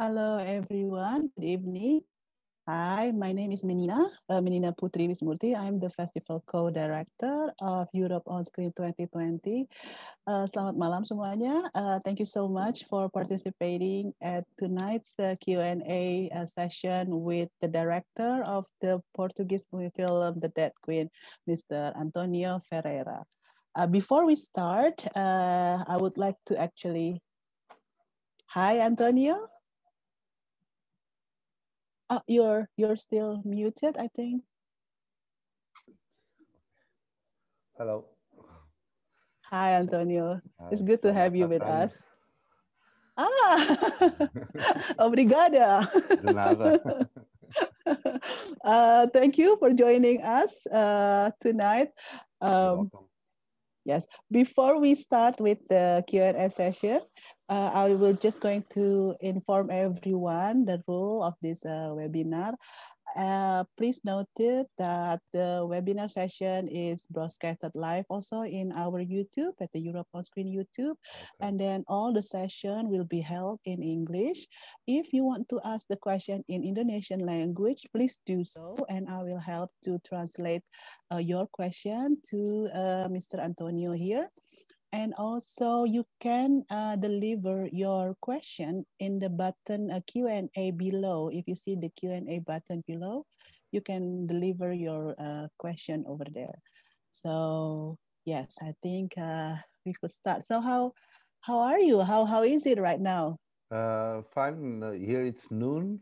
Hello, 0.00 0.40
everyone. 0.40 1.28
Good 1.36 1.44
evening. 1.44 2.00
Hi, 2.66 3.12
my 3.12 3.36
name 3.36 3.52
is 3.52 3.60
Menina, 3.60 4.08
uh, 4.30 4.40
Menina 4.40 4.72
Putri 4.72 5.04
Wismurti. 5.04 5.52
I'm 5.52 5.76
the 5.76 5.90
festival 5.92 6.42
co-director 6.48 7.52
of 7.60 7.84
Europe 7.92 8.22
on 8.24 8.40
Screen 8.48 8.72
2020. 8.72 9.68
Uh, 10.24 10.48
selamat 10.48 10.80
malam 10.80 11.04
semuanya. 11.04 11.68
Uh, 11.76 12.00
thank 12.00 12.16
you 12.16 12.24
so 12.24 12.48
much 12.48 12.88
for 12.88 13.12
participating 13.12 14.16
at 14.24 14.48
tonight's 14.56 15.12
uh, 15.20 15.36
Q&A 15.36 16.32
uh, 16.32 16.48
session 16.48 17.20
with 17.20 17.52
the 17.60 17.68
director 17.68 18.40
of 18.48 18.64
the 18.80 19.04
Portuguese 19.12 19.68
movie 19.68 19.92
film 19.92 20.40
The 20.40 20.48
Dead 20.48 20.72
Queen, 20.80 21.12
Mr. 21.44 21.92
Antonio 21.92 22.64
Ferreira. 22.72 23.28
Uh, 23.76 23.84
before 23.84 24.24
we 24.24 24.32
start, 24.32 25.04
uh, 25.12 25.84
I 25.84 26.00
would 26.00 26.16
like 26.16 26.40
to 26.48 26.56
actually... 26.56 27.20
Hi, 28.56 28.80
Antonio. 28.80 29.59
Oh, 32.10 32.20
you're 32.26 32.66
you're 32.76 32.98
still 32.98 33.40
muted, 33.46 33.94
I 33.96 34.10
think. 34.10 34.42
Hello. 37.78 38.10
Hi, 39.46 39.78
Antonio. 39.78 40.42
Hi, 40.58 40.68
it's 40.74 40.82
good 40.82 41.02
to 41.06 41.14
have 41.14 41.38
you 41.38 41.46
with 41.46 41.62
us. 41.62 41.94
Ah, 43.14 43.78
obrigada. 45.06 45.86
De 46.18 46.34
nada. 46.34 47.06
uh, 48.64 49.06
thank 49.14 49.38
you 49.38 49.54
for 49.62 49.70
joining 49.70 50.18
us 50.26 50.66
uh, 50.66 51.30
tonight. 51.38 51.94
Um. 52.42 52.90
Yes. 53.86 54.04
Before 54.30 54.78
we 54.78 54.94
start 54.94 55.40
with 55.40 55.62
the 55.70 56.04
Q&A 56.06 56.50
session, 56.50 57.00
uh, 57.50 57.70
I 57.74 57.94
will 57.94 58.14
just 58.14 58.40
going 58.40 58.64
to 58.70 59.14
inform 59.20 59.70
everyone 59.70 60.64
the 60.64 60.80
rule 60.86 61.22
of 61.22 61.34
this 61.42 61.64
uh, 61.66 61.90
webinar. 61.90 62.54
Uh, 63.16 63.64
please 63.76 64.00
note 64.04 64.30
it 64.38 64.68
that 64.78 65.18
the 65.32 65.66
webinar 65.66 66.08
session 66.08 66.68
is 66.68 67.02
broadcasted 67.10 67.72
live 67.74 68.04
also 68.08 68.42
in 68.42 68.70
our 68.70 69.02
YouTube 69.02 69.58
at 69.60 69.66
the 69.72 69.80
Europe 69.80 70.06
on 70.14 70.22
Screen 70.22 70.46
YouTube. 70.46 70.94
Okay. 70.94 71.40
And 71.40 71.58
then 71.58 71.82
all 71.88 72.12
the 72.12 72.22
session 72.22 72.88
will 72.88 73.02
be 73.02 73.20
held 73.20 73.58
in 73.64 73.82
English. 73.82 74.46
If 74.86 75.12
you 75.12 75.24
want 75.24 75.48
to 75.48 75.58
ask 75.64 75.88
the 75.90 75.96
question 75.96 76.44
in 76.46 76.62
Indonesian 76.62 77.26
language, 77.26 77.82
please 77.92 78.16
do 78.26 78.44
so, 78.44 78.76
and 78.88 79.08
I 79.10 79.24
will 79.24 79.42
help 79.42 79.70
to 79.90 79.98
translate 80.06 80.62
uh, 81.12 81.18
your 81.18 81.48
question 81.50 82.18
to 82.30 82.70
uh, 82.72 83.08
Mr. 83.10 83.42
Antonio 83.42 83.90
here. 83.90 84.28
And 84.92 85.14
also 85.18 85.84
you 85.84 86.04
can 86.18 86.64
uh, 86.70 86.96
deliver 86.96 87.68
your 87.70 88.16
question 88.20 88.84
in 88.98 89.18
the 89.18 89.28
button 89.30 89.90
uh, 89.90 90.00
Q&A 90.06 90.70
below. 90.72 91.30
If 91.32 91.46
you 91.46 91.54
see 91.54 91.76
the 91.76 91.90
Q&A 91.94 92.40
button 92.40 92.82
below, 92.86 93.24
you 93.70 93.80
can 93.80 94.26
deliver 94.26 94.72
your 94.72 95.14
uh, 95.18 95.46
question 95.58 96.04
over 96.08 96.24
there. 96.34 96.58
So 97.12 97.98
yes, 98.24 98.58
I 98.60 98.74
think 98.82 99.14
uh, 99.16 99.56
we 99.86 99.94
could 99.94 100.10
start. 100.10 100.44
So 100.44 100.60
how 100.60 100.92
how 101.40 101.58
are 101.60 101.78
you? 101.78 102.02
How 102.02 102.24
how 102.26 102.42
is 102.42 102.66
it 102.66 102.78
right 102.82 103.00
now? 103.00 103.38
Uh, 103.70 104.22
fine. 104.34 104.82
Uh, 104.82 104.90
here 104.92 105.22
it's 105.22 105.50
noon, 105.50 106.00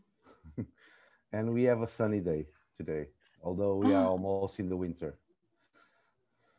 and 1.33 1.53
we 1.53 1.65
have 1.65 1.83
a 1.83 1.87
sunny 1.89 2.21
day 2.21 2.49
today. 2.81 3.13
Although 3.45 3.77
we 3.77 3.93
are 3.93 4.05
Ah. 4.05 4.17
almost 4.17 4.59
in 4.59 4.69
the 4.69 4.77
winter. 4.77 5.21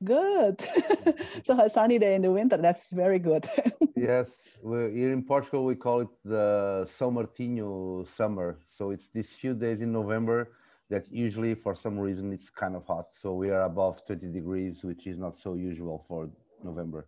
Good. 0.04 0.62
so 1.44 1.60
a 1.60 1.70
sunny 1.70 2.00
day 2.00 2.16
in 2.16 2.22
the 2.22 2.32
winter. 2.32 2.58
That's 2.58 2.90
very 2.90 3.20
good. 3.20 3.46
Yes, 4.00 4.32
here 4.64 5.12
in 5.12 5.24
Portugal 5.24 5.66
we 5.66 5.76
call 5.76 6.00
it 6.02 6.08
the 6.24 6.88
São 6.88 7.12
Martinho 7.12 8.08
summer. 8.08 8.58
So 8.78 8.92
it's 8.92 9.10
these 9.10 9.34
few 9.34 9.54
days 9.54 9.82
in 9.82 9.92
November 9.92 10.52
that 10.90 11.12
usually 11.12 11.54
for 11.54 11.76
some 11.76 12.00
reason 12.00 12.32
it's 12.32 12.50
kind 12.50 12.76
of 12.78 12.86
hot. 12.88 13.08
So 13.22 13.34
we 13.34 13.50
are 13.52 13.64
above 13.64 14.06
20 14.08 14.28
degrees, 14.32 14.84
which 14.84 15.06
is 15.06 15.18
not 15.20 15.38
so 15.38 15.56
usual 15.56 16.06
for 16.08 16.30
November. 16.64 17.08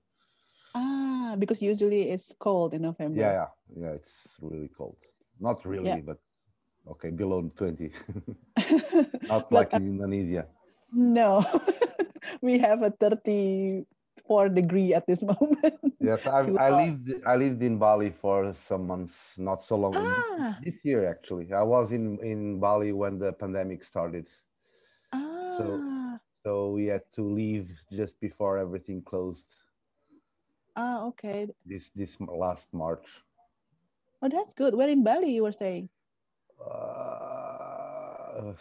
ah, 0.76 1.36
because 1.40 1.62
usually 1.62 2.12
it's 2.12 2.36
cold 2.40 2.74
in 2.74 2.82
November. 2.82 3.22
Yeah, 3.22 3.32
yeah, 3.32 3.48
yeah. 3.82 3.92
It's 3.96 4.16
really 4.42 4.70
cold. 4.78 4.98
Not 5.40 5.64
really, 5.66 5.88
Yeah. 5.96 6.02
but 6.06 6.20
okay, 6.92 7.10
below 7.10 7.42
20. 7.56 7.88
Not 9.32 9.48
But, 9.50 9.52
like 9.52 9.74
uh, 9.74 9.78
in 9.78 9.96
Indonesia. 9.96 10.46
No, 10.92 11.40
we 12.42 12.60
have 12.60 12.82
a 12.84 12.92
34 12.92 14.50
degree 14.50 14.94
at 14.94 15.08
this 15.08 15.24
moment. 15.32 15.80
Yes, 16.00 16.26
I 16.28 16.40
I 16.58 16.70
hot. 16.70 16.72
lived 16.72 17.14
I 17.26 17.36
lived 17.38 17.62
in 17.64 17.78
Bali 17.80 18.10
for 18.12 18.54
some 18.54 18.88
months, 18.88 19.38
not 19.38 19.64
so 19.64 19.78
long. 19.78 20.26
Ah, 20.34 20.58
This 20.58 20.84
year 20.84 21.06
actually, 21.10 21.54
I 21.54 21.64
was 21.64 21.92
in 21.92 22.20
in 22.20 22.60
Bali 22.60 22.92
when 22.94 23.20
the 23.20 23.32
pandemic 23.34 23.84
started. 23.84 24.30
ah, 25.12 26.20
So 26.44 26.72
we 26.72 26.86
had 26.88 27.12
to 27.14 27.24
leave 27.24 27.84
just 27.92 28.20
before 28.20 28.58
everything 28.58 29.02
closed 29.02 29.56
ah, 30.76 31.06
okay. 31.08 31.54
this 31.66 31.90
this 31.96 32.20
last 32.22 32.74
March. 32.74 33.24
Oh, 34.22 34.30
that's 34.30 34.54
good. 34.54 34.76
Where 34.76 34.90
in 34.90 35.04
Bali 35.04 35.34
you 35.36 35.44
were 35.44 35.52
staying? 35.52 35.90
Uh, 36.60 38.54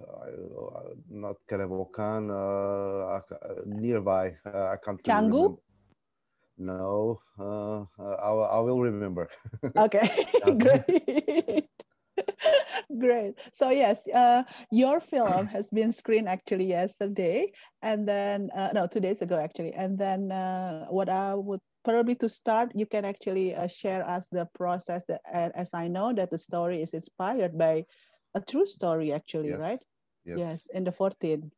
uh, 0.00 0.94
not 1.10 1.36
Kerobokan, 1.50 2.30
uh, 2.30 3.16
I 3.16 3.20
ca- 3.28 3.42
uh, 3.42 3.62
nearby. 3.66 4.36
Uh, 4.46 4.74
I 4.74 4.76
can't 4.84 5.02
Canggu? 5.02 5.58
No, 6.56 7.20
uh, 7.38 7.82
uh, 7.98 8.16
I, 8.22 8.30
will- 8.30 8.50
I 8.50 8.58
will 8.60 8.80
remember. 8.80 9.28
Okay, 9.76 10.08
great. 10.58 11.68
Great. 12.98 13.34
So 13.52 13.70
yes, 13.70 14.06
uh, 14.06 14.44
your 14.70 15.00
film 15.00 15.46
has 15.46 15.68
been 15.70 15.90
screened 15.92 16.28
actually 16.28 16.66
yesterday, 16.66 17.50
and 17.82 18.06
then 18.06 18.50
uh, 18.54 18.70
no, 18.72 18.86
two 18.86 19.00
days 19.00 19.20
ago 19.22 19.36
actually. 19.36 19.72
And 19.74 19.98
then 19.98 20.30
uh, 20.30 20.86
what 20.90 21.08
I 21.08 21.34
would 21.34 21.60
probably 21.84 22.14
to 22.16 22.28
start, 22.28 22.70
you 22.74 22.86
can 22.86 23.04
actually 23.04 23.54
uh, 23.54 23.66
share 23.66 24.06
us 24.08 24.28
the 24.30 24.46
process. 24.54 25.02
That, 25.08 25.20
as 25.54 25.70
I 25.74 25.88
know 25.88 26.12
that 26.12 26.30
the 26.30 26.38
story 26.38 26.82
is 26.82 26.94
inspired 26.94 27.58
by 27.58 27.84
a 28.34 28.40
true 28.40 28.66
story 28.66 29.12
actually, 29.12 29.54
Yes, 29.54 29.56
right? 29.56 29.84
yes. 30.24 30.42
Yes, 30.42 30.66
in 30.66 30.84
the 30.84 30.92
14th 30.92 31.52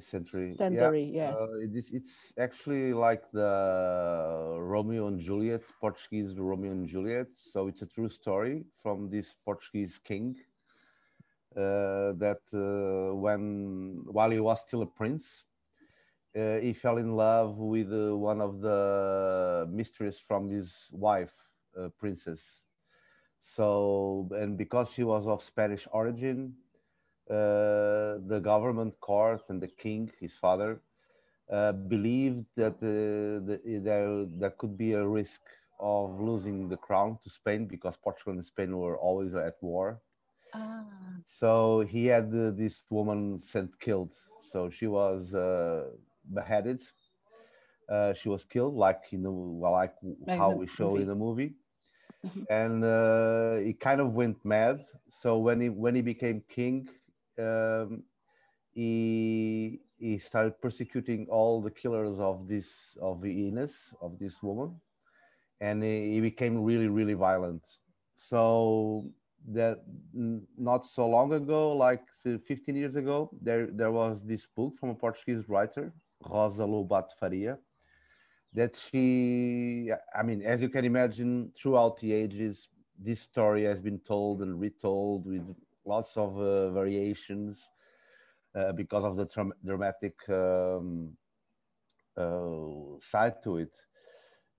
century. 0.00 0.58
Yeah, 0.68 0.92
century. 0.92 1.04
Yes. 1.04 1.38
uh, 1.38 1.54
it 1.62 1.74
is, 1.74 1.90
it's 1.92 2.32
actually 2.38 2.92
like 2.92 3.30
the 3.32 4.56
Romeo 4.58 5.06
and 5.08 5.20
Juliet, 5.20 5.62
Portuguese 5.80 6.38
Romeo 6.38 6.72
and 6.72 6.86
Juliet. 6.88 7.28
So 7.36 7.68
it's 7.68 7.82
a 7.82 7.86
true 7.86 8.08
story 8.08 8.64
from 8.82 9.10
this 9.10 9.34
Portuguese 9.44 9.98
king 9.98 10.36
uh, 11.56 12.12
that 12.18 12.40
uh, 12.54 13.14
when 13.14 14.02
while 14.06 14.30
he 14.30 14.40
was 14.40 14.60
still 14.62 14.82
a 14.82 14.86
prince, 14.86 15.44
uh, 16.36 16.56
he 16.58 16.72
fell 16.72 16.98
in 16.98 17.16
love 17.16 17.58
with 17.58 17.92
uh, 17.92 18.16
one 18.16 18.40
of 18.40 18.60
the 18.60 19.66
mistresses 19.70 20.20
from 20.20 20.50
his 20.50 20.88
wife, 20.92 21.36
uh, 21.78 21.88
princess. 21.98 22.61
So 23.42 24.28
and 24.32 24.56
because 24.56 24.90
she 24.90 25.04
was 25.04 25.26
of 25.26 25.42
Spanish 25.42 25.86
origin, 25.92 26.54
uh, 27.30 28.18
the 28.32 28.40
government 28.42 29.00
court 29.00 29.42
and 29.48 29.60
the 29.62 29.68
king, 29.68 30.10
his 30.20 30.34
father, 30.34 30.80
uh, 31.50 31.72
believed 31.72 32.46
that 32.56 32.80
the, 32.80 33.42
the, 33.64 33.78
there, 33.80 34.24
there 34.26 34.50
could 34.58 34.76
be 34.76 34.92
a 34.92 35.06
risk 35.06 35.42
of 35.80 36.20
losing 36.20 36.68
the 36.68 36.76
crown 36.76 37.18
to 37.22 37.30
Spain 37.30 37.66
because 37.66 37.96
Portugal 37.96 38.32
and 38.34 38.44
Spain 38.44 38.76
were 38.78 38.96
always 38.98 39.34
at 39.34 39.54
war. 39.62 40.00
Ah, 40.52 41.22
So 41.24 41.80
he 41.80 42.06
had 42.06 42.34
uh, 42.34 42.50
this 42.50 42.82
woman 42.90 43.38
sent 43.40 43.78
killed. 43.80 44.12
So 44.40 44.70
she 44.70 44.86
was 44.86 45.34
uh, 45.34 45.90
beheaded. 46.32 46.82
Uh, 47.88 48.12
she 48.14 48.28
was 48.28 48.44
killed, 48.44 48.74
like 48.74 49.02
you 49.10 49.18
know, 49.18 49.32
well, 49.32 49.72
like 49.72 49.94
Like 50.26 50.36
how 50.36 50.52
we 50.52 50.66
show 50.66 50.96
movie. 50.96 50.98
in 50.98 51.06
the 51.08 51.14
movie. 51.14 51.54
Mhm. 52.24 52.46
And 52.50 52.84
uh, 52.84 53.56
he 53.56 53.72
kind 53.74 54.00
of 54.00 54.12
went 54.14 54.44
mad. 54.44 54.84
So 55.10 55.38
when 55.38 55.60
he 55.60 55.68
when 55.68 55.94
he 55.94 56.02
became 56.02 56.42
king, 56.48 56.88
um, 57.38 58.02
he 58.72 59.80
he 59.98 60.18
started 60.18 60.60
persecuting 60.60 61.26
all 61.30 61.60
the 61.62 61.70
killers 61.70 62.18
of 62.18 62.48
this 62.48 62.68
of 63.00 63.24
Ines 63.24 63.94
of 64.00 64.18
this 64.18 64.42
woman, 64.42 64.80
and 65.60 65.82
he, 65.82 66.14
he 66.14 66.20
became 66.20 66.62
really 66.62 66.88
really 66.88 67.14
violent. 67.14 67.62
So 68.16 69.04
that 69.52 69.78
not 70.58 70.86
so 70.86 71.08
long 71.08 71.32
ago, 71.32 71.72
like 71.76 72.02
uh, 72.26 72.38
15 72.46 72.76
years 72.76 72.96
ago, 72.96 73.30
there 73.40 73.66
there 73.72 73.92
was 73.92 74.22
this 74.24 74.46
book 74.46 74.74
from 74.78 74.90
a 74.90 74.94
Portuguese 74.94 75.48
writer, 75.48 75.92
Rosa 76.28 76.62
Lobato 76.62 77.12
Faria, 77.18 77.58
that 78.54 78.76
she, 78.76 79.90
I 80.14 80.22
mean, 80.22 80.42
as 80.42 80.62
you 80.62 80.68
can 80.68 80.84
imagine, 80.84 81.52
throughout 81.56 81.98
the 81.98 82.12
ages, 82.12 82.68
this 82.98 83.20
story 83.20 83.64
has 83.64 83.80
been 83.80 83.98
told 84.00 84.42
and 84.42 84.60
retold 84.60 85.26
with 85.26 85.42
lots 85.84 86.16
of 86.16 86.38
uh, 86.38 86.70
variations 86.70 87.68
uh, 88.54 88.72
because 88.72 89.04
of 89.04 89.16
the 89.16 89.26
dram- 89.26 89.52
dramatic 89.64 90.16
um, 90.28 91.16
uh, 92.16 92.98
side 93.00 93.42
to 93.44 93.56
it. 93.58 93.72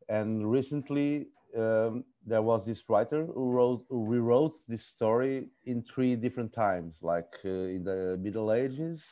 And 0.10 0.50
recently, 0.50 1.28
um, 1.58 2.04
there 2.26 2.42
was 2.42 2.66
this 2.66 2.84
writer 2.90 3.26
who 3.26 3.52
wrote 3.52 3.86
who 3.90 4.06
rewrote 4.06 4.60
this 4.68 4.86
story 4.86 5.50
in 5.66 5.84
three 5.84 6.16
different 6.16 6.54
times, 6.54 6.98
like 7.02 7.34
uh, 7.46 7.50
in 7.50 7.84
the 7.84 8.18
Middle 8.22 8.52
Ages, 8.52 9.04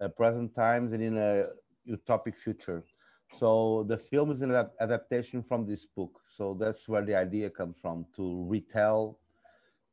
uh, 0.00 0.08
present 0.08 0.54
times, 0.54 0.92
and 0.92 1.02
in 1.02 1.16
a 1.16 1.46
utopic 1.88 2.36
future. 2.36 2.84
So 3.32 3.84
the 3.88 3.98
film 3.98 4.30
is 4.30 4.42
an 4.42 4.52
adaptation 4.80 5.42
from 5.42 5.66
this 5.66 5.86
book. 5.86 6.20
So 6.28 6.56
that's 6.58 6.88
where 6.88 7.04
the 7.04 7.16
idea 7.16 7.50
comes 7.50 7.76
from 7.80 8.06
to 8.16 8.46
retell 8.48 9.18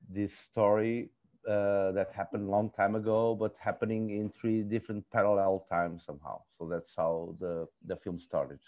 this 0.09 0.37
story 0.37 1.09
uh, 1.47 1.91
that 1.93 2.11
happened 2.13 2.47
a 2.47 2.51
long 2.51 2.69
time 2.71 2.95
ago, 2.95 3.35
but 3.35 3.55
happening 3.59 4.11
in 4.11 4.29
three 4.29 4.61
different 4.61 5.09
parallel 5.11 5.65
times 5.69 6.03
somehow. 6.05 6.41
So 6.57 6.67
that's 6.67 6.93
how 6.95 7.35
the 7.39 7.67
the 7.85 7.95
film 7.95 8.19
started. 8.19 8.59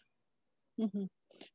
Mm-hmm. 0.80 1.06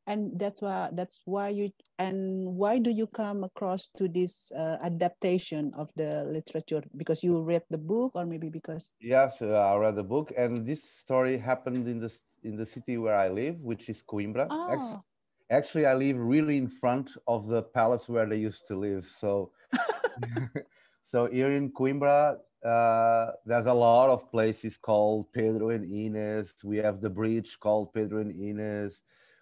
And 0.06 0.38
that's 0.38 0.60
why 0.60 0.90
that's 0.92 1.20
why 1.24 1.48
you 1.48 1.70
and 1.98 2.44
why 2.44 2.78
do 2.78 2.90
you 2.90 3.06
come 3.06 3.42
across 3.42 3.88
to 3.96 4.08
this 4.08 4.52
uh, 4.52 4.76
adaptation 4.82 5.72
of 5.76 5.90
the 5.96 6.24
literature? 6.24 6.82
Because 6.96 7.22
you 7.22 7.40
read 7.42 7.62
the 7.70 7.78
book, 7.78 8.12
or 8.14 8.26
maybe 8.26 8.48
because 8.48 8.90
yes, 9.00 9.40
uh, 9.40 9.54
I 9.54 9.76
read 9.76 9.96
the 9.96 10.04
book, 10.04 10.32
and 10.36 10.66
this 10.66 10.82
story 10.82 11.38
happened 11.38 11.88
in 11.88 12.00
the 12.00 12.10
in 12.44 12.56
the 12.56 12.66
city 12.66 12.96
where 12.98 13.14
I 13.14 13.28
live, 13.28 13.60
which 13.60 13.88
is 13.88 14.02
Coimbra. 14.02 14.46
Oh. 14.50 14.72
Actually, 14.72 15.02
actually, 15.50 15.86
I 15.86 15.94
live 15.94 16.18
really 16.18 16.56
in 16.56 16.68
front 16.68 17.10
of 17.26 17.48
the 17.48 17.62
palace 17.62 18.08
where 18.08 18.26
they 18.26 18.36
used 18.36 18.66
to 18.68 18.76
live. 18.76 19.08
So, 19.18 19.52
so 21.02 21.26
here 21.26 21.52
in 21.52 21.70
Coimbra, 21.70 22.38
uh, 22.64 23.30
there's 23.46 23.66
a 23.66 23.72
lot 23.72 24.10
of 24.10 24.30
places 24.30 24.76
called 24.76 25.32
Pedro 25.32 25.70
and 25.70 25.86
Inês. 25.86 26.64
We 26.64 26.78
have 26.78 27.00
the 27.00 27.10
bridge 27.10 27.58
called 27.60 27.92
Pedro 27.94 28.20
and 28.20 28.34
Inês. 28.34 28.94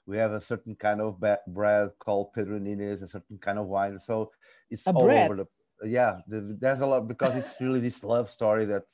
We 0.07 0.17
have 0.19 0.33
a 0.33 0.41
certain 0.41 0.77
kind 0.77 1.01
of 1.01 1.21
bread 1.49 1.91
called 1.99 2.33
Pedro 2.33 2.57
and 2.57 2.67
Inês, 2.67 3.03
a 3.03 3.09
certain 3.09 3.39
kind 3.39 3.59
of 3.59 3.67
wine. 3.67 3.99
So 3.99 4.31
it's 4.71 4.87
a 4.87 4.93
all 4.93 5.05
bread. 5.05 5.31
over 5.31 5.37
the. 5.37 5.47
Yeah, 5.89 6.21
the, 6.27 6.57
there's 6.59 6.81
a 6.81 6.87
lot 6.87 7.07
because 7.07 7.37
it's 7.37 7.61
really 7.61 7.81
this 7.81 8.03
love 8.03 8.31
story 8.31 8.65
that 8.67 8.85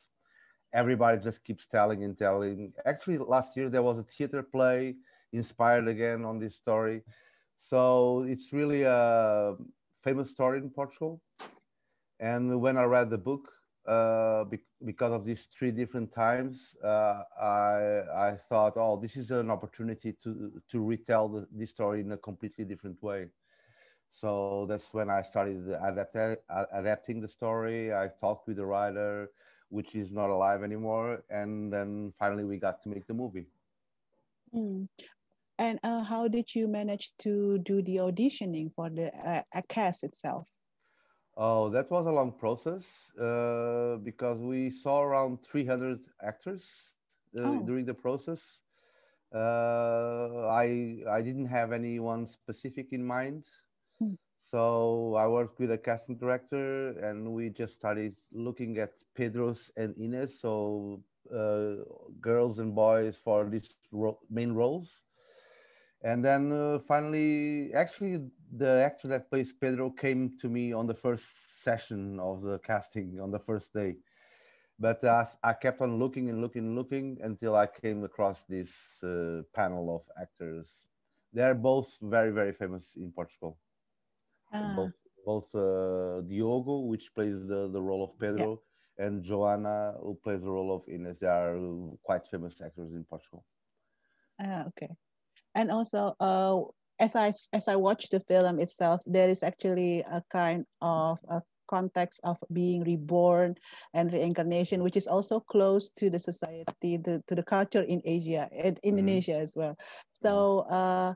everybody 0.73 1.19
just 1.19 1.45
keeps 1.45 1.67
telling 1.67 2.05
and 2.05 2.17
telling. 2.19 2.73
Actually, 2.87 3.19
last 3.19 3.57
year 3.57 3.69
there 3.69 3.83
was 3.83 3.99
a 3.99 4.05
theater 4.05 4.43
play 4.43 4.97
inspired 5.33 5.89
again 5.89 6.25
on 6.25 6.39
this 6.39 6.55
story. 6.55 7.03
So 7.57 8.25
it's 8.29 8.53
really 8.53 8.83
a 8.83 9.55
famous 10.03 10.31
story 10.31 10.59
in 10.59 10.71
Portugal. 10.71 11.21
And 12.21 12.61
when 12.61 12.77
I 12.77 12.85
read 12.85 13.11
the 13.11 13.19
book, 13.19 13.53
uh, 13.87 14.45
be 14.45 14.61
because 14.85 15.13
of 15.13 15.25
these 15.25 15.49
three 15.57 15.73
different 15.73 16.13
times, 16.15 16.77
uh, 16.85 17.23
I, 17.41 18.03
I 18.15 18.37
thought, 18.49 18.75
oh, 18.77 18.99
this 19.01 19.17
is 19.17 19.31
an 19.31 19.51
opportunity 19.51 20.15
to, 20.23 20.63
to 20.71 20.85
retell 20.85 21.29
the, 21.29 21.47
this 21.53 21.71
story 21.71 22.01
in 22.01 22.13
a 22.13 22.17
completely 22.17 22.65
different 22.65 23.03
way. 23.03 23.27
So 24.11 24.67
that's 24.69 24.93
when 24.93 25.11
I 25.11 25.23
started 25.23 25.69
adapt 25.83 26.17
adapting 26.73 27.21
the 27.21 27.29
story. 27.29 27.93
I 27.95 28.09
talked 28.21 28.47
with 28.47 28.57
the 28.57 28.67
writer 28.67 29.31
which 29.73 29.95
is 29.95 30.13
not 30.13 30.29
alive 30.29 30.63
anymore. 30.63 31.25
And 31.31 31.73
then 31.73 32.13
finally, 32.19 32.45
we 32.45 32.59
got 32.59 32.83
to 32.83 32.91
make 32.91 33.07
the 33.07 33.15
movie. 33.15 33.47
Mm. 34.55 34.87
And 35.59 35.81
uh, 35.83 36.03
how 36.03 36.29
did 36.29 36.55
you 36.55 36.69
manage 36.69 37.13
to 37.21 37.59
do 37.59 37.83
the 37.83 37.97
auditioning 37.97 38.73
for 38.73 38.91
the 38.91 39.11
uh, 39.17 39.63
cast 39.69 40.05
itself? 40.05 40.47
Oh, 41.37 41.71
that 41.71 41.91
was 41.91 42.07
a 42.07 42.11
long 42.11 42.33
process 42.33 42.85
uh, 43.19 43.97
because 43.97 44.39
we 44.41 44.71
saw 44.71 45.01
around 45.03 45.39
300 45.51 46.01
actors 46.23 46.65
uh, 47.39 47.43
oh. 47.43 47.63
during 47.65 47.87
the 47.87 47.95
process. 47.95 48.43
Uh, 49.35 50.47
I 50.53 50.99
I 51.09 51.23
didn't 51.23 51.47
have 51.47 51.73
anyone 51.73 52.29
specific 52.29 52.93
in 52.93 53.03
mind. 53.03 53.45
So 54.53 55.15
I 55.17 55.27
worked 55.29 55.59
with 55.59 55.73
a 55.73 55.79
casting 55.79 56.19
director, 56.19 56.91
and 57.01 57.33
we 57.33 57.49
just 57.49 57.75
started 57.75 58.15
looking 58.33 58.79
at 58.79 58.93
Pedro's 59.15 59.71
and 59.77 59.97
Inês, 59.97 60.41
so 60.41 61.03
uh, 61.35 61.85
girls 62.21 62.59
and 62.59 62.75
boys 62.75 63.17
for 63.17 63.49
these 63.49 63.75
ro 63.93 64.19
main 64.31 64.53
roles. 64.53 65.05
And 66.03 66.25
then 66.25 66.53
uh, 66.53 66.81
finally, 66.87 67.73
actually, 67.75 68.31
the 68.57 68.83
actor 68.85 69.09
that 69.09 69.31
plays 69.31 69.53
Pedro 69.55 69.91
came 69.91 70.37
to 70.41 70.49
me 70.51 70.73
on 70.73 70.87
the 70.87 70.95
first 70.95 71.63
session 71.63 72.21
of 72.21 72.43
the 72.43 72.59
casting 72.59 73.21
on 73.21 73.31
the 73.31 73.39
first 73.41 73.73
day. 73.73 73.97
But 74.79 75.03
uh, 75.05 75.25
I 75.43 75.55
kept 75.55 75.81
on 75.81 75.99
looking 75.99 76.29
and 76.29 76.43
looking 76.43 76.67
and 76.67 76.77
looking 76.77 77.19
until 77.23 77.57
I 77.57 77.69
came 77.69 78.05
across 78.05 78.45
this 78.45 78.73
uh, 79.03 79.43
panel 79.55 79.97
of 79.97 80.03
actors. 80.21 80.69
They're 81.33 81.55
both 81.55 81.97
very, 82.03 82.33
very 82.33 82.53
famous 82.53 82.97
in 82.97 83.13
Portugal. 83.13 83.57
Ah. 84.53 84.75
Both, 84.77 84.93
both 85.25 85.55
uh, 85.55 86.21
Diogo, 86.23 86.81
which 86.81 87.15
plays 87.15 87.47
the, 87.47 87.71
the 87.73 87.81
role 87.81 88.05
of 88.05 88.19
Pedro, 88.19 88.61
yeah. 88.99 89.07
and 89.07 89.25
Joana, 89.25 90.01
who 90.03 90.19
plays 90.23 90.41
the 90.43 90.51
role 90.51 90.75
of 90.75 90.83
Inês. 90.87 91.19
They 91.19 91.27
are 91.27 91.57
quite 92.03 92.27
famous 92.31 92.55
actors 92.65 92.93
in 92.93 93.05
Portugal. 93.05 93.45
Ah, 94.41 94.65
okay. 94.69 94.91
And 95.55 95.71
also, 95.71 96.17
uh, 96.21 96.61
as 96.99 97.15
I 97.17 97.33
as 97.53 97.69
I 97.69 97.77
watch 97.77 98.09
the 98.11 98.21
film 98.21 98.59
itself, 98.59 99.01
there 99.07 99.29
is 99.29 99.43
actually 99.43 100.01
a 100.01 100.23
kind 100.31 100.65
of 100.81 101.19
a 101.29 101.43
context 101.69 102.21
of 102.25 102.37
being 102.53 102.85
reborn 102.85 103.57
and 103.95 104.13
reincarnation, 104.13 104.83
which 104.83 104.97
is 104.97 105.07
also 105.07 105.41
close 105.41 105.91
to 105.91 106.11
the 106.11 106.19
society, 106.19 106.99
the, 107.01 107.23
to 107.27 107.35
the 107.35 107.43
culture 107.43 107.83
in 107.83 108.03
Asia 108.05 108.49
and 108.53 108.77
mm-hmm. 108.77 108.89
Indonesia 108.89 109.33
mm. 109.33 109.43
as 109.43 109.53
well. 109.57 109.75
So, 110.21 110.61
uh, 110.69 111.15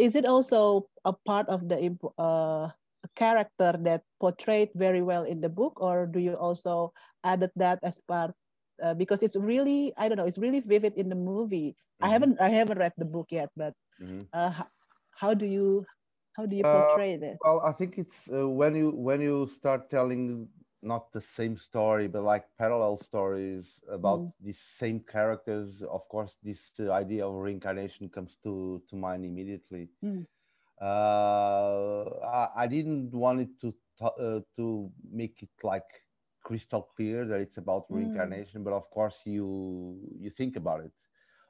is 0.00 0.16
it 0.16 0.24
also 0.24 0.88
a 1.04 1.12
part 1.12 1.44
of 1.52 1.68
the 1.68 1.76
uh, 2.16 2.72
character 3.14 3.76
that 3.84 4.02
portrayed 4.16 4.72
very 4.74 5.04
well 5.04 5.24
in 5.24 5.40
the 5.40 5.48
book 5.48 5.76
or 5.80 6.08
do 6.08 6.18
you 6.18 6.32
also 6.34 6.92
added 7.24 7.52
that 7.56 7.78
as 7.84 8.00
part 8.08 8.32
uh, 8.82 8.94
because 8.94 9.22
it's 9.22 9.36
really 9.36 9.92
i 10.00 10.08
don't 10.08 10.16
know 10.16 10.24
it's 10.24 10.40
really 10.40 10.60
vivid 10.60 10.96
in 10.96 11.08
the 11.08 11.16
movie 11.16 11.76
mm-hmm. 11.76 12.04
i 12.04 12.08
haven't 12.08 12.40
i 12.40 12.48
haven't 12.48 12.78
read 12.78 12.92
the 12.96 13.04
book 13.04 13.28
yet 13.30 13.52
but 13.56 13.74
mm-hmm. 14.00 14.24
uh, 14.32 14.50
how, 14.50 14.66
how, 15.16 15.34
do 15.34 15.44
you 15.44 15.84
how 16.32 16.46
do 16.46 16.56
you 16.56 16.64
uh, 16.64 16.88
portray 16.88 17.14
uh, 17.14 17.20
this 17.20 17.36
well 17.44 17.60
i 17.60 17.72
think 17.72 17.98
it's 17.98 18.28
uh, 18.32 18.48
when 18.48 18.74
you 18.74 18.92
when 18.96 19.20
you 19.20 19.48
start 19.48 19.90
telling 19.90 20.48
not 20.82 21.12
the 21.12 21.20
same 21.20 21.56
story, 21.56 22.08
but 22.08 22.22
like 22.22 22.44
parallel 22.58 22.96
stories 22.98 23.66
about 23.90 24.20
mm. 24.20 24.32
these 24.40 24.58
same 24.58 25.00
characters. 25.00 25.82
Of 25.82 26.08
course, 26.08 26.36
this 26.42 26.70
uh, 26.80 26.90
idea 26.90 27.26
of 27.26 27.34
reincarnation 27.34 28.08
comes 28.08 28.36
to 28.44 28.82
to 28.88 28.96
mind 28.96 29.24
immediately. 29.24 29.88
Mm. 30.04 30.26
Uh, 30.80 32.04
I, 32.24 32.48
I, 32.64 32.66
didn't 32.66 33.12
want 33.12 33.40
it 33.40 33.50
to 33.60 33.74
uh, 34.02 34.40
to 34.56 34.90
make 35.12 35.42
it 35.42 35.50
like 35.62 35.84
crystal 36.42 36.88
clear 36.96 37.26
that 37.26 37.40
it's 37.40 37.58
about 37.58 37.90
mm. 37.90 37.96
reincarnation, 37.96 38.64
but 38.64 38.72
of 38.72 38.88
course 38.90 39.20
you 39.24 39.98
you 40.18 40.30
think 40.30 40.56
about 40.56 40.80
it. 40.80 40.92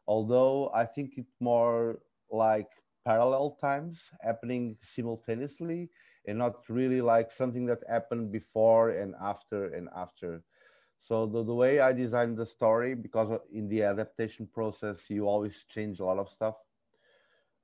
Although 0.06 0.70
I 0.74 0.84
think 0.84 1.14
it's 1.16 1.36
more 1.40 2.00
like 2.32 2.70
parallel 3.04 3.56
times 3.60 4.10
happening 4.20 4.76
simultaneously 4.82 5.90
and 6.26 6.38
not 6.38 6.68
really 6.68 7.00
like 7.00 7.30
something 7.30 7.66
that 7.66 7.82
happened 7.88 8.30
before 8.32 8.90
and 8.90 9.14
after 9.20 9.72
and 9.74 9.88
after. 9.96 10.42
So 10.98 11.26
the, 11.26 11.42
the 11.44 11.54
way 11.54 11.80
I 11.80 11.92
designed 11.92 12.36
the 12.36 12.46
story, 12.46 12.94
because 12.94 13.40
in 13.52 13.68
the 13.68 13.82
adaptation 13.84 14.46
process, 14.46 15.08
you 15.10 15.26
always 15.26 15.64
change 15.68 16.00
a 16.00 16.04
lot 16.04 16.18
of 16.18 16.28
stuff. 16.28 16.56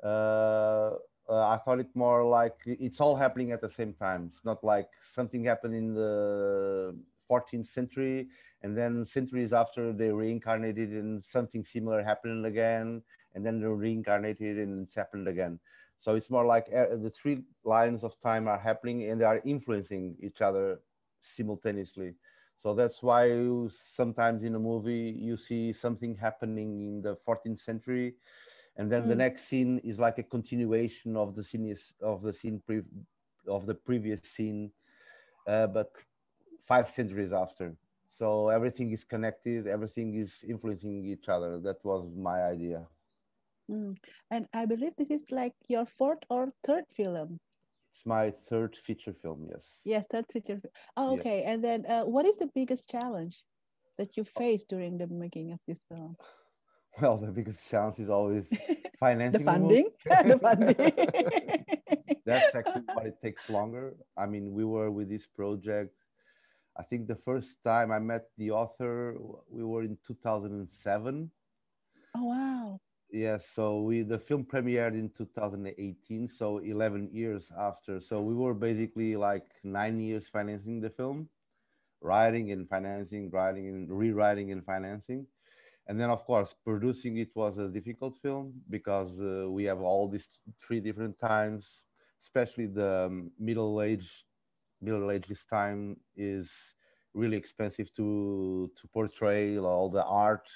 Uh, 0.03 0.93
uh, 1.29 1.49
I 1.49 1.59
thought 1.65 1.81
it 1.81 1.95
more 1.95 2.25
like 2.25 2.57
it's 2.67 3.01
all 3.01 3.17
happening 3.17 3.53
at 3.53 3.61
the 3.61 3.71
same 3.71 3.95
time. 3.95 4.27
It's 4.29 4.45
not 4.45 4.63
like 4.63 4.89
something 5.15 5.45
happened 5.45 5.75
in 5.75 5.95
the 5.95 6.97
14th 7.27 7.67
century 7.67 8.29
and 8.63 8.77
then 8.77 9.05
centuries 9.05 9.53
after 9.53 9.93
they 9.93 10.11
reincarnated 10.11 10.91
and 10.91 11.25
something 11.25 11.65
similar 11.65 12.03
happened 12.03 12.47
again 12.47 13.03
and 13.37 13.47
then 13.47 13.61
they 13.61 13.67
reincarnated 13.67 14.59
and 14.59 14.87
it's 14.87 14.97
happened 14.97 15.29
again. 15.29 15.61
So 16.01 16.15
it's 16.17 16.31
more 16.31 16.45
like 16.47 16.67
uh, 16.75 16.97
the 16.97 17.11
three 17.11 17.43
lines 17.65 18.03
of 18.03 18.21
time 18.21 18.49
are 18.49 18.59
happening 18.59 19.11
and 19.11 19.21
they 19.21 19.25
are 19.25 19.41
influencing 19.45 20.17
each 20.21 20.41
other 20.41 20.81
simultaneously. 21.23 22.15
So 22.63 22.75
that's 22.75 23.03
why 23.03 23.27
you, 23.27 23.71
sometimes 23.73 24.43
in 24.43 24.55
a 24.55 24.59
movie 24.59 25.15
you 25.17 25.37
see 25.37 25.73
something 25.73 26.17
happening 26.17 26.81
in 26.81 27.03
the 27.03 27.17
14th 27.25 27.61
century, 27.61 28.15
and 28.77 28.91
then 28.91 29.05
mm. 29.05 29.09
the 29.09 29.15
next 29.15 29.45
scene 29.45 29.79
is 29.85 29.99
like 29.99 30.19
a 30.19 30.23
continuation 30.23 31.17
of 31.17 31.37
the 31.37 31.45
scene 31.45 31.69
is, 31.69 31.93
of 32.03 32.23
the 32.23 32.33
scene 32.33 32.61
pre, 32.67 32.83
of 33.47 33.67
the 33.67 33.75
previous 33.75 34.23
scene, 34.23 34.73
uh, 35.47 35.67
but 35.67 35.93
five 36.67 36.91
centuries 36.91 37.33
after. 37.33 37.77
So 38.07 38.49
everything 38.49 38.93
is 38.93 39.05
connected, 39.05 39.67
everything 39.67 40.15
is 40.15 40.45
influencing 40.49 41.05
each 41.07 41.29
other. 41.29 41.59
That 41.61 41.85
was 41.85 42.09
my 42.17 42.43
idea. 42.43 42.87
Mm. 43.71 43.97
And 44.31 44.47
I 44.53 44.67
believe 44.67 44.93
this 44.97 45.11
is 45.11 45.31
like 45.31 45.55
your 45.69 45.87
fourth 45.87 46.21
or 46.31 46.53
third 46.65 46.85
film. 46.97 47.39
It's 47.95 48.07
my 48.07 48.33
third 48.49 48.77
feature 48.77 49.15
film, 49.23 49.47
yes. 49.51 49.81
Yes, 49.85 50.05
third 50.11 50.27
feature. 50.33 50.61
Oh, 50.97 51.15
okay. 51.15 51.39
Yes. 51.41 51.49
And 51.49 51.65
then 51.65 51.87
uh, 51.87 52.03
what 52.03 52.27
is 52.27 52.37
the 52.37 52.51
biggest 52.55 52.89
challenge 52.89 53.45
that 53.99 54.17
you 54.17 54.25
faced 54.25 54.69
during 54.69 54.99
the 54.99 55.07
making 55.07 55.53
of 55.53 55.61
this 55.67 55.83
film? 55.89 56.17
Well, 56.99 57.19
the 57.19 57.27
biggest 57.27 57.69
challenge 57.69 57.99
is 57.99 58.09
always 58.09 58.49
financing. 59.01 59.45
the 59.45 59.53
funding. 59.53 59.91
the 60.07 60.39
funding. 60.39 60.75
that's 62.25 62.55
actually 62.55 62.85
why 62.95 63.03
it 63.13 63.21
takes 63.23 63.51
longer. 63.51 63.95
I 64.17 64.25
mean, 64.25 64.55
we 64.55 64.65
were 64.65 64.91
with 64.91 65.11
this 65.11 65.27
project. 65.27 65.93
I 66.79 66.85
think 66.85 67.07
the 67.07 67.21
first 67.25 67.57
time 67.65 67.93
I 67.93 67.99
met 67.99 68.29
the 68.39 68.51
author, 68.51 69.15
we 69.51 69.63
were 69.63 69.83
in 69.83 69.99
2007. 70.07 71.31
Oh 72.17 72.25
wow! 72.25 72.81
Yes, 73.17 73.49
so 73.55 73.81
we 73.81 74.03
the 74.03 74.19
film 74.19 74.45
premiered 74.45 74.93
in 74.95 75.09
2018, 75.11 76.29
so 76.29 76.59
11 76.59 77.09
years 77.13 77.51
after. 77.59 78.01
So 78.01 78.21
we 78.21 78.35
were 78.35 78.55
basically 78.55 79.17
like 79.17 79.47
nine 79.65 80.01
years 80.01 80.29
financing 80.29 80.81
the 80.81 80.91
film, 80.91 81.29
writing 82.03 82.53
and 82.53 82.69
financing, 82.69 83.31
writing 83.31 83.69
and 83.69 83.91
rewriting 83.91 84.53
and 84.53 84.65
financing 84.65 85.27
and 85.89 86.01
then 86.01 86.11
of 86.11 86.25
course 86.27 86.55
producing 86.65 87.19
it 87.19 87.31
was 87.37 87.59
a 87.59 87.69
difficult 87.69 88.17
film 88.23 88.55
because 88.71 89.11
uh, 89.21 89.51
we 89.51 89.65
have 89.65 89.81
all 89.81 90.09
these 90.09 90.29
three 90.63 90.81
different 90.81 91.19
times 91.19 91.87
especially 92.23 92.67
the 92.67 93.07
um, 93.07 93.31
middle 93.39 93.83
age 93.83 94.27
middle 94.81 95.11
age 95.11 95.27
this 95.29 95.45
time 95.47 95.97
is 96.17 96.51
really 97.15 97.37
expensive 97.37 97.93
to 97.95 98.71
to 98.77 98.89
portray 98.89 99.59
all 99.59 99.91
the 99.91 100.05
art 100.05 100.49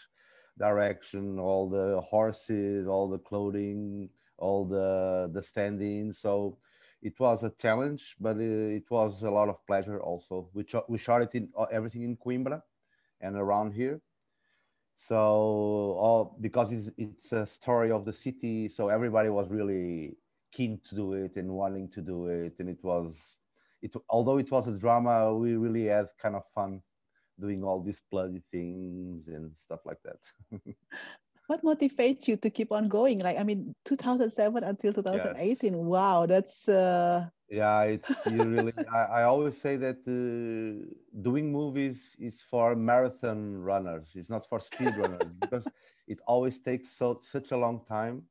direction 0.60 1.40
all 1.40 1.68
the 1.70 2.00
horses 2.02 2.86
all 2.88 3.08
the 3.08 3.18
clothing 3.18 4.10
all 4.38 4.64
the 4.66 5.30
the 5.34 5.42
standing. 5.42 6.12
So 6.12 6.58
it 7.02 7.18
was 7.20 7.44
a 7.44 7.52
challenge 7.58 8.16
but 8.20 8.38
it, 8.38 8.84
was 8.90 9.22
a 9.22 9.30
lot 9.30 9.48
of 9.48 9.64
pleasure 9.66 10.00
also. 10.00 10.50
We, 10.54 10.66
we 10.88 10.98
shot 10.98 11.22
it 11.22 11.34
in 11.34 11.50
uh, 11.58 11.64
everything 11.72 12.02
in 12.02 12.16
coimbra 12.16 12.62
and 13.20 13.36
around 13.36 13.72
here. 13.72 14.00
So 14.96 15.16
all 16.04 16.36
because 16.40 16.72
it's, 16.72 16.90
it's 16.98 17.32
a 17.32 17.46
story 17.46 17.90
of 17.90 18.04
the 18.04 18.12
city 18.12 18.68
so 18.68 18.88
everybody 18.88 19.30
was 19.30 19.48
really 19.50 20.16
keen 20.52 20.80
to 20.88 20.96
do 20.96 21.14
it 21.14 21.36
and 21.36 21.50
wanting 21.52 21.90
to 21.92 22.02
do 22.02 22.26
it. 22.26 22.54
And 22.60 22.68
it 22.68 22.82
was 22.84 23.36
it 23.82 23.94
although 24.10 24.38
it 24.38 24.50
was 24.50 24.68
a 24.68 24.72
drama 24.72 25.34
we 25.34 25.56
really 25.56 25.86
had 25.86 26.08
kind 26.22 26.36
of 26.36 26.44
fun 26.54 26.82
doing 27.40 27.64
all 27.64 27.80
these 27.80 28.02
bloody 28.10 28.42
things 28.52 29.28
and 29.28 29.50
stuff 29.66 29.80
like 29.84 29.98
that. 30.04 30.18
What 31.50 31.64
motivates 31.64 32.28
you 32.28 32.36
to 32.36 32.48
keep 32.48 32.70
on 32.70 32.86
going? 32.86 33.18
Like 33.18 33.36
i 33.36 33.42
mean 33.42 33.74
2007 33.84 34.62
until 34.62 34.92
2018 34.92 35.74
yes. 35.74 35.82
wow 35.82 36.24
that's 36.24 36.68
uh 36.68 37.26
yeah 37.48 37.82
it's 37.82 38.08
you 38.30 38.44
really 38.44 38.72
I, 38.94 39.02
I, 39.18 39.22
always 39.24 39.60
say 39.60 39.74
that 39.78 39.98
uh, 40.06 40.86
doing 41.20 41.50
movies 41.50 42.14
is 42.20 42.40
for 42.40 42.76
marathon 42.76 43.58
runners. 43.58 44.10
It's 44.14 44.30
not 44.30 44.48
for 44.48 44.60
speed 44.60 44.94
runners 44.96 45.32
because 45.40 45.66
it 46.06 46.20
always 46.28 46.56
takes 46.58 46.88
so 46.96 47.18
such 47.20 47.50
a 47.50 47.56
long 47.56 47.80
time 47.88 48.22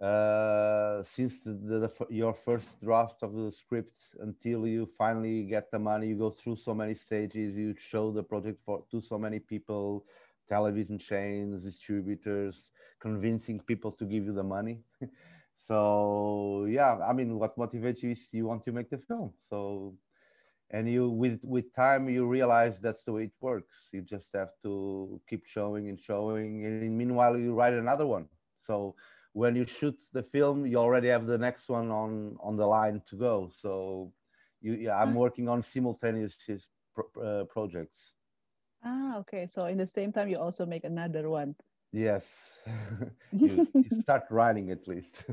uh, 0.00 1.02
since 1.02 1.40
the, 1.40 1.52
the, 1.52 1.78
the, 1.80 2.06
your 2.10 2.32
first 2.34 2.80
draft 2.82 3.22
of 3.22 3.34
the 3.34 3.50
script 3.52 3.98
until 4.20 4.66
you 4.66 4.86
finally 4.86 5.44
get 5.44 5.70
the 5.70 5.78
money 5.78 6.08
you 6.08 6.16
go 6.16 6.30
through 6.30 6.56
so 6.56 6.74
many 6.74 6.94
stages 6.94 7.56
you 7.56 7.74
show 7.78 8.10
the 8.12 8.22
project 8.22 8.60
for 8.64 8.84
to 8.90 9.00
so 9.00 9.18
many 9.18 9.38
people 9.38 10.04
television 10.48 10.98
chains 10.98 11.62
distributors 11.62 12.70
convincing 13.00 13.60
people 13.60 13.92
to 13.92 14.04
give 14.04 14.24
you 14.24 14.32
the 14.32 14.42
money. 14.44 14.82
So 15.58 16.66
yeah 16.68 16.98
i 17.06 17.12
mean 17.12 17.38
what 17.38 17.56
motivates 17.56 18.02
you 18.02 18.10
is 18.10 18.28
you 18.32 18.46
want 18.46 18.64
to 18.64 18.72
make 18.72 18.90
the 18.90 18.98
film. 18.98 19.32
So 19.48 19.94
and 20.70 20.88
you 20.88 21.10
with 21.10 21.40
with 21.42 21.74
time 21.74 22.08
you 22.08 22.26
realize 22.26 22.78
that's 22.80 23.04
the 23.04 23.12
way 23.12 23.24
it 23.24 23.34
works. 23.40 23.88
You 23.92 24.02
just 24.02 24.30
have 24.34 24.50
to 24.62 25.20
keep 25.28 25.44
showing 25.46 25.88
and 25.88 25.98
showing 26.00 26.64
and 26.66 26.86
meanwhile 26.88 27.28
you 27.28 27.44
write 27.44 27.64
another 27.64 27.98
one. 27.98 28.20
So 28.56 28.94
when 29.36 29.54
you 29.54 29.66
shoot 29.66 29.98
the 30.14 30.22
film 30.22 30.64
you 30.64 30.78
already 30.78 31.08
have 31.08 31.26
the 31.26 31.36
next 31.36 31.68
one 31.68 31.90
on 31.90 32.36
on 32.40 32.56
the 32.56 32.66
line 32.66 33.02
to 33.06 33.16
go 33.16 33.50
so 33.52 34.10
you 34.62 34.72
yeah 34.72 34.96
i'm 34.96 35.14
working 35.14 35.46
on 35.46 35.62
simultaneous 35.62 36.36
uh, 37.22 37.44
projects 37.44 38.14
ah 38.82 39.18
okay 39.18 39.46
so 39.46 39.66
in 39.66 39.76
the 39.76 39.86
same 39.86 40.10
time 40.10 40.28
you 40.28 40.38
also 40.38 40.64
make 40.64 40.84
another 40.84 41.28
one 41.28 41.54
Yes, 41.92 42.52
you, 43.32 43.66
you, 43.72 44.00
start 44.02 44.24
writing 44.28 44.70
at 44.70 44.86
least. 44.86 45.22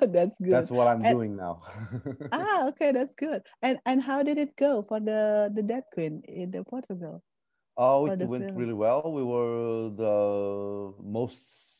that's 0.00 0.34
good. 0.40 0.50
That's 0.50 0.70
what 0.70 0.88
I'm 0.88 1.04
and, 1.04 1.14
doing 1.14 1.36
now. 1.36 1.62
ah, 2.32 2.66
okay, 2.68 2.90
that's 2.90 3.14
good. 3.14 3.42
And 3.62 3.78
and 3.86 4.02
how 4.02 4.24
did 4.24 4.38
it 4.38 4.56
go 4.56 4.82
for 4.82 4.98
the 4.98 5.52
the 5.54 5.62
Dead 5.62 5.84
Queen 5.92 6.22
in 6.26 6.50
the 6.50 6.64
Portugal? 6.64 7.22
Oh, 7.76 8.06
it 8.06 8.18
went 8.26 8.50
film? 8.50 8.56
really 8.56 8.72
well. 8.72 9.12
We 9.12 9.22
were 9.22 9.94
the 9.94 10.94
most 10.98 11.73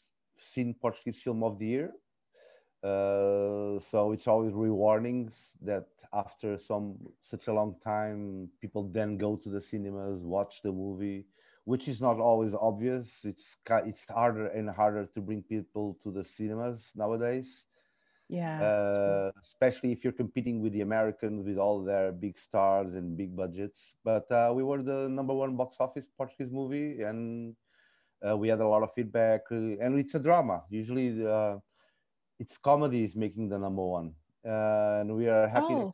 seen 0.55 0.75
Portuguese 0.81 1.23
film 1.23 1.43
of 1.45 1.59
the 1.59 1.67
year. 1.67 1.93
Uh, 2.83 3.81
so 3.91 4.13
it's 4.13 4.27
always 4.29 4.53
rewarding 4.53 5.33
that 5.63 5.87
after 6.13 6.59
some 6.59 6.97
such 7.21 7.49
a 7.49 7.53
long 7.53 7.77
time, 7.85 8.49
people 8.61 8.85
then 8.89 9.17
go 9.19 9.37
to 9.37 9.49
the 9.51 9.61
cinemas, 9.61 10.23
watch 10.23 10.63
the 10.63 10.73
movie 10.73 11.27
which 11.65 11.89
is 11.89 12.01
not 12.01 12.19
always 12.19 12.55
obvious. 12.55 13.09
It's 13.25 13.57
it's 13.87 14.05
harder 14.09 14.47
and 14.47 14.71
harder 14.71 15.07
to 15.15 15.21
bring 15.21 15.43
people 15.43 15.99
to 16.03 16.11
the 16.13 16.25
cinemas 16.25 16.93
nowadays. 16.95 17.65
Yeah. 18.29 18.63
Uh, 18.63 19.31
especially 19.43 19.93
if 19.93 20.05
you're 20.05 20.13
competing 20.13 20.61
with 20.63 20.73
the 20.73 20.81
Americans 20.83 21.47
with 21.47 21.59
all 21.59 21.83
their 21.83 22.13
big 22.13 22.39
stars 22.39 22.95
and 22.95 23.17
big 23.17 23.37
budgets. 23.37 23.95
But 24.05 24.31
uh, 24.31 24.53
we 24.55 24.63
were 24.63 24.83
the 24.83 25.09
number 25.09 25.35
one 25.35 25.57
box 25.57 25.77
office 25.81 26.09
Portuguese 26.17 26.51
movie, 26.53 27.03
and 27.03 27.55
uh, 28.29 28.37
we 28.37 28.49
had 28.49 28.61
a 28.61 28.67
lot 28.67 28.83
of 28.83 28.93
feedback. 28.95 29.43
Uh, 29.51 29.77
and 29.81 29.99
it's 29.99 30.15
a 30.15 30.19
drama. 30.19 30.63
Usually, 30.71 31.27
uh, 31.27 31.57
it's 32.39 32.59
comedy 32.59 33.05
is 33.05 33.17
making 33.17 33.49
the 33.49 33.59
number 33.59 33.85
one, 33.85 34.15
uh, 34.47 35.01
and 35.01 35.15
we 35.15 35.29
are 35.29 35.47
happy. 35.47 35.75
Oh. 35.75 35.93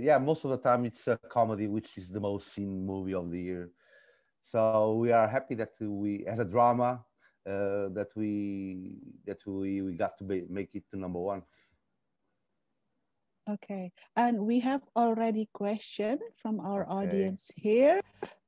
yeah, 0.00 0.18
most 0.18 0.44
of 0.44 0.50
the 0.50 0.56
time 0.56 0.84
it's 0.84 1.06
a 1.06 1.18
comedy, 1.30 1.68
which 1.68 1.96
is 1.96 2.08
the 2.08 2.20
most 2.20 2.54
seen 2.54 2.86
movie 2.86 3.14
of 3.14 3.30
the 3.30 3.40
year. 3.40 3.70
So 4.46 4.94
we 4.94 5.12
are 5.12 5.28
happy 5.28 5.54
that 5.56 5.72
we, 5.80 6.26
as 6.26 6.38
a 6.38 6.44
drama, 6.44 7.04
uh, 7.46 7.88
that 7.94 8.08
we 8.16 8.96
that 9.26 9.38
we, 9.46 9.82
we 9.82 9.94
got 9.94 10.18
to 10.18 10.24
be, 10.24 10.44
make 10.48 10.70
it 10.74 10.84
to 10.90 10.98
number 10.98 11.20
one. 11.20 11.42
Okay, 13.48 13.92
and 14.16 14.40
we 14.40 14.60
have 14.60 14.82
already 14.96 15.48
question 15.52 16.18
from 16.36 16.60
our 16.60 16.82
okay. 16.82 16.92
audience 16.92 17.50
here. 17.56 18.00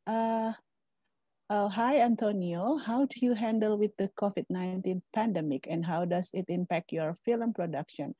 Uh, 0.06 0.52
uh, 1.52 1.68
hi, 1.68 2.00
Antonio. 2.00 2.76
How 2.76 3.04
do 3.04 3.20
you 3.20 3.34
handle 3.34 3.76
with 3.76 3.96
the 3.98 4.08
COVID-19 4.16 5.02
pandemic 5.12 5.66
and 5.68 5.84
how 5.84 6.04
does 6.04 6.30
it 6.32 6.46
impact 6.48 6.92
your 6.92 7.14
film 7.24 7.52
production? 7.52 8.14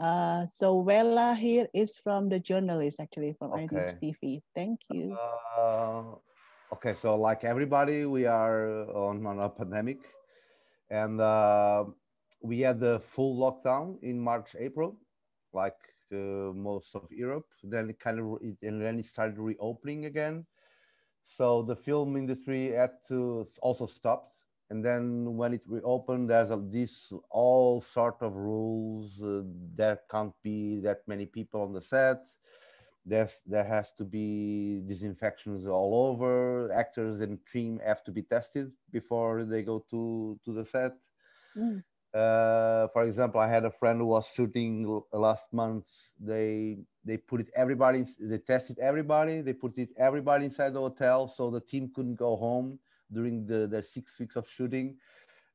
Uh, 0.00 0.46
so 0.52 0.82
Wella 0.82 1.36
here 1.36 1.68
is 1.72 1.96
from 2.02 2.28
the 2.28 2.40
journalist, 2.40 2.98
actually, 2.98 3.34
from 3.38 3.52
okay. 3.52 3.94
TV. 4.02 4.42
Thank 4.54 4.80
you. 4.90 5.16
Uh, 5.56 6.18
Okay, 6.74 6.94
so 7.00 7.14
like 7.14 7.44
everybody, 7.44 8.04
we 8.04 8.26
are 8.26 8.66
on, 8.90 9.24
on 9.26 9.38
a 9.38 9.48
pandemic, 9.48 10.10
and 10.90 11.20
uh, 11.20 11.84
we 12.42 12.60
had 12.60 12.80
the 12.80 12.98
full 12.98 13.38
lockdown 13.38 14.02
in 14.02 14.18
March, 14.18 14.56
April, 14.58 14.98
like 15.52 15.76
uh, 16.12 16.50
most 16.50 16.96
of 16.96 17.06
Europe. 17.12 17.46
Then 17.62 17.90
it 17.90 18.00
kind 18.00 18.18
of, 18.18 18.40
and 18.42 18.82
then 18.82 18.98
it 18.98 19.06
started 19.06 19.38
reopening 19.38 20.06
again. 20.06 20.46
So 21.26 21.62
the 21.62 21.76
film 21.76 22.16
industry 22.16 22.72
had 22.72 22.92
to 23.08 23.48
also 23.60 23.86
stop. 23.86 24.32
and 24.70 24.82
then 24.84 25.36
when 25.36 25.52
it 25.52 25.62
reopened, 25.66 26.30
there's 26.30 26.50
a, 26.50 26.56
these 26.56 27.12
all 27.30 27.80
sort 27.80 28.22
of 28.22 28.34
rules. 28.34 29.20
Uh, 29.20 29.42
there 29.76 30.00
can't 30.10 30.34
be 30.42 30.80
that 30.80 31.06
many 31.06 31.26
people 31.26 31.60
on 31.62 31.72
the 31.72 31.82
set 31.82 32.20
there's 33.06 33.40
there 33.46 33.64
has 33.64 33.92
to 33.92 34.04
be 34.04 34.80
disinfections 34.86 35.66
all 35.66 36.08
over 36.10 36.72
actors 36.72 37.20
and 37.20 37.38
team 37.46 37.80
have 37.84 38.02
to 38.04 38.10
be 38.10 38.22
tested 38.22 38.72
before 38.92 39.44
they 39.44 39.62
go 39.62 39.84
to 39.90 40.38
to 40.44 40.52
the 40.52 40.64
set 40.64 40.92
mm. 41.56 41.82
uh, 42.14 42.88
for 42.88 43.04
example 43.04 43.40
i 43.40 43.48
had 43.48 43.64
a 43.64 43.70
friend 43.70 43.98
who 43.98 44.06
was 44.06 44.26
shooting 44.34 45.02
last 45.12 45.52
month 45.52 45.86
they 46.18 46.78
they 47.04 47.16
put 47.16 47.40
it 47.40 47.50
everybody 47.54 48.04
they 48.20 48.38
tested 48.38 48.78
everybody 48.78 49.40
they 49.40 49.52
put 49.52 49.76
it 49.78 49.90
everybody 49.98 50.44
inside 50.44 50.72
the 50.74 50.80
hotel 50.80 51.28
so 51.28 51.50
the 51.50 51.60
team 51.60 51.90
couldn't 51.94 52.16
go 52.16 52.36
home 52.36 52.78
during 53.12 53.46
the 53.46 53.66
their 53.66 53.82
six 53.82 54.18
weeks 54.18 54.36
of 54.36 54.48
shooting. 54.48 54.96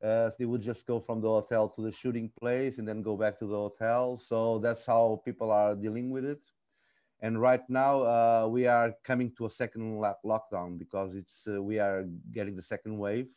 Uh, 0.03 0.31
they 0.39 0.45
would 0.45 0.61
just 0.61 0.85
go 0.85 0.99
from 0.99 1.21
the 1.21 1.27
hotel 1.27 1.69
to 1.69 1.81
the 1.81 1.91
shooting 1.91 2.31
place 2.39 2.77
and 2.77 2.87
then 2.87 3.01
go 3.01 3.17
back 3.17 3.37
to 3.39 3.45
the 3.45 3.55
hotel. 3.55 4.17
So 4.17 4.59
that's 4.59 4.85
how 4.85 5.21
people 5.25 5.51
are 5.51 5.75
dealing 5.75 6.09
with 6.09 6.25
it. 6.25 6.39
And 7.21 7.41
right 7.41 7.61
now 7.69 8.01
uh, 8.03 8.47
we 8.49 8.65
are 8.65 8.93
coming 9.03 9.31
to 9.37 9.45
a 9.45 9.49
second 9.49 10.01
lockdown 10.25 10.79
because 10.79 11.15
it's 11.15 11.47
uh, 11.47 11.61
we 11.61 11.79
are 11.79 12.05
getting 12.31 12.55
the 12.55 12.63
second 12.63 12.97
wave 12.97 13.27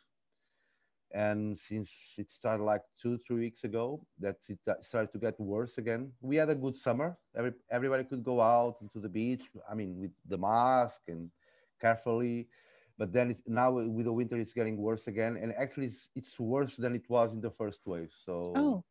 and 1.13 1.57
since 1.57 1.91
it 2.17 2.31
started 2.31 2.63
like 2.63 2.81
two 3.01 3.17
three 3.17 3.39
weeks 3.39 3.63
ago 3.63 4.05
that 4.19 4.37
it 4.49 4.59
started 4.81 5.11
to 5.11 5.19
get 5.19 5.39
worse 5.39 5.77
again. 5.77 6.11
We 6.21 6.35
had 6.37 6.49
a 6.49 6.55
good 6.55 6.77
summer. 6.77 7.17
Every, 7.35 7.53
everybody 7.71 8.03
could 8.03 8.23
go 8.23 8.41
out 8.41 8.77
into 8.81 8.99
the 8.99 9.09
beach 9.09 9.49
i 9.69 9.75
mean 9.75 9.97
with 9.99 10.11
the 10.27 10.37
mask 10.37 11.01
and 11.07 11.29
carefully. 11.79 12.47
But 12.97 13.11
then 13.13 13.31
it's, 13.31 13.41
now 13.47 13.71
with 13.71 14.05
the 14.05 14.13
winter 14.13 14.37
it's 14.37 14.53
getting 14.53 14.77
worse 14.77 15.07
again. 15.07 15.37
And 15.41 15.53
actually 15.57 15.87
it's, 15.87 16.07
it's 16.15 16.39
worse 16.39 16.75
than 16.77 16.95
it 16.95 17.09
was 17.09 17.33
in 17.33 17.41
the 17.41 17.51
first 17.51 17.85
wave. 17.85 18.11
So 18.25 18.53
oh. 18.55 18.83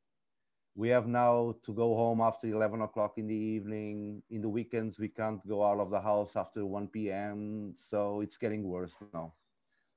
we 0.75 0.89
have 0.89 1.07
now 1.07 1.57
to 1.65 1.73
go 1.73 1.95
home 1.95 2.21
after 2.21 2.47
11 2.47 2.81
o'clock 2.83 3.19
in 3.19 3.27
the 3.29 3.35
evening. 3.37 4.23
In 4.31 4.43
the 4.43 4.49
weekends 4.49 4.99
we 4.99 5.09
can't 5.09 5.47
go 5.47 5.65
out 5.65 5.81
of 5.81 5.91
the 5.91 6.01
house 6.01 6.37
after 6.37 6.65
1 6.67 6.89
p.m 6.89 7.75
so 7.79 8.21
it's 8.21 8.39
getting 8.39 8.65
worse 8.65 8.95
now 9.01 9.23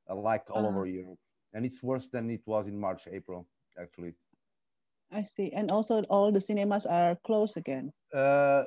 uh, 0.09 0.15
like 0.15 0.49
all 0.51 0.65
Uh-huh. 0.65 0.67
over 0.67 0.85
europe 0.85 1.19
and 1.55 1.65
it's 1.65 1.83
worse 1.83 2.09
than 2.09 2.29
it 2.31 2.43
was 2.47 2.67
in 2.67 2.79
march 2.79 3.07
april 3.11 3.47
actually 3.81 4.15
I 5.11 5.23
see. 5.23 5.51
And 5.53 5.71
also 5.71 6.03
all 6.05 6.31
the 6.31 6.41
cinemas 6.41 6.85
are 6.85 7.15
closed 7.17 7.57
again. 7.57 7.93
uh, 8.13 8.63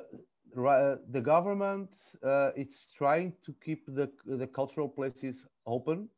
uh, 0.59 0.97
the 1.11 1.21
government 1.23 1.91
uh, 2.25 2.51
it's 2.57 2.87
trying 2.97 3.33
to 3.45 3.55
keep 3.65 3.87
the 3.87 4.11
the 4.27 4.47
cultural 4.47 4.89
places 4.89 5.47
open 5.67 6.09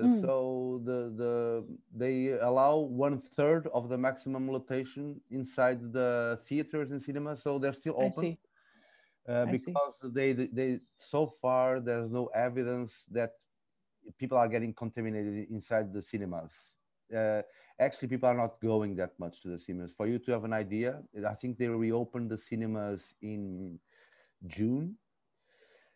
uh, 0.00 0.08
Mm. 0.08 0.20
so 0.20 0.80
the 0.84 1.12
the 1.16 1.64
they 1.94 2.30
allow 2.40 2.76
one 2.78 3.20
third 3.36 3.68
of 3.74 3.88
the 3.88 3.98
maximum 3.98 4.48
rotation 4.50 5.20
inside 5.30 5.92
the 5.92 6.38
theaters 6.46 6.90
and 6.90 7.02
cinemas 7.02 7.42
so 7.42 7.58
they're 7.58 7.72
still 7.84 7.96
I 8.00 8.10
open 8.10 8.34
see. 8.34 8.38
uh, 9.28 9.46
I 9.46 9.54
see. 9.56 9.80
because 9.80 9.94
they 10.14 10.32
they 10.32 10.80
so 10.98 11.26
far 11.40 11.80
there's 11.80 12.10
no 12.10 12.26
evidence 12.34 13.04
that 13.10 13.32
people 14.18 14.36
are 14.36 14.48
getting 14.48 14.72
contaminated 14.74 15.48
inside 15.50 15.92
the 15.92 16.02
cinemas. 16.02 16.52
Uh, 17.14 17.42
actually 17.78 18.08
people 18.08 18.28
are 18.28 18.36
not 18.36 18.60
going 18.60 18.96
that 18.96 19.18
much 19.18 19.40
to 19.42 19.48
the 19.48 19.58
cinemas. 19.58 19.92
For 19.92 20.06
you 20.06 20.18
to 20.20 20.32
have 20.32 20.44
an 20.44 20.52
idea 20.52 21.02
i 21.28 21.34
think 21.34 21.58
they 21.58 21.68
reopened 21.68 22.30
the 22.30 22.38
cinemas 22.38 23.14
in 23.22 23.78
june. 24.46 24.96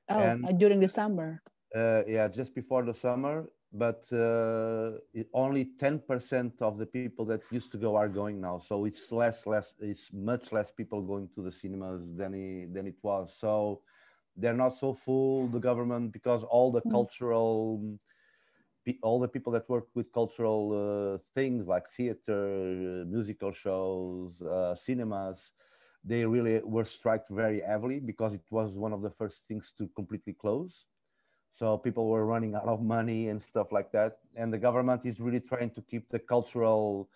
Oh, 0.09 0.35
And- 0.35 0.45
uh, 0.45 0.53
during 0.53 0.81
the 0.81 0.89
summer. 0.89 1.43
uh, 1.75 2.03
yeah 2.07 2.29
just 2.29 2.55
before 2.55 2.85
the 2.85 2.95
summer. 2.95 3.49
But 3.73 4.07
uh, 4.13 4.99
it, 5.13 5.29
only 5.35 5.67
10% 5.79 6.61
of 6.61 6.79
the 6.79 6.87
people 6.87 7.19
that 7.21 7.37
used 7.45 7.65
to 7.67 7.71
go 7.71 7.89
are 7.91 8.03
going 8.03 8.35
now. 8.35 8.53
So 8.53 8.81
it's 8.81 9.07
less 9.07 9.45
less 9.47 9.75
it's 9.79 10.11
much 10.13 10.53
less 10.53 10.71
people 10.71 11.03
going 11.03 11.29
to 11.35 11.43
the 11.43 11.51
cinemas 11.53 12.03
than 12.17 12.35
it, 12.35 12.73
than 12.73 12.87
it 12.87 12.97
was. 13.03 13.35
So 13.39 13.83
they're 14.39 14.55
not 14.65 14.77
so 14.77 14.95
full 14.95 15.49
the 15.49 15.61
government 15.61 16.13
because 16.13 16.45
all 16.45 16.73
the 16.73 16.83
Mm. 16.85 16.99
cultural 16.99 17.99
all 19.03 19.21
the 19.21 19.29
people 19.29 19.53
that 19.53 19.69
work 19.69 19.87
with 19.95 20.13
cultural 20.13 20.61
uh, 20.73 21.19
things 21.35 21.67
like 21.67 21.89
theater 21.89 22.43
uh, 23.03 23.05
musical 23.07 23.53
shows 23.53 24.41
uh, 24.43 24.75
cinemas 24.75 25.53
they 26.05 26.25
really 26.25 26.61
were 26.65 26.85
struck 26.85 27.29
very 27.29 27.61
heavily 27.61 28.01
because 28.01 28.35
it 28.35 28.45
was 28.51 28.73
one 28.77 28.93
of 28.93 29.03
the 29.03 29.11
first 29.11 29.47
things 29.49 29.73
to 29.77 29.89
completely 29.97 30.33
close 30.33 30.87
so 31.51 31.77
people 31.79 32.09
were 32.09 32.27
running 32.27 32.55
out 32.55 32.67
of 32.69 32.83
money 32.83 33.29
and 33.29 33.43
stuff 33.43 33.73
like 33.73 33.91
that 33.93 34.19
and 34.37 34.53
the 34.53 34.59
government 34.59 35.05
is 35.05 35.21
really 35.21 35.41
trying 35.41 35.71
to 35.71 35.83
keep 35.83 36.09
the 36.11 36.19
cultural 36.19 37.09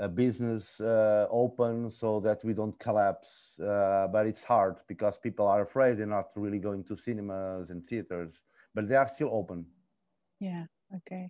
uh, 0.00 0.08
business 0.08 0.80
uh, 0.80 1.26
open 1.30 1.90
so 1.90 2.20
that 2.20 2.42
we 2.44 2.54
don't 2.54 2.78
collapse 2.78 3.58
uh, 3.60 4.08
but 4.08 4.26
it's 4.26 4.42
hard 4.42 4.76
because 4.88 5.18
people 5.18 5.46
are 5.46 5.62
afraid 5.62 5.98
they're 5.98 6.06
not 6.06 6.30
really 6.36 6.58
going 6.58 6.82
to 6.82 6.96
cinemas 6.96 7.70
and 7.70 7.86
theaters 7.86 8.32
but 8.74 8.88
they 8.88 8.96
are 8.96 9.08
still 9.08 9.30
open 9.32 9.64
Yeah. 10.40 10.64
Okay. 10.96 11.28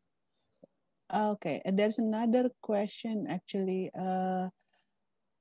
Okay. 1.13 1.61
And 1.65 1.79
there's 1.79 1.99
another 1.99 2.51
question 2.63 3.27
actually. 3.29 3.91
Uh, 3.99 4.49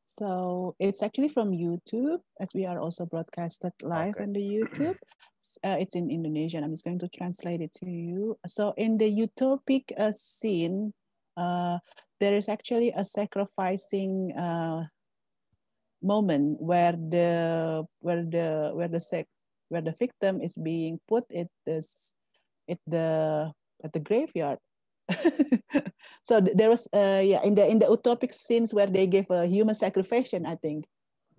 so 0.06 0.76
it's 0.80 1.04
actually 1.04 1.30
from 1.30 1.52
YouTube, 1.52 2.22
as 2.42 2.50
we 2.56 2.66
are 2.66 2.80
also 2.80 3.06
broadcasted 3.06 3.74
live 3.84 4.16
Okay. 4.16 4.24
on 4.24 4.34
the 4.34 4.42
YouTube. 4.42 4.98
Uh, 5.64 5.78
it's 5.80 5.96
in 5.96 6.10
Indonesian. 6.10 6.64
I'm 6.64 6.72
just 6.72 6.84
going 6.84 7.00
to 7.00 7.08
translate 7.08 7.62
it 7.62 7.74
to 7.76 7.86
you. 7.90 8.38
So 8.48 8.74
in 8.76 8.98
the 8.98 9.06
utopic 9.06 9.92
uh, 9.98 10.12
scene, 10.14 10.94
uh, 11.38 11.78
there 12.20 12.36
is 12.36 12.50
actually 12.50 12.92
a 12.96 13.04
sacrificing 13.06 14.34
uh, 14.38 14.86
moment 16.02 16.62
where 16.62 16.94
the 16.94 17.86
where 18.00 18.24
the 18.24 18.72
where 18.74 18.88
the 18.88 19.26
where 19.70 19.82
the 19.82 19.96
victim 20.00 20.42
is 20.42 20.56
being 20.56 21.00
put 21.08 21.26
at 21.34 21.48
this 21.66 22.14
at 22.70 22.80
the 22.88 23.52
at 23.84 23.94
the 23.94 24.00
graveyard. 24.00 24.60
so 26.28 26.40
there 26.40 26.70
was 26.70 26.88
uh 26.94 27.22
yeah 27.24 27.42
in 27.44 27.56
the 27.56 27.66
in 27.66 27.80
the 27.80 27.86
utopic 27.86 28.34
scenes 28.34 28.74
where 28.74 28.88
they 28.88 29.08
gave 29.08 29.30
a 29.30 29.46
human 29.48 29.76
sacrifice, 29.76 30.34
I 30.34 30.56
think. 30.56 30.86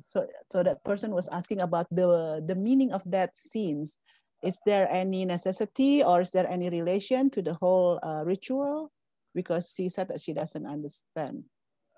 So 0.09 0.27
so 0.51 0.63
that 0.63 0.83
person 0.85 1.13
was 1.13 1.29
asking 1.29 1.61
about 1.61 1.87
the 1.91 2.43
the 2.45 2.55
meaning 2.55 2.93
of 2.93 3.03
that 3.07 3.37
scenes. 3.37 3.97
Is 4.43 4.59
there 4.65 4.89
any 4.91 5.27
necessity 5.27 6.03
or 6.03 6.23
is 6.23 6.31
there 6.31 6.49
any 6.49 6.71
relation 6.71 7.29
to 7.37 7.43
the 7.43 7.55
whole 7.61 8.01
uh, 8.03 8.25
ritual? 8.25 8.91
Because 9.35 9.73
she 9.75 9.89
said 9.89 10.09
that 10.09 10.21
she 10.21 10.33
doesn't 10.33 10.67
understand. 10.67 11.45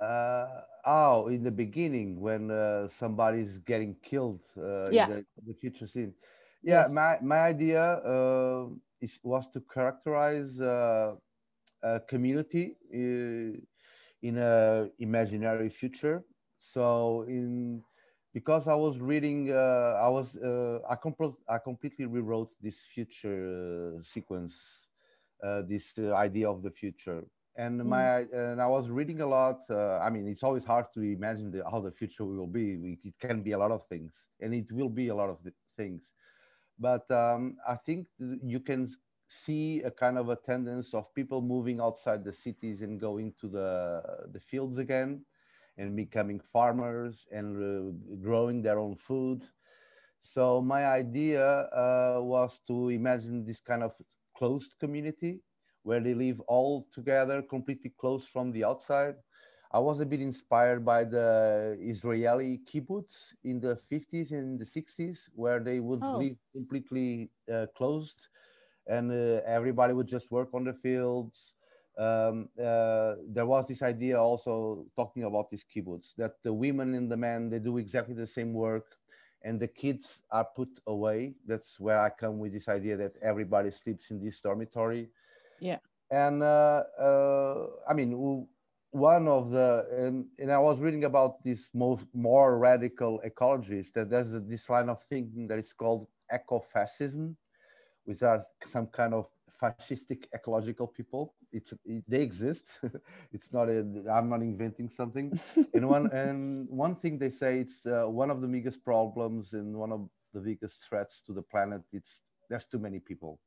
uh, 0.00 0.62
oh 0.86 1.28
in 1.28 1.42
the 1.44 1.50
beginning 1.50 2.20
when 2.20 2.50
uh, 2.50 2.88
somebody's 2.88 3.58
getting 3.58 3.94
killed 4.02 4.40
uh, 4.58 4.90
Yeah. 4.90 5.06
in 5.06 5.10
the, 5.10 5.24
the 5.46 5.54
future 5.54 5.86
scene 5.86 6.12
yeah 6.64 6.82
Yes. 6.82 6.92
my, 6.92 7.18
my 7.22 7.38
idea 7.38 7.82
uh, 7.82 8.66
is, 9.00 9.18
was 9.22 9.48
to 9.50 9.60
characterize 9.60 10.60
uh, 10.60 11.14
a 11.82 12.00
community 12.00 12.76
uh, 12.94 13.58
in 14.22 14.38
a 14.38 14.88
imaginary 14.98 15.68
future 15.68 16.24
so 16.58 17.22
in 17.28 17.82
because 18.32 18.66
i 18.68 18.74
was 18.74 18.98
reading 18.98 19.50
uh, 19.52 19.98
i 20.02 20.08
was 20.08 20.36
uh, 20.36 20.78
I, 20.88 20.96
compl- 20.96 21.36
I 21.48 21.58
completely 21.58 22.06
rewrote 22.06 22.50
this 22.60 22.78
future 22.94 23.96
uh, 23.98 24.02
sequence 24.02 24.54
this 25.42 25.92
uh, 25.98 26.14
idea 26.14 26.48
of 26.48 26.62
the 26.62 26.70
future. 26.70 27.24
And 27.56 27.84
my 27.84 28.02
and 28.32 28.60
i 28.60 28.66
was 28.66 28.88
reading 28.88 29.20
a 29.20 29.26
lot 29.26 29.60
uh, 29.70 29.98
i 29.98 30.10
mean 30.10 30.26
it's 30.28 30.42
always 30.42 30.64
hard 30.64 30.86
to 30.94 31.00
imagine 31.00 31.50
the, 31.50 31.62
how 31.70 31.80
the 31.80 31.90
future 31.92 32.24
will 32.24 32.46
be. 32.46 32.76
We- 32.76 33.00
it 33.04 33.18
can 33.18 33.42
be 33.42 33.52
a 33.52 33.58
lot 33.58 33.70
of 33.72 33.86
things 33.88 34.12
and 34.40 34.54
it 34.54 34.70
will 34.72 34.88
be 34.90 35.08
a 35.08 35.14
lot 35.14 35.30
of 35.30 35.42
the 35.44 35.52
things. 35.76 36.02
But 36.78 37.10
um, 37.10 37.56
i 37.66 37.76
think 37.76 38.06
you 38.42 38.60
can 38.60 38.88
see 39.28 39.80
a 39.82 39.90
kind 39.90 40.18
of 40.18 40.28
a 40.28 40.36
tendency 40.36 40.96
of 40.96 41.12
people 41.14 41.40
moving 41.42 41.80
outside 41.80 42.24
the 42.24 42.32
cities 42.32 42.82
and 42.82 43.00
going 43.00 43.32
to 43.40 43.48
the 43.48 43.68
the 44.32 44.40
fields 44.40 44.78
again 44.78 45.24
and 45.78 45.96
becoming 45.96 46.40
farmers 46.40 47.26
and 47.32 47.48
uh, 47.56 48.16
growing 48.22 48.62
their 48.62 48.78
own 48.78 48.96
food. 48.96 49.42
So 50.22 50.60
my 50.60 50.86
idea 50.86 51.44
uh, 51.46 52.20
was 52.22 52.60
to 52.68 52.88
imagine 52.90 53.44
this 53.44 53.60
kind 53.60 53.82
of 53.82 53.94
closed 54.42 54.86
community 54.90 55.40
where 55.84 56.00
they 56.00 56.14
live 56.14 56.40
all 56.48 56.86
together, 56.92 57.42
completely 57.42 57.92
closed 58.00 58.28
from 58.28 58.52
the 58.52 58.64
outside. 58.64 59.16
I 59.72 59.80
was 59.80 60.00
a 60.00 60.06
bit 60.06 60.20
inspired 60.20 60.84
by 60.84 61.04
the 61.04 61.76
Israeli 61.80 62.60
kibbutz 62.66 63.34
in 63.44 63.60
the 63.60 63.76
50s 63.76 64.32
and 64.32 64.58
the 64.60 64.66
60s, 64.66 65.30
where 65.34 65.60
they 65.60 65.80
would 65.80 66.06
Oh. 66.06 66.30
live 66.30 66.36
completely 66.52 67.30
uh, 67.52 67.66
closed 67.76 68.28
and 68.86 69.10
uh, 69.12 69.40
everybody 69.46 69.94
would 69.94 70.06
just 70.08 70.30
work 70.30 70.54
on 70.54 70.64
the 70.64 70.74
fields. 70.74 71.54
Um, 71.98 72.48
uh, 72.58 73.16
there 73.28 73.46
was 73.46 73.68
this 73.68 73.82
idea 73.82 74.20
also 74.20 74.86
talking 74.96 75.24
about 75.24 75.50
this 75.50 75.64
kibbutz 75.64 76.14
that 76.18 76.42
the 76.42 76.52
women 76.52 76.94
and 76.94 77.10
the 77.10 77.16
men 77.16 77.50
they 77.50 77.58
do 77.58 77.78
exactly 77.78 78.14
the 78.14 78.26
same 78.26 78.54
work 78.54 78.96
and 79.44 79.60
the 79.60 79.68
kids 79.68 80.20
are 80.30 80.44
put 80.44 80.68
away. 80.86 81.34
That's 81.46 81.78
where 81.80 82.00
I 82.00 82.10
come 82.10 82.38
with 82.38 82.52
this 82.52 82.68
idea 82.68 82.96
that 82.96 83.14
everybody 83.22 83.70
sleeps 83.70 84.10
in 84.10 84.22
this 84.22 84.40
dormitory. 84.40 85.08
Yeah. 85.60 85.78
And 86.10 86.42
uh, 86.42 86.84
uh, 86.98 87.66
I 87.88 87.94
mean, 87.94 88.46
one 88.90 89.26
of 89.26 89.50
the 89.50 89.86
and, 89.90 90.26
and 90.38 90.52
I 90.52 90.58
was 90.58 90.78
reading 90.78 91.04
about 91.04 91.42
this 91.42 91.70
most 91.74 92.04
more 92.12 92.58
radical 92.58 93.20
ecologists 93.26 93.92
that 93.94 94.10
there's 94.10 94.30
this 94.30 94.68
line 94.68 94.90
of 94.90 95.02
thinking 95.04 95.48
that 95.48 95.58
is 95.58 95.72
called 95.72 96.06
ecofascism, 96.32 97.34
which 98.04 98.22
are 98.22 98.44
some 98.70 98.86
kind 98.86 99.14
of 99.14 99.26
fascistic 99.60 100.24
ecological 100.34 100.86
people. 100.86 101.34
It's 101.52 101.72
it, 101.84 102.04
they 102.08 102.22
exist. 102.22 102.64
it's 103.32 103.52
not 103.52 103.68
a, 103.68 103.80
I'm 104.10 104.28
not 104.28 104.42
inventing 104.42 104.88
something. 104.90 105.38
And 105.74 105.88
one 105.88 106.06
and 106.12 106.68
one 106.68 106.96
thing 106.96 107.18
they 107.18 107.30
say 107.30 107.60
it's 107.60 107.84
uh, 107.86 108.04
one 108.06 108.30
of 108.30 108.40
the 108.40 108.48
biggest 108.48 108.84
problems 108.84 109.52
and 109.52 109.76
one 109.76 109.92
of 109.92 110.08
the 110.34 110.40
biggest 110.40 110.82
threats 110.88 111.22
to 111.26 111.32
the 111.32 111.42
planet 111.42 111.82
it's 111.92 112.20
there's 112.48 112.66
too 112.66 112.78
many 112.78 113.00
people. 113.00 113.38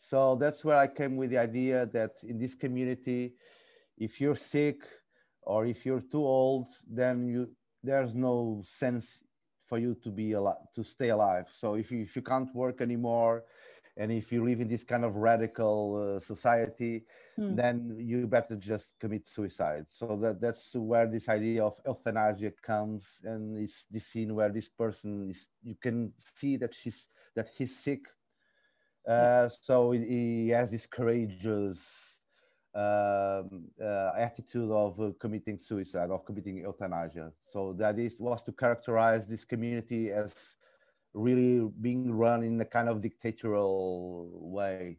So 0.00 0.36
that's 0.36 0.64
where 0.64 0.76
i 0.78 0.86
came 0.86 1.16
with 1.16 1.30
the 1.30 1.38
idea 1.38 1.86
that 1.86 2.12
in 2.22 2.38
this 2.38 2.54
community 2.54 3.34
if 3.98 4.20
you're 4.20 4.36
sick 4.36 4.82
or 5.42 5.66
if 5.66 5.84
you're 5.84 6.00
too 6.12 6.24
old 6.24 6.68
then 6.88 7.28
you 7.28 7.50
there's 7.82 8.14
no 8.14 8.62
sense 8.64 9.24
for 9.66 9.78
you 9.78 9.94
to 10.02 10.10
be 10.10 10.32
alive 10.32 10.62
to 10.74 10.82
stay 10.84 11.10
alive. 11.10 11.46
So 11.50 11.74
if 11.74 11.90
you 11.90 12.02
if 12.02 12.16
you 12.16 12.22
can't 12.22 12.52
work 12.54 12.80
anymore 12.80 13.44
and 13.98 14.12
if 14.12 14.32
you 14.32 14.44
live 14.44 14.60
in 14.60 14.68
this 14.68 14.84
kind 14.84 15.04
of 15.04 15.16
radical 15.16 16.16
uh, 16.16 16.20
society 16.20 17.06
Hmm. 17.36 17.56
then 17.56 17.96
you 18.00 18.26
better 18.26 18.56
just 18.56 18.98
commit 19.00 19.26
suicide. 19.28 19.86
So 19.90 20.16
that 20.18 20.40
that's 20.40 20.74
where 20.74 21.06
this 21.06 21.28
idea 21.28 21.64
of 21.64 21.80
euthanasia 21.86 22.52
comes, 22.62 23.20
and 23.24 23.58
it's 23.58 23.86
the 23.90 24.00
scene 24.00 24.34
where 24.34 24.50
this 24.50 24.68
person 24.68 25.30
is. 25.30 25.48
You 25.62 25.76
can 25.76 26.14
see 26.18 26.56
that 26.58 26.74
she's 26.74 27.08
that 27.36 27.48
he's 27.56 27.76
sick, 27.76 28.02
uh, 29.08 29.48
so 29.48 29.92
he- 29.92 30.48
has 30.50 30.70
this 30.70 30.86
courageous 30.86 32.20
um, 32.74 33.68
uh, 33.80 34.12
attitude 34.16 34.70
of 34.70 35.00
uh, 35.00 35.12
committing 35.20 35.58
suicide, 35.58 36.10
of 36.10 36.24
committing 36.24 36.58
euthanasia. 36.58 37.32
So 37.48 37.74
that 37.78 37.98
is 37.98 38.18
was 38.20 38.42
to 38.44 38.52
characterize 38.52 39.26
this 39.26 39.44
community 39.44 40.12
as 40.12 40.57
really 41.18 41.68
being 41.80 42.12
run 42.12 42.42
in 42.42 42.60
a 42.60 42.64
kind 42.64 42.88
of 42.88 43.02
dictatorial 43.02 44.30
way. 44.32 44.98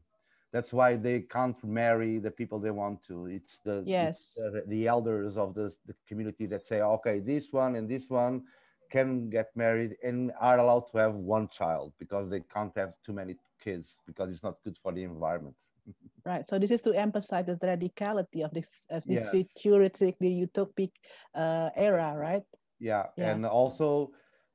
That's 0.52 0.74
why 0.74 0.96
they 0.96 1.22
can't 1.22 1.62
marry 1.64 2.18
the 2.18 2.32
people 2.32 2.60
they 2.60 2.72
want 2.72 3.06
to. 3.08 3.28
It's 3.28 3.60
the 3.64 3.84
yes 3.86 4.18
it's 4.18 4.36
the, 4.36 4.64
the, 4.68 4.88
elders 4.88 5.38
of 5.38 5.54
the, 5.54 5.72
the 5.86 5.94
community 6.08 6.48
that 6.48 6.66
say, 6.66 6.82
okay, 6.82 7.20
this 7.20 7.52
one 7.52 7.76
and 7.76 7.88
this 7.88 8.10
one 8.10 8.44
can 8.92 9.30
get 9.30 9.56
married 9.56 9.96
and 10.04 10.32
are 10.42 10.58
allowed 10.58 10.92
to 10.92 10.98
have 10.98 11.14
one 11.14 11.48
child 11.50 11.94
because 12.00 12.30
they 12.30 12.42
can't 12.52 12.76
have 12.76 12.94
too 13.06 13.14
many 13.14 13.36
kids 13.64 13.96
because 14.08 14.32
it's 14.32 14.44
not 14.44 14.56
good 14.64 14.78
for 14.82 14.92
the 14.92 15.04
environment. 15.04 15.56
Right. 16.26 16.46
So 16.46 16.60
this 16.60 16.70
is 16.70 16.82
to 16.82 16.94
emphasize 16.94 17.46
the 17.46 17.56
radicality 17.56 18.44
of 18.44 18.52
this 18.52 18.86
as 18.92 19.04
this 19.06 19.24
yeah. 19.24 19.32
futuristic, 19.32 20.16
the 20.20 20.30
utopic 20.46 20.92
uh, 21.34 21.70
era, 21.76 22.14
right? 22.16 22.44
Yeah. 22.78 23.06
yeah. 23.16 23.32
and 23.32 23.46
also 23.46 24.12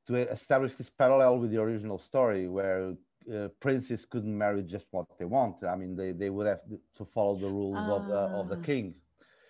to 0.07 0.15
establish 0.31 0.75
this 0.75 0.91
parallel 0.91 1.39
with 1.39 1.51
the 1.51 1.61
original 1.61 1.99
story 1.99 2.49
where 2.49 2.95
uh, 3.33 3.49
princes 3.61 4.05
couldn't 4.05 4.37
marry 4.37 4.63
just 4.63 4.87
what 4.91 5.07
they 5.19 5.25
want. 5.25 5.57
I 5.65 5.77
mean, 5.77 5.97
they, 5.97 6.13
they 6.13 6.31
would 6.31 6.47
have 6.47 6.61
to 6.97 7.05
follow 7.05 7.39
the 7.39 7.49
rules 7.49 7.79
of 7.79 8.07
the 8.07 8.19
of 8.41 8.49
the 8.49 8.59
ah. 8.59 8.63
king. 8.63 8.95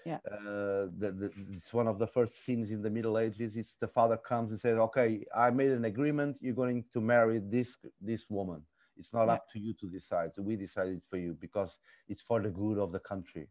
Yeah. 0.06 0.18
Uh, 0.30 0.92
the, 0.98 1.12
the, 1.20 1.32
it's 1.56 1.72
one 1.72 1.88
of 1.88 1.98
the 1.98 2.06
first 2.06 2.44
scenes 2.44 2.70
in 2.70 2.82
the 2.82 2.90
Middle 2.90 3.18
Ages. 3.18 3.56
It's 3.56 3.74
the 3.80 3.88
father 3.88 4.18
comes 4.18 4.50
and 4.50 4.60
says, 4.60 4.76
"Okay, 4.78 5.24
I 5.34 5.50
made 5.50 5.70
an 5.70 5.86
agreement. 5.86 6.36
You're 6.40 6.54
going 6.54 6.84
to 6.92 7.00
marry 7.00 7.40
this 7.40 7.76
this 8.00 8.26
woman. 8.28 8.62
It's 8.96 9.12
not 9.12 9.26
yeah. 9.26 9.34
up 9.34 9.50
to 9.52 9.58
you 9.58 9.74
to 9.80 9.86
decide. 9.88 10.34
So 10.34 10.42
we 10.42 10.56
decided 10.56 11.00
for 11.10 11.16
you 11.16 11.36
because 11.40 11.76
it's 12.06 12.22
for 12.22 12.40
the 12.40 12.50
good 12.50 12.78
of 12.78 12.92
the 12.92 13.00
country." 13.00 13.48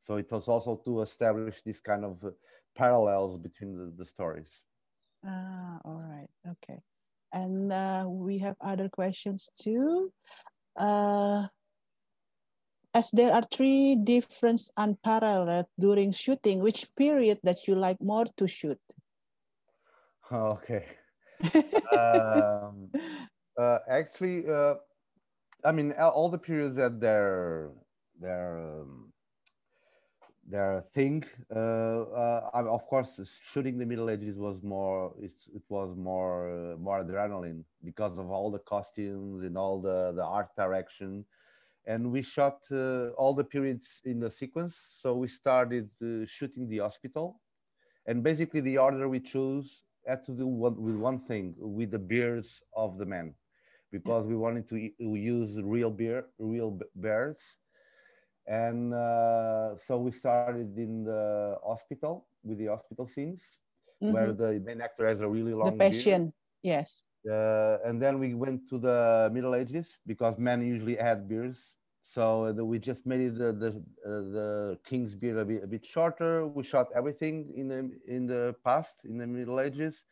So 0.00 0.16
it 0.16 0.30
was 0.30 0.46
also 0.46 0.80
to 0.84 1.02
establish 1.02 1.62
this 1.64 1.80
kind 1.80 2.04
of 2.04 2.22
uh, 2.22 2.30
parallels 2.76 3.38
between 3.38 3.76
the, 3.76 3.92
the 3.96 4.04
stories. 4.04 4.52
Ah, 5.24 5.78
all 5.84 6.00
right. 6.00 6.28
Okay. 6.46 6.80
And 7.32 7.72
uh, 7.72 8.06
we 8.08 8.38
have 8.38 8.56
other 8.60 8.88
questions 8.88 9.50
too. 9.54 10.12
Uh, 10.76 11.46
as 12.94 13.10
there 13.12 13.32
are 13.32 13.44
three 13.52 13.96
different 13.96 14.60
unparalleled 14.76 15.66
during 15.78 16.12
shooting, 16.12 16.60
which 16.60 16.86
period 16.96 17.38
that 17.42 17.68
you 17.68 17.74
like 17.74 18.00
more 18.00 18.24
to 18.36 18.48
shoot? 18.48 18.80
Okay. 20.32 20.84
um, 21.92 22.90
uh, 23.58 23.78
actually, 23.88 24.48
uh, 24.48 24.74
I 25.64 25.72
mean, 25.72 25.92
all 25.92 26.30
the 26.30 26.38
periods 26.38 26.76
that 26.76 27.00
they're 27.00 27.70
they're 28.20 28.58
um, 28.58 29.12
their 30.48 30.84
thing. 30.94 31.24
Uh, 31.54 32.02
uh, 32.24 32.50
of 32.54 32.86
course, 32.86 33.20
shooting 33.52 33.78
the 33.78 33.86
Middle 33.86 34.10
Ages 34.10 34.38
was 34.38 34.62
more. 34.62 35.14
it 35.20 35.62
was 35.68 35.96
more 35.96 36.50
uh, 36.50 36.76
more 36.78 37.04
adrenaline 37.04 37.64
because 37.84 38.18
of 38.18 38.30
all 38.30 38.50
the 38.50 38.60
costumes 38.60 39.44
and 39.44 39.56
all 39.58 39.80
the 39.80 40.12
the 40.16 40.24
art 40.24 40.50
direction. 40.56 41.24
And 41.86 42.12
we 42.12 42.22
shot 42.22 42.60
uh, 42.70 43.08
all 43.20 43.34
the 43.34 43.44
periods 43.44 44.00
in 44.04 44.20
the 44.20 44.30
sequence. 44.30 44.76
So 45.00 45.14
we 45.14 45.28
started 45.28 45.90
uh, 46.02 46.26
shooting 46.26 46.68
the 46.68 46.78
hospital, 46.78 47.40
and 48.06 48.22
basically 48.22 48.60
the 48.60 48.78
order 48.78 49.08
we 49.08 49.20
chose 49.20 49.82
had 50.06 50.24
to 50.26 50.32
do 50.32 50.46
one, 50.46 50.76
with 50.80 50.96
one 50.96 51.20
thing: 51.20 51.54
with 51.58 51.90
the 51.92 51.98
beards 51.98 52.60
of 52.76 52.98
the 52.98 53.06
men, 53.06 53.34
because 53.92 54.26
we 54.26 54.36
wanted 54.36 54.68
to 54.70 54.76
use 54.98 55.50
real 55.62 55.90
beer, 55.90 56.26
real 56.38 56.78
bears 56.96 57.38
and 58.48 58.94
uh, 58.94 59.76
so 59.76 59.98
we 59.98 60.10
started 60.10 60.76
in 60.78 61.04
the 61.04 61.56
hospital 61.64 62.26
with 62.42 62.58
the 62.58 62.66
hospital 62.66 63.06
scenes, 63.06 63.42
mm-hmm. 64.02 64.12
where 64.12 64.32
the 64.32 64.60
main 64.64 64.80
actor 64.80 65.06
has 65.06 65.20
a 65.20 65.28
really 65.28 65.52
long. 65.52 65.70
The 65.70 65.76
patient, 65.76 66.32
beard. 66.62 66.80
yes. 66.80 67.02
Uh, 67.30 67.76
and 67.84 68.00
then 68.00 68.18
we 68.18 68.32
went 68.32 68.66
to 68.70 68.78
the 68.78 69.28
Middle 69.32 69.54
Ages 69.54 69.98
because 70.06 70.38
men 70.38 70.64
usually 70.64 70.96
had 70.96 71.28
beards. 71.28 71.58
So 72.02 72.54
the, 72.54 72.64
we 72.64 72.78
just 72.78 73.04
made 73.04 73.34
the 73.34 73.52
the, 73.52 73.68
uh, 74.06 74.22
the 74.36 74.78
king's 74.86 75.14
beard 75.14 75.36
a 75.36 75.44
bit, 75.44 75.64
a 75.64 75.66
bit 75.66 75.84
shorter. 75.84 76.46
We 76.46 76.62
shot 76.62 76.88
everything 76.96 77.52
in 77.54 77.68
the 77.68 77.90
in 78.06 78.26
the 78.26 78.54
past 78.64 79.04
in 79.04 79.18
the 79.18 79.26
Middle 79.26 79.60
Ages. 79.60 80.02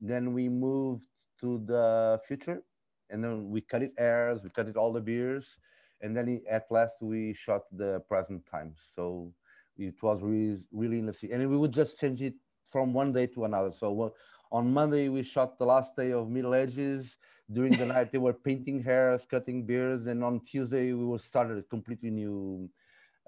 Then 0.00 0.32
we 0.32 0.48
moved 0.48 1.08
to 1.40 1.62
the 1.66 2.20
future, 2.26 2.62
and 3.10 3.22
then 3.22 3.50
we 3.50 3.60
cut 3.60 3.82
it 3.82 3.92
airs. 3.98 4.42
We 4.42 4.48
cut 4.48 4.66
it 4.66 4.76
all 4.78 4.94
the 4.94 5.00
beards 5.00 5.58
and 6.02 6.16
then 6.16 6.42
at 6.50 6.66
last 6.70 6.96
we 7.00 7.32
shot 7.32 7.62
the 7.72 8.00
present 8.08 8.44
times. 8.46 8.78
So 8.94 9.32
it 9.78 9.94
was 10.02 10.20
really 10.22 10.58
really 10.72 10.98
in 10.98 11.06
the 11.06 11.12
sea, 11.12 11.30
and 11.32 11.48
we 11.48 11.56
would 11.56 11.72
just 11.72 11.98
change 11.98 12.20
it 12.20 12.34
from 12.70 12.92
one 12.92 13.12
day 13.12 13.26
to 13.28 13.44
another. 13.44 13.72
So 13.72 14.14
on 14.50 14.72
Monday 14.72 15.08
we 15.08 15.22
shot 15.22 15.58
the 15.58 15.64
last 15.64 15.96
day 15.96 16.12
of 16.12 16.28
Middle 16.28 16.54
Ages. 16.54 17.16
During 17.50 17.72
the 17.72 17.86
night 17.86 18.12
they 18.12 18.18
were 18.18 18.32
painting 18.32 18.82
hairs, 18.82 19.26
cutting 19.26 19.64
beards, 19.64 20.06
and 20.06 20.22
on 20.24 20.40
Tuesday 20.40 20.92
we 20.92 21.04
were 21.04 21.18
started 21.18 21.58
a 21.58 21.62
completely 21.62 22.10
new 22.10 22.68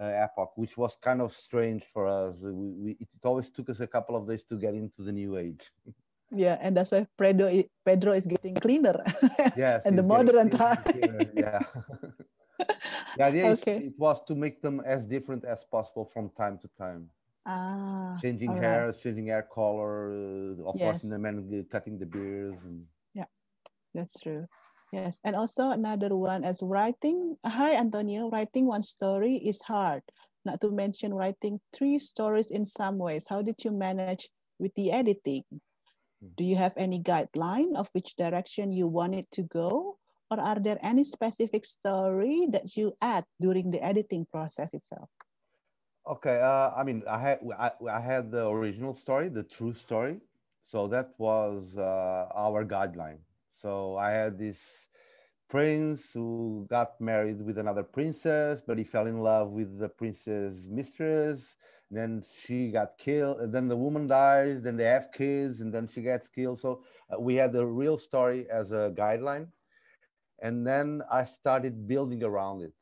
uh, 0.00 0.04
epoch, 0.04 0.52
which 0.56 0.76
was 0.76 0.96
kind 0.96 1.20
of 1.20 1.32
strange 1.32 1.84
for 1.92 2.06
us. 2.06 2.36
We, 2.40 2.52
we, 2.52 2.90
it 3.00 3.08
always 3.22 3.50
took 3.50 3.70
us 3.70 3.80
a 3.80 3.86
couple 3.86 4.16
of 4.16 4.28
days 4.28 4.44
to 4.44 4.56
get 4.56 4.74
into 4.74 5.02
the 5.02 5.12
new 5.12 5.36
age. 5.36 5.70
Yeah, 6.30 6.58
and 6.60 6.76
that's 6.76 6.90
why 6.90 7.06
Pedro 7.16 7.62
Pedro 7.84 8.12
is 8.12 8.26
getting 8.26 8.54
cleaner. 8.54 9.04
Yes, 9.56 9.82
and 9.86 9.96
the 9.96 10.02
modern 10.02 10.50
time. 10.50 10.78
yeah. 11.34 11.62
the 13.16 13.24
idea 13.24 13.46
okay. 13.52 13.76
is, 13.76 13.82
it 13.88 13.98
was 13.98 14.18
to 14.28 14.34
make 14.34 14.62
them 14.62 14.80
as 14.84 15.04
different 15.06 15.44
as 15.44 15.64
possible 15.70 16.04
from 16.04 16.30
time 16.36 16.58
to 16.58 16.68
time. 16.78 17.10
Ah, 17.46 18.16
changing 18.22 18.56
hair, 18.56 18.86
right. 18.86 19.02
changing 19.02 19.26
hair 19.26 19.42
color, 19.42 20.10
uh, 20.10 20.64
of 20.64 20.76
yes. 20.76 20.84
course, 20.84 21.04
in 21.04 21.10
the 21.10 21.18
men 21.18 21.66
cutting 21.70 21.98
the 21.98 22.06
beards. 22.06 22.56
And... 22.64 22.86
Yeah, 23.12 23.28
that's 23.92 24.18
true. 24.18 24.46
Yes, 24.92 25.20
and 25.24 25.36
also 25.36 25.70
another 25.70 26.16
one 26.16 26.44
as 26.44 26.60
writing. 26.62 27.36
Hi, 27.44 27.74
Antonio. 27.76 28.30
Writing 28.30 28.64
one 28.66 28.82
story 28.82 29.36
is 29.36 29.60
hard. 29.60 30.02
Not 30.44 30.60
to 30.60 30.70
mention 30.70 31.12
writing 31.12 31.60
three 31.72 31.98
stories 31.98 32.50
in 32.50 32.64
some 32.64 32.96
ways. 32.98 33.26
How 33.28 33.42
did 33.42 33.64
you 33.64 33.72
manage 33.72 34.28
with 34.58 34.72
the 34.74 34.92
editing? 34.92 35.44
Hmm. 36.22 36.28
Do 36.36 36.44
you 36.44 36.56
have 36.56 36.72
any 36.76 37.00
guideline 37.00 37.76
of 37.76 37.88
which 37.92 38.16
direction 38.16 38.72
you 38.72 38.86
want 38.86 39.16
it 39.16 39.26
to 39.32 39.42
go? 39.42 39.98
Or 40.34 40.40
are 40.40 40.58
there 40.58 40.78
any 40.82 41.04
specific 41.04 41.64
story 41.64 42.46
that 42.50 42.76
you 42.76 42.94
add 43.00 43.24
during 43.40 43.70
the 43.70 43.82
editing 43.82 44.26
process 44.26 44.74
itself? 44.74 45.08
Okay, 46.06 46.40
uh, 46.40 46.70
I 46.76 46.82
mean, 46.84 47.02
I 47.08 47.18
had 47.18 47.38
I, 47.58 47.70
I, 47.90 48.00
had 48.00 48.30
the 48.30 48.46
original 48.48 48.94
story, 48.94 49.28
the 49.30 49.42
true 49.42 49.72
story, 49.72 50.20
so 50.66 50.86
that 50.88 51.14
was 51.16 51.64
uh, 51.78 52.28
our 52.34 52.64
guideline. 52.64 53.20
So 53.52 53.96
I 53.96 54.10
had 54.10 54.38
this 54.38 54.58
prince 55.48 56.10
who 56.12 56.66
got 56.68 57.00
married 57.00 57.40
with 57.40 57.56
another 57.56 57.82
princess, 57.82 58.60
but 58.66 58.76
he 58.76 58.84
fell 58.84 59.06
in 59.06 59.20
love 59.20 59.50
with 59.50 59.78
the 59.78 59.88
princess 59.88 60.66
mistress. 60.68 61.56
Then 61.90 62.24
she 62.42 62.70
got 62.70 62.98
killed, 62.98 63.40
and 63.40 63.54
then 63.54 63.68
the 63.68 63.76
woman 63.76 64.06
dies. 64.06 64.60
Then 64.62 64.76
they 64.76 64.84
have 64.84 65.12
kids, 65.12 65.60
and 65.60 65.72
then 65.72 65.88
she 65.88 66.02
gets 66.02 66.28
killed. 66.28 66.60
So 66.60 66.82
uh, 67.08 67.18
we 67.18 67.36
had 67.36 67.52
the 67.52 67.64
real 67.64 67.96
story 67.96 68.46
as 68.50 68.72
a 68.72 68.92
guideline 68.94 69.46
and 70.44 70.66
then 70.68 71.02
I 71.12 71.24
started 71.24 71.88
building 71.88 72.24
around 72.24 72.62
it. 72.62 72.74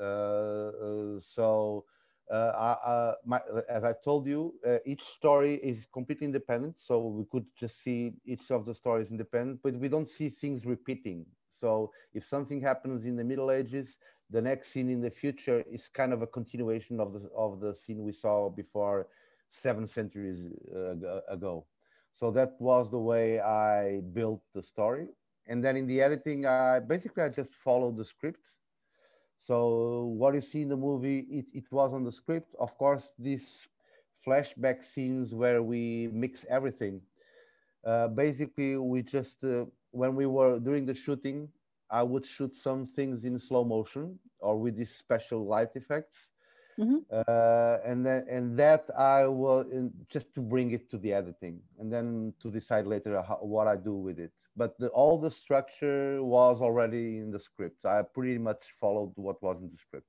Uh, 0.00 0.04
uh, 0.04 1.20
so, 1.20 1.84
uh, 2.32 2.52
I, 2.56 3.14
my, 3.26 3.40
as 3.68 3.84
I 3.84 3.94
told 4.04 4.26
you, 4.26 4.54
uh, 4.66 4.78
each 4.86 5.02
story 5.02 5.56
is 5.56 5.86
completely 5.92 6.26
independent. 6.26 6.80
So 6.80 7.06
we 7.08 7.24
could 7.30 7.46
just 7.58 7.82
see 7.82 8.14
each 8.26 8.50
of 8.50 8.66
the 8.66 8.74
stories 8.74 9.10
independent, 9.12 9.60
but 9.62 9.74
we 9.76 9.88
don't 9.88 10.08
see 10.08 10.30
things 10.30 10.66
repeating. 10.66 11.26
So 11.54 11.92
if 12.14 12.24
something 12.24 12.60
happens 12.62 13.04
in 13.04 13.16
the 13.16 13.24
Middle 13.24 13.50
Ages, 13.50 13.96
the 14.30 14.42
next 14.42 14.70
scene 14.72 14.90
in 14.90 15.00
the 15.00 15.10
future 15.10 15.62
is 15.66 15.88
kind 15.88 16.12
of 16.12 16.22
a 16.22 16.26
continuation 16.26 17.00
of 17.00 17.12
the 17.12 17.28
of 17.36 17.60
the 17.60 17.74
scene 17.74 18.02
we 18.02 18.12
saw 18.12 18.48
before 18.50 19.08
seven 19.50 19.86
centuries 19.86 20.40
uh, 20.74 21.20
ago. 21.28 21.66
So 22.14 22.30
that 22.32 22.60
was 22.60 22.90
the 22.90 22.98
way 22.98 23.40
I 23.40 24.00
built 24.12 24.42
the 24.54 24.62
story 24.62 25.08
and 25.46 25.64
then 25.64 25.76
in 25.76 25.86
the 25.86 26.00
editing, 26.02 26.46
I 26.46 26.80
basically 26.80 27.22
I 27.22 27.28
just 27.28 27.54
followed 27.56 27.96
the 27.96 28.04
script. 28.04 28.46
So 29.38 30.06
what 30.16 30.34
you 30.34 30.40
see 30.40 30.62
in 30.62 30.68
the 30.68 30.76
movie, 30.76 31.20
it, 31.30 31.46
it 31.52 31.72
was 31.72 31.92
on 31.94 32.04
the 32.04 32.12
script. 32.12 32.54
Of 32.58 32.76
course, 32.78 33.12
these 33.18 33.68
flashback 34.26 34.82
scenes 34.84 35.34
where 35.34 35.62
we 35.62 36.08
mix 36.12 36.44
everything. 36.48 37.02
Uh, 37.84 38.08
basically, 38.08 38.76
we 38.76 39.02
just, 39.02 39.44
uh, 39.44 39.66
when 39.90 40.14
we 40.16 40.26
were 40.26 40.58
doing 40.58 40.86
the 40.86 40.94
shooting, 40.94 41.48
I 41.90 42.02
would 42.02 42.26
shoot 42.26 42.54
some 42.54 42.86
things 42.86 43.24
in 43.24 43.38
slow 43.38 43.64
motion 43.64 44.18
or 44.40 44.58
with 44.58 44.76
these 44.76 44.94
special 44.94 45.46
light 45.46 45.70
effects. 45.76 46.31
Mm-hmm. 46.80 47.04
Uh, 47.12 47.76
and 47.84 48.04
then 48.06 48.24
and 48.28 48.58
that 48.58 48.88
I 48.96 49.26
will 49.26 49.60
in, 49.68 49.92
just 50.08 50.32
to 50.34 50.40
bring 50.40 50.70
it 50.72 50.88
to 50.90 50.98
the 50.98 51.12
editing, 51.12 51.60
and 51.78 51.92
then 51.92 52.32
to 52.40 52.50
decide 52.50 52.86
later 52.86 53.20
how, 53.20 53.36
what 53.42 53.68
I 53.68 53.76
do 53.76 53.94
with 53.94 54.18
it. 54.18 54.32
But 54.56 54.78
the, 54.78 54.88
all 54.88 55.18
the 55.18 55.30
structure 55.30 56.22
was 56.24 56.62
already 56.62 57.18
in 57.18 57.30
the 57.30 57.38
script. 57.38 57.84
I 57.84 58.02
pretty 58.02 58.38
much 58.38 58.72
followed 58.80 59.12
what 59.16 59.42
was 59.42 59.60
in 59.60 59.68
the 59.68 59.76
script. 59.76 60.06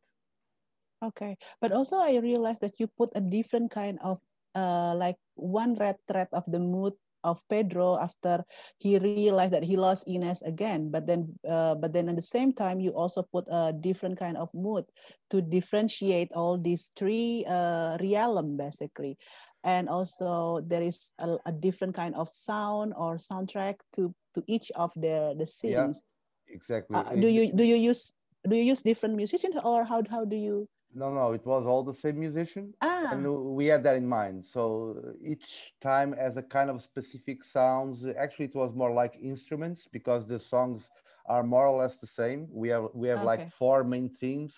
Okay, 1.04 1.36
but 1.60 1.74
also 1.74 1.98
I 1.98 2.16
realized 2.24 2.62
that 2.62 2.80
you 2.80 2.88
put 2.88 3.12
a 3.16 3.20
different 3.20 3.72
kind 3.72 4.00
of 4.02 4.22
uh, 4.56 4.96
like 4.96 5.18
one 5.36 5.76
red 5.76 5.98
thread 6.08 6.28
of 6.32 6.46
the 6.48 6.60
mood 6.60 6.94
of 7.24 7.42
Pedro 7.50 7.98
after 7.98 8.44
he 8.78 8.98
realized 9.00 9.54
that 9.54 9.64
he 9.64 9.76
lost 9.78 10.04
Ines 10.08 10.42
again. 10.42 10.90
But 10.92 11.08
then, 11.08 11.34
uh, 11.48 11.76
but 11.76 11.94
then 11.94 12.10
at 12.10 12.16
the 12.16 12.22
same 12.22 12.54
time, 12.54 12.80
you 12.80 12.92
also 12.92 13.24
put 13.24 13.46
a 13.50 13.74
different 13.74 14.20
kind 14.20 14.38
of 14.38 14.50
mood 14.54 14.86
to 15.30 15.42
differentiate 15.42 16.32
all 16.34 16.58
these 16.58 16.92
three 16.96 17.46
uh, 17.48 17.98
realm 18.02 18.58
basically, 18.58 19.18
and 19.64 19.90
also 19.90 20.62
there 20.66 20.82
is 20.82 21.12
a, 21.20 21.38
a, 21.46 21.52
different 21.52 21.96
kind 21.96 22.16
of 22.16 22.30
sound 22.30 22.94
or 22.98 23.18
soundtrack 23.18 23.80
to 23.94 24.14
to 24.36 24.44
each 24.48 24.72
of 24.76 24.92
the 24.96 25.36
the 25.38 25.48
scenes. 25.48 26.02
Yeah, 26.48 26.56
exactly. 26.56 26.96
Uh, 26.96 27.16
do 27.16 27.28
you 27.28 27.54
do 27.54 27.64
you 27.64 27.76
use 27.76 28.14
do 28.48 28.56
you 28.56 28.64
use 28.64 28.82
different 28.82 29.16
musicians 29.16 29.56
or 29.64 29.84
how 29.86 30.04
how 30.10 30.26
do 30.26 30.36
you 30.36 30.68
no, 30.96 31.14
no, 31.14 31.34
it 31.34 31.46
was 31.46 31.66
all 31.66 31.84
the 31.84 31.94
same 31.94 32.20
musician. 32.20 32.74
Ah. 32.82 33.10
And 33.12 33.28
we 33.56 33.68
had 33.68 33.84
that 33.84 33.96
in 33.96 34.08
mind. 34.08 34.46
So 34.46 35.14
each 35.24 35.74
time 35.82 36.14
as 36.14 36.38
a 36.38 36.42
kind 36.42 36.70
of 36.70 36.82
specific 36.82 37.44
sounds. 37.44 38.06
Actually, 38.18 38.46
it 38.46 38.56
was 38.56 38.74
more 38.74 38.92
like 38.92 39.16
instruments 39.22 39.88
because 39.92 40.28
the 40.28 40.40
songs 40.40 40.90
are 41.26 41.44
more 41.44 41.68
or 41.68 41.82
less 41.82 41.98
the 41.98 42.08
same. 42.08 42.48
We 42.52 42.70
have 42.70 42.88
we 42.94 43.08
have 43.08 43.20
okay. 43.20 43.26
like 43.26 43.52
four 43.52 43.84
main 43.84 44.10
themes 44.10 44.56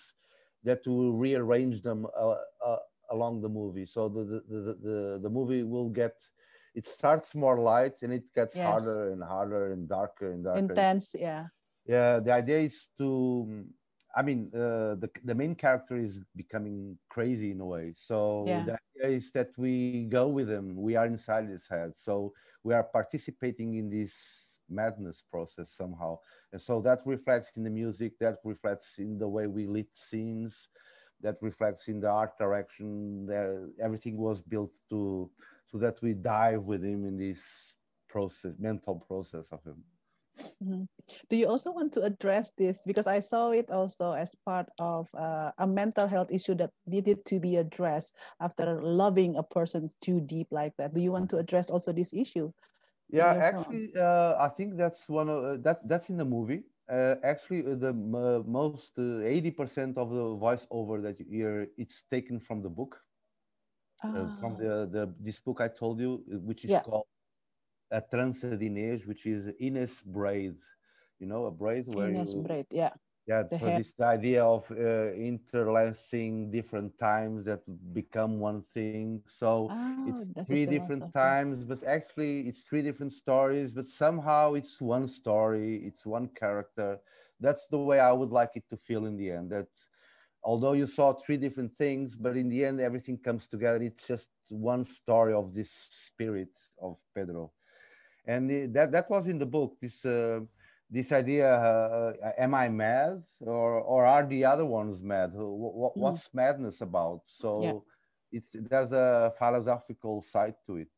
that 0.64 0.86
will 0.86 1.12
rearrange 1.12 1.82
them 1.82 2.06
uh, 2.18 2.36
uh, 2.64 2.76
along 3.10 3.40
the 3.42 3.48
movie. 3.48 3.86
So 3.86 4.08
the, 4.08 4.24
the 4.24 4.40
the, 4.48 4.76
the 4.82 5.20
the 5.22 5.30
movie 5.30 5.62
will 5.62 5.88
get 5.88 6.14
it 6.74 6.86
starts 6.86 7.34
more 7.34 7.58
light 7.58 7.94
and 8.02 8.12
it 8.12 8.24
gets 8.34 8.54
yes. 8.54 8.66
harder 8.66 9.10
and 9.12 9.22
harder 9.22 9.72
and 9.72 9.88
darker 9.88 10.32
and 10.32 10.44
darker. 10.44 10.58
Intense, 10.58 11.14
yeah. 11.18 11.46
Yeah, 11.86 12.20
the 12.20 12.32
idea 12.32 12.58
is 12.58 12.88
to 12.98 13.64
I 14.16 14.22
mean, 14.22 14.50
uh, 14.54 14.96
the 14.96 15.10
the 15.24 15.34
main 15.34 15.54
character 15.54 15.96
is 15.96 16.18
becoming 16.34 16.96
crazy 17.10 17.50
in 17.50 17.60
a 17.60 17.66
way. 17.66 17.92
So 17.96 18.44
yeah. 18.46 18.64
the 18.64 18.78
idea 18.96 19.18
is 19.18 19.30
that 19.32 19.50
we 19.58 20.04
go 20.04 20.26
with 20.26 20.48
him. 20.48 20.74
We 20.74 20.96
are 20.96 21.06
inside 21.06 21.48
his 21.48 21.66
head. 21.68 21.92
So 21.96 22.32
we 22.64 22.72
are 22.72 22.82
participating 22.82 23.74
in 23.74 23.90
this 23.90 24.14
madness 24.68 25.22
process 25.30 25.70
somehow. 25.70 26.18
And 26.52 26.60
so 26.60 26.80
that 26.80 27.00
reflects 27.04 27.50
in 27.56 27.62
the 27.62 27.70
music. 27.70 28.18
That 28.18 28.38
reflects 28.42 28.98
in 28.98 29.18
the 29.18 29.28
way 29.28 29.46
we 29.46 29.66
lit 29.66 29.90
scenes. 29.92 30.68
That 31.20 31.36
reflects 31.42 31.88
in 31.88 32.00
the 32.00 32.08
art 32.08 32.38
direction. 32.38 33.28
Everything 33.80 34.16
was 34.16 34.40
built 34.40 34.72
to 34.90 35.30
so 35.66 35.78
that 35.78 36.00
we 36.00 36.14
dive 36.14 36.62
with 36.62 36.82
him 36.82 37.04
in 37.04 37.18
this 37.18 37.74
process, 38.08 38.54
mental 38.58 38.96
process 38.96 39.48
of 39.52 39.62
him. 39.64 39.82
Mm-hmm. 40.62 40.84
Do 41.30 41.36
you 41.36 41.46
also 41.46 41.72
want 41.72 41.92
to 41.94 42.02
address 42.02 42.52
this? 42.56 42.78
Because 42.86 43.06
I 43.06 43.20
saw 43.20 43.50
it 43.50 43.70
also 43.70 44.12
as 44.12 44.34
part 44.44 44.68
of 44.78 45.08
uh, 45.14 45.52
a 45.58 45.66
mental 45.66 46.06
health 46.06 46.28
issue 46.30 46.54
that 46.56 46.70
needed 46.86 47.24
to 47.26 47.40
be 47.40 47.56
addressed 47.56 48.14
after 48.40 48.76
loving 48.80 49.36
a 49.36 49.42
person 49.42 49.88
too 50.00 50.20
deep 50.20 50.48
like 50.50 50.72
that. 50.78 50.94
Do 50.94 51.00
you 51.00 51.12
want 51.12 51.30
to 51.30 51.38
address 51.38 51.70
also 51.70 51.92
this 51.92 52.12
issue? 52.12 52.52
Yeah, 53.08 53.34
actually, 53.34 53.92
uh, 53.96 54.34
I 54.38 54.48
think 54.48 54.76
that's 54.76 55.08
one 55.08 55.28
of 55.28 55.44
uh, 55.44 55.56
that. 55.62 55.86
That's 55.88 56.10
in 56.10 56.16
the 56.16 56.24
movie. 56.24 56.64
Uh, 56.90 57.14
actually, 57.22 57.64
uh, 57.64 57.76
the 57.76 57.92
most 57.92 58.98
uh, 58.98 59.20
eighty 59.22 59.50
percent 59.50 59.96
of 59.96 60.10
the 60.10 60.34
voiceover 60.34 61.00
that 61.02 61.20
you 61.20 61.26
hear 61.30 61.68
it's 61.78 62.02
taken 62.10 62.40
from 62.40 62.62
the 62.62 62.68
book. 62.68 62.98
from 64.00 64.36
ah. 64.42 64.58
the, 64.58 64.88
the 64.90 65.14
this 65.20 65.38
book 65.38 65.60
I 65.60 65.68
told 65.68 66.00
you, 66.00 66.22
which 66.26 66.64
is 66.64 66.70
yeah. 66.70 66.82
called 66.82 67.06
a 67.90 68.00
trança 68.00 68.50
de 68.50 68.60
Inês, 68.60 68.98
which 69.00 69.20
is 69.20 69.44
Ines 69.52 69.96
braid. 69.96 70.52
You 71.18 71.26
know, 71.26 71.46
a 71.46 71.50
braid 71.50 71.88
where 71.88 72.12
Ines 72.12 72.34
you, 72.34 72.46
braid, 72.46 72.66
yeah. 72.70 72.92
Yeah, 73.26 73.44
the 73.50 73.58
so 73.58 73.70
hair. 73.70 73.80
this 73.80 73.94
idea 74.00 74.44
of 74.44 74.70
uh, 74.70 75.12
interlacing 75.14 76.50
different 76.50 76.98
times 76.98 77.44
that 77.46 77.62
become 77.94 78.40
one 78.40 78.62
thing. 78.74 79.14
So 79.20 79.68
oh, 79.68 80.04
it's 80.04 80.22
three 80.46 80.66
different 80.66 81.12
times, 81.12 81.64
but 81.64 81.82
actually 81.84 82.48
it's 82.48 82.62
three 82.62 82.82
different 82.82 83.12
stories, 83.12 83.72
but 83.72 83.88
somehow 83.88 84.54
it's 84.54 84.80
one 84.80 85.06
story, 85.08 85.82
it's 85.86 86.04
one 86.06 86.28
character. 86.28 86.98
That's 87.40 87.66
the 87.68 87.78
way 87.78 87.98
I 87.98 88.12
would 88.12 88.30
like 88.30 88.50
it 88.54 88.64
to 88.70 88.76
feel 88.76 89.04
in 89.06 89.16
the 89.16 89.30
end. 89.30 89.50
That 89.50 89.68
although 90.42 90.72
you 90.72 90.86
saw 90.86 91.12
three 91.12 91.36
different 91.36 91.72
things, 91.76 92.16
but 92.16 92.36
in 92.36 92.48
the 92.48 92.64
end 92.64 92.80
everything 92.80 93.18
comes 93.18 93.46
together. 93.48 93.82
It's 93.82 94.06
just 94.06 94.30
one 94.50 94.84
story 94.84 95.32
of 95.34 95.54
this 95.54 95.70
spirit 96.06 96.54
of 96.80 96.96
Pedro 97.14 97.52
and 98.26 98.74
that 98.74 98.92
that 98.92 99.08
was 99.10 99.28
in 99.28 99.38
the 99.38 99.46
book. 99.46 99.76
This 99.80 100.04
uh, 100.04 100.40
this 100.90 101.12
idea: 101.12 101.52
uh, 101.52 102.12
am 102.38 102.54
I 102.54 102.68
mad, 102.68 103.22
or 103.40 103.80
or 103.80 104.04
are 104.04 104.26
the 104.26 104.44
other 104.44 104.64
ones 104.64 105.02
mad? 105.02 105.32
What, 105.34 105.94
hmm. 105.94 106.00
what's 106.00 106.28
mm. 106.28 106.34
madness 106.34 106.80
about? 106.80 107.22
So 107.24 107.62
yeah. 107.62 108.38
it's 108.38 108.56
there's 108.68 108.92
a 108.92 109.32
philosophical 109.38 110.22
side 110.22 110.54
to 110.66 110.76
it, 110.76 110.88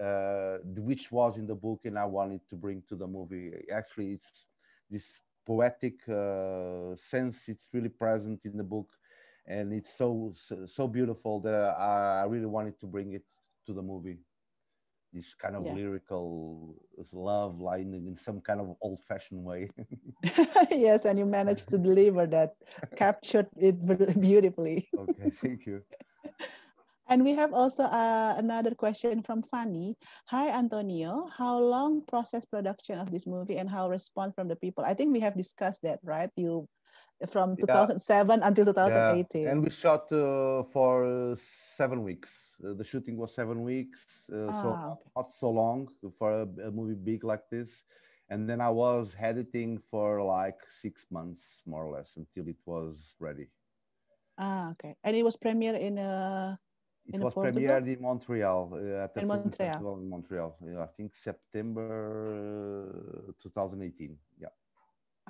uh, 0.00 0.58
which 0.64 1.12
was 1.12 1.38
in 1.38 1.46
the 1.46 1.54
book, 1.54 1.80
and 1.84 1.98
I 1.98 2.06
wanted 2.06 2.40
to 2.50 2.56
bring 2.56 2.82
to 2.88 2.96
the 2.96 3.06
movie. 3.06 3.52
Actually, 3.70 4.12
it's 4.12 4.46
this 4.90 5.20
poetic 5.46 6.08
uh, 6.08 6.96
sense. 6.96 7.48
It's 7.48 7.68
really 7.72 7.90
present 7.90 8.40
in 8.44 8.56
the 8.56 8.64
book, 8.64 8.88
and 9.46 9.72
it's 9.72 9.92
so 9.94 10.32
so, 10.34 10.66
so 10.66 10.88
beautiful 10.88 11.40
that 11.40 11.54
I, 11.54 12.22
I 12.22 12.24
really 12.24 12.46
wanted 12.46 12.80
to 12.80 12.86
bring 12.86 13.12
it 13.12 13.24
to 13.66 13.74
the 13.74 13.82
movie 13.82 14.18
this 15.12 15.34
kind 15.34 15.56
of 15.56 15.66
yeah. 15.66 15.74
lyrical 15.74 16.74
love 17.12 17.60
line 17.60 17.92
in 17.94 18.16
some 18.16 18.40
kind 18.40 18.60
of 18.60 18.74
old-fashioned 18.80 19.44
way 19.44 19.68
yes 20.70 21.04
and 21.04 21.18
you 21.18 21.26
managed 21.26 21.68
to 21.68 21.78
deliver 21.78 22.26
that 22.26 22.54
captured 22.96 23.46
it 23.56 23.76
beautifully 24.20 24.88
okay 24.96 25.30
thank 25.42 25.66
you 25.66 25.82
and 27.08 27.22
we 27.22 27.34
have 27.34 27.52
also 27.52 27.84
uh, 27.84 28.34
another 28.38 28.74
question 28.74 29.22
from 29.22 29.42
Fanny. 29.42 29.96
Hi, 30.28 30.48
Antonio. 30.48 31.28
How 31.36 31.58
long 31.58 32.02
process 32.06 32.44
production 32.46 32.98
of 32.98 33.10
this 33.10 33.26
movie 33.26 33.58
and 33.58 33.68
how 33.68 33.90
response 33.90 34.34
from 34.34 34.48
the 34.48 34.56
people? 34.56 34.84
I 34.84 34.94
think 34.94 35.12
we 35.12 35.20
have 35.20 35.36
discussed 35.36 35.82
that, 35.82 35.98
right? 36.02 36.30
You 36.36 36.68
from 37.28 37.56
2007 37.56 38.40
yeah. 38.40 38.46
until 38.46 38.64
2018. 38.66 39.42
Yeah. 39.42 39.50
And 39.50 39.62
we 39.62 39.70
shot 39.70 40.10
uh, 40.12 40.62
for 40.64 41.36
seven 41.76 42.02
weeks. 42.02 42.30
Uh, 42.64 42.74
the 42.74 42.84
shooting 42.84 43.16
was 43.16 43.34
seven 43.34 43.62
weeks, 43.62 44.06
uh, 44.32 44.46
ah, 44.48 44.62
so 44.62 44.68
okay. 44.68 45.10
not 45.16 45.34
so 45.34 45.50
long 45.50 45.88
for 46.18 46.42
a, 46.42 46.68
a, 46.68 46.70
movie 46.70 46.94
big 46.94 47.24
like 47.24 47.48
this. 47.50 47.68
And 48.28 48.48
then 48.48 48.60
I 48.60 48.70
was 48.70 49.14
editing 49.18 49.80
for 49.90 50.22
like 50.22 50.58
six 50.80 51.06
months, 51.10 51.42
more 51.66 51.84
or 51.84 51.92
less, 51.92 52.12
until 52.16 52.48
it 52.48 52.56
was 52.64 53.14
ready. 53.18 53.48
Ah, 54.38 54.70
okay. 54.72 54.94
And 55.04 55.16
it 55.16 55.24
was 55.24 55.36
premiered 55.36 55.78
in 55.78 55.98
uh, 55.98 56.56
it 57.06 57.20
was 57.20 57.34
premiered 57.34 57.88
in 57.88 58.00
Montreal 58.00 58.72
uh, 58.74 59.04
at 59.04 59.14
the 59.14 59.20
in 59.20 59.28
Montreal. 59.28 60.00
in 60.00 60.08
Montreal. 60.08 60.56
I 60.80 60.86
think 60.96 61.14
September 61.14 62.88
uh, 63.28 63.32
2018. 63.42 64.16
Yeah. 64.38 64.48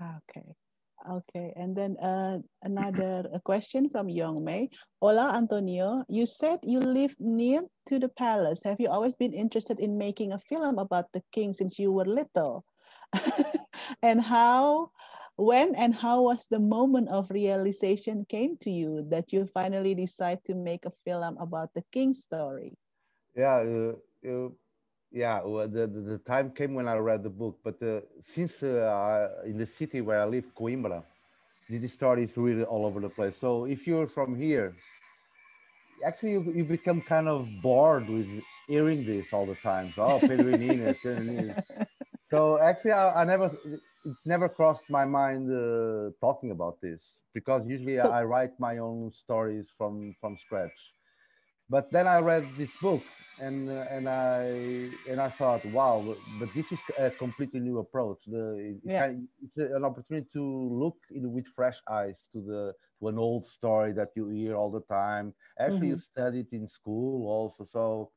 Ah, 0.01 0.19
okay. 0.29 0.55
Okay, 1.03 1.53
and 1.57 1.75
then 1.75 1.97
uh, 1.99 2.39
another 2.63 3.27
question 3.45 3.91
from 3.91 4.09
Young 4.09 4.45
Mei. 4.45 4.71
Hola, 5.01 5.35
Antonio. 5.35 6.05
You 6.09 6.27
said 6.27 6.61
you 6.63 6.79
live 6.79 7.17
near 7.19 7.63
to 7.87 7.99
the 7.99 8.09
palace. 8.09 8.61
Have 8.65 8.79
you 8.79 8.89
always 8.89 9.17
been 9.17 9.35
interested 9.35 9.81
in 9.81 9.99
making 9.99 10.33
a 10.33 10.39
film 10.39 10.79
about 10.79 11.11
the 11.13 11.23
king 11.33 11.55
since 11.55 11.79
you 11.79 11.91
were 11.91 12.05
little? 12.05 12.65
and 14.03 14.21
how, 14.21 14.91
when 15.37 15.75
and 15.75 15.95
how 15.95 16.23
was 16.23 16.47
the 16.51 16.61
moment 16.61 17.09
of 17.09 17.31
realization 17.31 18.25
came 18.29 18.57
to 18.59 18.71
you 18.71 19.05
that 19.11 19.33
you 19.33 19.47
finally 19.47 19.95
decide 19.95 20.39
to 20.45 20.55
make 20.55 20.85
a 20.87 20.95
film 21.05 21.37
about 21.41 21.75
the 21.75 21.83
king 21.91 22.15
story? 22.15 22.79
Yeah, 23.35 23.67
uh, 23.67 23.95
uh, 24.29 24.49
yeah 25.13 25.41
well, 25.45 25.69
the, 25.69 25.87
the, 25.87 26.01
the, 26.01 26.19
time 26.19 26.51
came 26.51 26.75
when 26.75 26.89
i 26.89 26.95
read 26.95 27.23
the 27.23 27.31
book 27.31 27.59
but 27.63 27.81
uh, 27.83 28.01
since 28.25 28.63
uh, 28.63 29.29
in 29.45 29.59
the 29.59 29.67
city 29.67 30.01
where 30.01 30.21
i 30.21 30.25
live 30.25 30.45
coimbra 30.59 31.03
this 31.69 31.93
story 31.93 32.25
is 32.25 32.37
really 32.37 32.65
all 32.65 32.85
over 32.85 33.01
the 33.01 33.09
place. 33.09 33.37
So 33.37 33.65
if 33.65 33.87
you're 33.87 34.07
from 34.07 34.37
here 34.37 34.75
actually 36.05 36.33
you, 36.33 36.53
you 36.55 36.65
become 36.65 37.01
kind 37.01 37.29
of 37.29 37.49
bored 37.63 38.09
with 38.09 38.27
hearing 38.67 39.05
this 39.05 39.33
all 39.33 39.47
the 39.47 39.55
time. 39.55 39.93
So, 39.95 40.03
oh 40.03 40.19
pedro 40.21 40.53
Inês, 40.53 41.63
so 42.25 42.59
actually 42.59 42.93
I, 42.93 43.23
I, 43.23 43.25
never 43.25 43.47
it 44.05 44.17
never 44.25 44.49
crossed 44.49 44.91
my 44.91 45.05
mind 45.05 45.51
uh, 45.53 46.11
talking 46.21 46.51
about 46.51 46.81
this 46.81 47.21
because 47.35 47.67
usually 47.69 47.99
so, 48.01 48.11
i 48.11 48.25
write 48.25 48.59
my 48.59 48.79
own 48.79 49.13
stories 49.13 49.69
from 49.79 50.17
from 50.21 50.37
scratch 50.37 50.93
but 51.73 51.91
then 51.91 52.07
I 52.07 52.19
read 52.21 52.45
this 52.59 52.77
book 52.83 53.03
and 53.41 53.71
uh, 53.71 53.97
and 53.97 54.07
I 54.07 54.43
and 55.09 55.19
I 55.19 55.31
thought, 55.31 55.65
wow, 55.67 56.05
but 56.39 56.53
this 56.53 56.71
is 56.71 56.79
a 56.99 57.09
completely 57.11 57.61
new 57.61 57.79
approach. 57.79 58.21
The 58.27 58.79
yeah. 58.85 59.15
it's 59.43 59.57
an 59.57 59.83
opportunity 59.83 60.29
to 60.35 60.45
look 60.83 60.99
in, 61.11 61.33
with 61.33 61.47
fresh 61.47 61.79
eyes 61.91 62.19
to 62.35 62.43
the 62.43 62.75
to 63.01 63.09
an 63.09 63.19
old 63.19 63.47
story 63.47 63.93
that 63.95 64.11
you 64.15 64.29
hear 64.29 64.55
all 64.55 64.71
the 64.71 64.85
time. 65.01 65.33
Actually, 65.59 65.77
mm-hmm. 65.77 66.01
you 66.03 66.11
studied 66.13 66.53
in 66.53 66.69
school 66.69 67.27
also, 67.27 67.67
so 67.73 68.11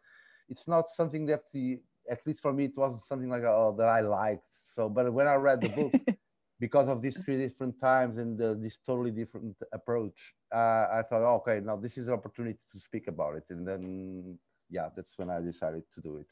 it's 0.49 0.67
not 0.67 0.89
something 0.89 1.25
that 1.27 1.43
the, 1.53 1.79
at 2.11 2.19
least 2.27 2.41
for 2.41 2.51
me 2.51 2.65
it 2.65 2.75
wasn't 2.75 3.05
something 3.05 3.29
like 3.29 3.43
oh 3.43 3.73
that 3.77 3.87
I 3.87 4.01
liked. 4.01 4.51
So, 4.75 4.89
but 4.89 5.13
when 5.13 5.27
I 5.27 5.35
read 5.35 5.61
the 5.61 5.69
book. 5.69 5.93
because 6.59 6.87
of 6.87 7.01
these 7.01 7.17
three 7.17 7.37
different 7.37 7.79
times 7.81 8.17
and 8.17 8.41
uh, 8.41 8.53
this 8.57 8.77
totally 8.85 9.11
different 9.11 9.55
approach, 9.73 10.33
uh, 10.53 10.87
I 10.91 11.03
thought, 11.07 11.23
oh, 11.23 11.35
okay, 11.45 11.59
now 11.59 11.75
this 11.75 11.97
is 11.97 12.07
an 12.07 12.13
opportunity 12.13 12.57
to 12.71 12.79
speak 12.79 13.07
about 13.07 13.35
it. 13.35 13.43
And 13.49 13.67
then, 13.67 14.37
yeah, 14.69 14.89
that's 14.95 15.17
when 15.17 15.29
I 15.29 15.41
decided 15.41 15.83
to 15.93 16.01
do 16.01 16.17
it. 16.17 16.27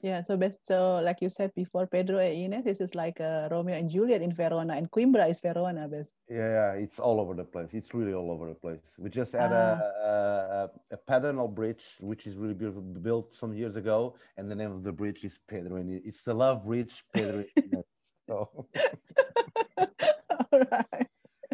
Yeah, 0.00 0.20
so 0.20 0.36
best, 0.36 0.58
so 0.64 1.00
like 1.02 1.20
you 1.20 1.28
said 1.28 1.52
before, 1.56 1.86
Pedro 1.88 2.18
and 2.18 2.54
Ines, 2.54 2.64
this 2.64 2.80
is 2.80 2.94
like 2.94 3.18
a 3.18 3.48
Romeo 3.50 3.74
and 3.74 3.90
Juliet 3.90 4.22
in 4.22 4.32
Verona, 4.32 4.74
and 4.74 4.88
Coimbra 4.88 5.28
is 5.28 5.40
Verona, 5.40 5.88
best. 5.88 6.10
Yeah, 6.28 6.72
it's 6.74 7.00
all 7.00 7.20
over 7.20 7.34
the 7.34 7.42
place. 7.42 7.70
It's 7.72 7.92
really 7.92 8.12
all 8.12 8.30
over 8.30 8.46
the 8.46 8.54
place. 8.54 8.80
We 8.96 9.10
just 9.10 9.32
had 9.32 9.50
a, 9.50 10.70
a, 10.90 10.94
a 10.94 10.96
pedonal 10.96 11.48
bridge, 11.48 11.82
which 11.98 12.28
is 12.28 12.36
really 12.36 12.54
beautiful, 12.54 12.82
built 12.82 13.34
some 13.34 13.54
years 13.54 13.74
ago, 13.74 14.14
and 14.36 14.48
the 14.48 14.54
name 14.54 14.70
of 14.70 14.84
the 14.84 14.92
bridge 14.92 15.24
is 15.24 15.40
Pedro, 15.48 15.76
and 15.76 16.00
it's 16.04 16.22
the 16.22 16.34
Love 16.34 16.64
Bridge, 16.64 17.02
Pedro. 17.12 17.44
so. 18.28 18.66
all 20.52 20.60
right. 20.72 21.08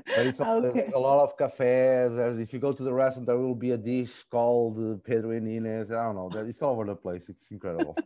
But 0.07 0.27
it's 0.27 0.41
okay. 0.41 0.91
a 0.95 0.99
lot 0.99 1.25
of 1.25 1.37
cafes. 1.37 2.17
There's, 2.17 2.39
if 2.39 2.53
you 2.53 2.59
go 2.59 2.73
to 2.73 2.83
the 2.83 2.93
restaurant, 2.93 3.27
there 3.27 3.39
will 3.39 3.55
be 3.55 3.71
a 3.71 3.77
dish 3.77 4.25
called 4.31 5.03
Pedro 5.05 5.31
and 5.31 5.49
Ines. 5.49 5.91
I 5.91 6.05
don't 6.05 6.17
know. 6.17 6.29
That 6.33 6.47
it's 6.47 6.63
all 6.63 6.73
over 6.73 6.85
the 6.85 6.95
place. 6.95 7.25
It's 7.29 7.51
incredible. 7.51 7.97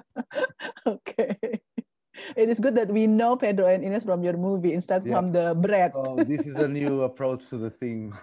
okay. 0.86 1.36
It 2.36 2.48
is 2.48 2.60
good 2.60 2.74
that 2.76 2.88
we 2.88 3.06
know 3.06 3.36
Pedro 3.36 3.66
and 3.66 3.84
Ines 3.84 4.04
from 4.04 4.22
your 4.22 4.36
movie 4.36 4.72
instead 4.72 5.04
yeah. 5.04 5.14
from 5.14 5.32
the 5.32 5.54
bread. 5.54 5.92
oh, 5.94 6.22
this 6.22 6.42
is 6.42 6.54
a 6.54 6.68
new 6.68 7.02
approach 7.08 7.42
to 7.50 7.58
the 7.58 7.70
theme. 7.70 8.14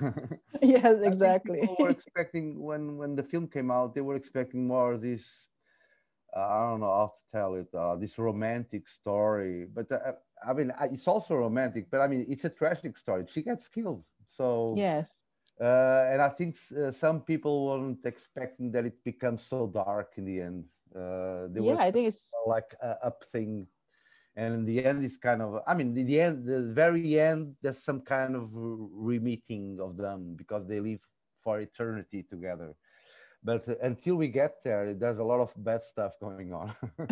yes, 0.61 0.97
exactly. 1.03 1.61
people 1.61 1.75
were 1.79 1.89
expecting 1.89 2.59
when 2.59 2.97
when 2.97 3.15
the 3.15 3.23
film 3.23 3.47
came 3.47 3.69
out, 3.69 3.93
they 3.93 4.01
were 4.01 4.15
expecting 4.15 4.65
more 4.67 4.93
of 4.93 5.01
this. 5.01 5.47
I 6.37 6.69
don't 6.69 6.79
know 6.79 6.87
how 6.87 7.13
to 7.13 7.37
tell 7.37 7.55
it. 7.55 7.67
Uh, 7.73 7.95
this 7.95 8.17
romantic 8.17 8.87
story, 8.87 9.65
but 9.73 9.91
uh, 9.91 10.13
I 10.47 10.53
mean, 10.53 10.71
it's 10.91 11.07
also 11.07 11.35
romantic, 11.35 11.89
but 11.89 12.01
I 12.01 12.07
mean, 12.07 12.25
it's 12.29 12.45
a 12.45 12.49
tragic 12.49 12.97
story. 12.97 13.25
She 13.27 13.41
gets 13.41 13.67
killed. 13.67 14.03
So 14.27 14.73
yes. 14.75 15.23
Uh, 15.59 16.05
and 16.11 16.21
I 16.21 16.29
think 16.29 16.55
uh, 16.77 16.91
some 16.91 17.21
people 17.21 17.65
weren't 17.65 18.05
expecting 18.05 18.71
that 18.73 18.85
it 18.85 19.03
becomes 19.03 19.41
so 19.41 19.65
dark 19.65 20.13
in 20.17 20.25
the 20.25 20.41
end. 20.41 20.65
Uh, 20.95 21.47
yeah, 21.59 21.77
I 21.79 21.91
think 21.91 22.09
it's 22.09 22.29
like 22.45 22.75
a 22.81 23.05
up 23.05 23.23
thing, 23.31 23.65
and 24.35 24.53
in 24.53 24.65
the 24.65 24.85
end, 24.85 25.03
it's 25.03 25.17
kind 25.17 25.41
of. 25.41 25.61
I 25.65 25.73
mean, 25.73 25.93
the, 25.93 26.03
the 26.03 26.21
end, 26.21 26.45
the 26.45 26.61
very 26.61 27.19
end, 27.19 27.55
there's 27.63 27.83
some 27.83 28.01
kind 28.01 28.35
of 28.35 28.49
remeeting 28.51 29.79
of 29.79 29.97
them 29.97 30.35
because 30.35 30.67
they 30.67 30.79
live 30.79 30.99
for 31.43 31.59
eternity 31.59 32.23
together. 32.23 32.75
But 33.47 33.63
until 33.81 34.15
we 34.15 34.27
get 34.27 34.59
there, 34.65 34.93
there's 34.93 35.19
a 35.19 35.23
lot 35.23 35.39
of 35.39 35.53
bad 35.55 35.81
stuff 35.81 36.19
going 36.19 36.51
on. 36.51 36.75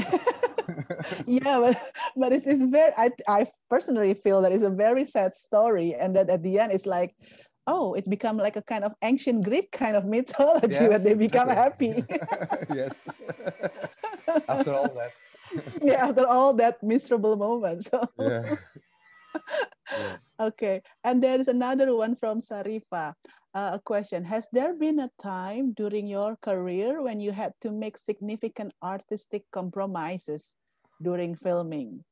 yeah, 1.25 1.63
but 1.63 1.79
but 2.17 2.33
it 2.33 2.45
is 2.45 2.59
very. 2.67 2.91
I 2.97 3.07
I 3.25 3.47
personally 3.69 4.13
feel 4.13 4.41
that 4.43 4.51
it's 4.51 4.67
a 4.67 4.69
very 4.69 5.05
sad 5.07 5.31
story, 5.39 5.95
and 5.95 6.13
that 6.19 6.29
at 6.29 6.43
the 6.43 6.59
end 6.59 6.73
it's 6.75 6.85
like, 6.85 7.15
oh, 7.67 7.93
it 7.93 8.03
become 8.09 8.35
like 8.35 8.57
a 8.59 8.61
kind 8.61 8.83
of 8.83 8.91
ancient 9.01 9.47
Greek 9.47 9.71
kind 9.71 9.95
of 9.95 10.03
mythology 10.03 10.75
yes, 10.75 10.89
where 10.89 10.99
they 10.99 11.13
become 11.15 11.47
happy. 11.47 12.03
yes. 12.75 12.91
after 14.51 14.75
all 14.75 14.91
that. 14.91 15.15
yeah, 15.81 16.03
after 16.03 16.27
all 16.27 16.53
that 16.59 16.83
miserable 16.83 17.39
moment. 17.39 17.87
So. 17.87 18.11
Yeah. 18.19 18.59
yeah. 19.87 20.17
Okay, 20.39 20.81
and 21.03 21.23
there 21.23 21.39
is 21.39 21.47
another 21.47 21.95
one 21.95 22.15
from 22.15 22.41
Sarifa. 22.41 23.13
Uh, 23.55 23.71
a 23.73 23.79
question 23.79 24.25
Has 24.25 24.47
there 24.51 24.75
been 24.75 24.99
a 24.99 25.11
time 25.21 25.71
during 25.71 26.07
your 26.07 26.35
career 26.43 27.01
when 27.01 27.23
you 27.23 27.31
had 27.31 27.53
to 27.61 27.71
make 27.71 27.97
significant 27.97 28.73
artistic 28.83 29.47
compromises 29.51 30.51
during 31.01 31.35
filming? 31.35 32.03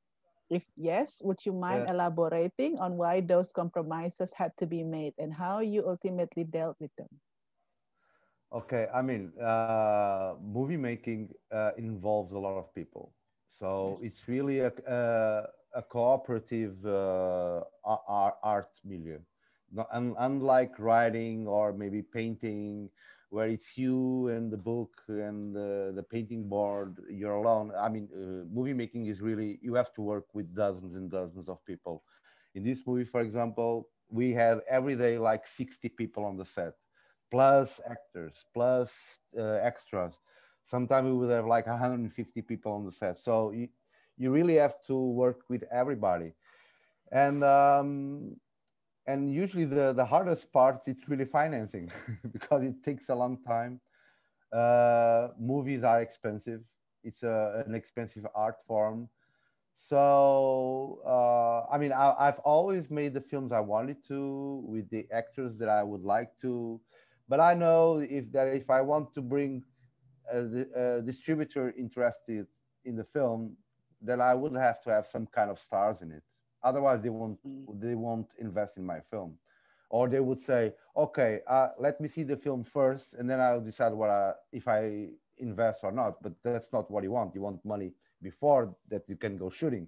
If 0.49 0.63
yes, 0.77 1.19
would 1.23 1.43
you 1.45 1.51
mind 1.51 1.83
yeah. 1.87 1.93
elaborating 1.93 2.79
on 2.79 2.95
why 2.95 3.19
those 3.19 3.51
compromises 3.51 4.31
had 4.35 4.55
to 4.57 4.67
be 4.67 4.83
made 4.83 5.13
and 5.17 5.33
how 5.33 5.59
you 5.59 5.83
ultimately 5.83 6.43
dealt 6.43 6.77
with 6.79 6.91
them? 6.95 7.09
Okay, 8.53 8.87
I 8.93 9.01
mean, 9.01 9.33
uh, 9.41 10.35
movie 10.39 10.77
making 10.77 11.33
uh, 11.51 11.71
involves 11.75 12.31
a 12.33 12.39
lot 12.39 12.55
of 12.55 12.69
people. 12.75 13.11
So 13.49 13.97
yes. 13.97 14.13
it's 14.13 14.21
really 14.27 14.59
a, 14.59 14.71
a, 14.87 15.47
a 15.73 15.81
cooperative 15.81 16.85
uh, 16.85 17.61
art, 17.83 18.69
milieu. 18.83 19.19
Unlike 20.19 20.79
writing 20.79 21.47
or 21.47 21.73
maybe 21.73 22.01
painting 22.01 22.89
where 23.29 23.47
it's 23.47 23.75
you 23.75 24.27
and 24.27 24.51
the 24.51 24.57
book 24.57 24.91
and 25.07 25.55
the, 25.55 25.91
the 25.95 26.03
painting 26.03 26.47
board 26.47 26.97
you're 27.09 27.33
alone. 27.33 27.71
I 27.79 27.89
mean 27.89 28.07
uh, 28.13 28.45
movie 28.53 28.73
making 28.73 29.07
is 29.07 29.21
really 29.21 29.57
you 29.63 29.73
have 29.73 29.91
to 29.95 30.01
work 30.01 30.25
with 30.35 30.53
dozens 30.53 30.95
and 30.95 31.09
dozens 31.09 31.49
of 31.49 31.65
people. 31.65 32.03
In 32.53 32.63
this 32.63 32.85
movie 32.85 33.05
for 33.05 33.21
example 33.21 33.89
we 34.09 34.33
had 34.33 34.59
every 34.69 34.95
day 34.95 35.17
like 35.17 35.47
60 35.47 35.89
people 35.89 36.23
on 36.25 36.37
the 36.37 36.45
set 36.45 36.73
plus 37.31 37.81
actors 37.89 38.45
plus 38.53 38.91
uh, 39.37 39.57
extras. 39.69 40.19
Sometimes 40.63 41.07
we 41.07 41.13
would 41.13 41.31
have 41.31 41.47
like 41.47 41.65
150 41.65 42.41
people 42.43 42.71
on 42.73 42.85
the 42.85 42.91
set. 42.91 43.17
So 43.17 43.51
you, 44.17 44.31
really 44.31 44.55
have 44.55 44.75
to 44.87 44.95
work 44.95 45.41
with 45.49 45.63
everybody 45.71 46.33
and 47.11 47.43
um, 47.43 48.35
and 49.05 49.33
usually 49.33 49.65
the, 49.65 49.93
the 49.93 50.05
hardest 50.05 50.51
part 50.51 50.81
is 50.87 50.97
really 51.07 51.25
financing 51.25 51.91
because 52.31 52.63
it 52.63 52.83
takes 52.83 53.09
a 53.09 53.15
long 53.15 53.37
time. 53.45 53.79
Uh, 54.51 55.29
movies 55.39 55.83
are 55.83 56.01
expensive. 56.01 56.61
It's 57.03 57.23
a, 57.23 57.63
an 57.65 57.75
expensive 57.75 58.25
art 58.33 58.55
form. 58.65 59.09
So, 59.75 60.99
uh, 61.05 61.73
I 61.73 61.77
mean, 61.77 61.91
I, 61.91 62.25
have 62.25 62.39
always 62.39 62.89
made 62.89 63.13
the 63.13 63.21
films 63.21 63.51
I 63.51 63.59
wanted 63.59 64.05
to 64.07 64.63
with 64.65 64.89
the 64.89 65.05
actors 65.11 65.57
that 65.57 65.67
I 65.67 65.83
would 65.83 66.03
like 66.03 66.29
to, 66.41 66.79
but 67.27 67.39
I 67.39 67.55
know 67.55 67.97
if 67.97 68.31
that 68.31 68.47
if 68.47 68.69
I 68.69 68.81
want 68.81 69.13
to 69.15 69.21
bring 69.21 69.63
a, 70.31 70.65
a 70.75 71.01
distributor 71.01 71.73
interested 71.77 72.45
in 72.85 72.95
the 72.95 73.03
film, 73.03 73.57
then 74.03 74.21
I 74.21 74.33
would 74.33 74.53
have 74.55 74.81
to 74.83 74.89
have 74.91 75.07
some 75.07 75.25
kind 75.27 75.49
of 75.49 75.59
stars 75.59 76.01
in 76.01 76.11
it. 76.11 76.23
Otherwise, 76.63 77.01
they 77.01 77.09
won't 77.09 77.39
mm. 77.45 77.79
they 77.79 77.95
won't 77.95 78.31
invest 78.39 78.77
in 78.77 78.85
my 78.85 78.99
film, 79.11 79.37
or 79.89 80.07
they 80.07 80.19
would 80.19 80.41
say, 80.41 80.73
okay, 80.95 81.41
uh, 81.47 81.69
let 81.79 81.99
me 81.99 82.07
see 82.07 82.23
the 82.23 82.37
film 82.37 82.63
first, 82.63 83.13
and 83.17 83.29
then 83.29 83.39
I'll 83.39 83.61
decide 83.61 83.93
what 83.93 84.09
I, 84.09 84.33
if 84.51 84.67
I 84.67 85.09
invest 85.37 85.79
or 85.83 85.91
not. 85.91 86.21
But 86.21 86.33
that's 86.43 86.71
not 86.71 86.89
what 86.91 87.03
you 87.03 87.11
want. 87.11 87.35
You 87.35 87.41
want 87.41 87.63
money 87.65 87.93
before 88.21 88.75
that 88.89 89.03
you 89.07 89.15
can 89.15 89.37
go 89.37 89.49
shooting. 89.49 89.87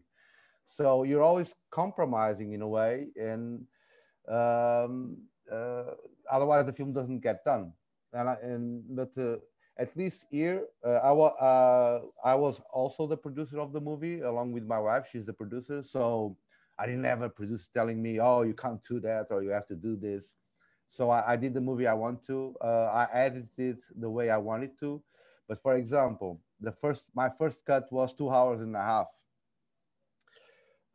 So 0.67 1.03
you're 1.03 1.23
always 1.23 1.55
compromising 1.71 2.53
in 2.53 2.61
a 2.61 2.67
way, 2.67 3.07
and 3.15 3.65
um, 4.27 5.17
uh, 5.51 5.91
otherwise 6.29 6.65
the 6.65 6.73
film 6.73 6.91
doesn't 6.93 7.19
get 7.19 7.45
done. 7.45 7.71
And, 8.13 8.29
I, 8.29 8.35
and 8.41 8.83
but 8.89 9.11
uh, 9.17 9.37
at 9.77 9.95
least 9.95 10.25
here, 10.29 10.65
uh, 10.85 10.99
I, 11.03 11.11
wa- 11.11 11.35
uh, 11.39 12.01
I 12.23 12.35
was 12.35 12.61
also 12.71 13.07
the 13.07 13.17
producer 13.17 13.59
of 13.59 13.73
the 13.73 13.79
movie 13.81 14.21
along 14.21 14.51
with 14.53 14.65
my 14.65 14.79
wife. 14.79 15.07
She's 15.11 15.25
the 15.25 15.33
producer, 15.33 15.83
so 15.83 16.37
I 16.77 16.85
didn't 16.85 17.03
have 17.05 17.21
a 17.21 17.29
producer 17.29 17.67
telling 17.73 18.01
me, 18.01 18.19
oh, 18.19 18.41
you 18.43 18.53
can't 18.53 18.81
do 18.87 18.99
that 19.01 19.27
or 19.31 19.43
you 19.43 19.49
have 19.49 19.67
to 19.67 19.75
do 19.75 19.95
this. 19.95 20.23
So 20.89 21.09
I, 21.09 21.33
I 21.33 21.35
did 21.35 21.53
the 21.53 21.61
movie 21.61 21.87
I 21.87 21.93
want 21.93 22.23
to. 22.25 22.55
Uh, 22.61 22.89
I 22.93 23.07
edited 23.13 23.49
it 23.57 23.83
the 23.99 24.09
way 24.09 24.29
I 24.29 24.37
wanted 24.37 24.77
to. 24.79 25.01
But 25.47 25.61
for 25.61 25.75
example, 25.75 26.41
the 26.59 26.71
first 26.71 27.05
my 27.13 27.29
first 27.29 27.63
cut 27.65 27.91
was 27.91 28.13
two 28.13 28.29
hours 28.29 28.61
and 28.61 28.75
a 28.75 28.81
half. 28.81 29.07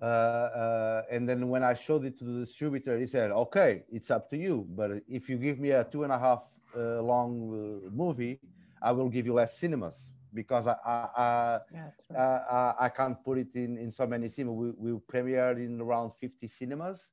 Uh, 0.00 0.04
uh, 0.04 1.02
and 1.10 1.28
then 1.28 1.48
when 1.48 1.62
I 1.62 1.74
showed 1.74 2.04
it 2.04 2.18
to 2.18 2.24
the 2.24 2.40
distributor, 2.44 2.98
he 2.98 3.06
said, 3.06 3.30
"Okay, 3.30 3.84
it's 3.90 4.10
up 4.10 4.30
to 4.30 4.36
you. 4.36 4.66
But 4.70 5.02
if 5.08 5.28
you 5.28 5.36
give 5.38 5.58
me 5.60 5.70
a 5.70 5.84
two 5.84 6.04
and 6.04 6.12
a 6.12 6.18
half 6.18 6.42
uh, 6.76 7.02
long 7.02 7.82
movie, 7.92 8.40
I 8.82 8.92
will 8.92 9.08
give 9.08 9.26
you 9.26 9.34
less 9.34 9.58
cinemas." 9.58 10.10
because 10.32 10.66
I 10.66 10.76
I, 10.84 11.58
yeah, 11.72 11.90
right. 12.08 12.18
I, 12.18 12.74
I, 12.86 12.88
can't 12.88 13.22
put 13.24 13.38
it 13.38 13.54
in, 13.54 13.78
in 13.78 13.90
so 13.90 14.06
many 14.06 14.28
cinemas. 14.28 14.74
We, 14.78 14.92
we 14.92 15.00
premiered 15.00 15.56
in 15.56 15.80
around 15.80 16.12
50 16.20 16.46
cinemas, 16.48 17.08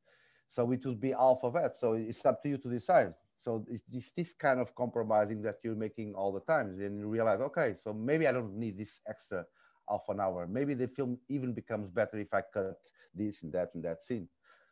so 0.48 0.72
it 0.72 0.86
would 0.86 1.00
be 1.00 1.12
half 1.12 1.40
of 1.44 1.54
that. 1.54 1.80
So 1.80 1.94
it's 1.94 2.26
up 2.26 2.42
to 2.44 2.50
you 2.50 2.58
to 2.58 2.70
decide. 2.70 3.14
So 3.38 3.66
it's 3.70 4.12
this 4.16 4.34
kind 4.34 4.60
of 4.60 4.76
compromising 4.76 5.42
that 5.44 5.58
you're 5.64 5.76
making 5.76 6.16
all 6.16 6.32
the 6.32 6.40
time. 6.42 6.78
Then 6.78 6.98
you 6.98 7.08
realize, 7.08 7.40
okay, 7.40 7.76
so 7.82 7.94
maybe 7.94 8.28
I 8.28 8.32
don't 8.32 8.58
need 8.58 8.78
this 8.78 9.00
extra 9.08 9.46
half 9.90 10.02
an 10.10 10.20
hour. 10.20 10.48
Maybe 10.48 10.74
the 10.74 10.88
film 10.88 11.18
even 11.30 11.54
becomes 11.54 11.90
better 11.90 12.18
if 12.18 12.34
I 12.34 12.42
cut 12.42 12.78
this 13.14 13.44
and 13.44 13.54
that 13.54 13.70
and 13.76 13.84
that 13.84 14.04
scene. 14.04 14.28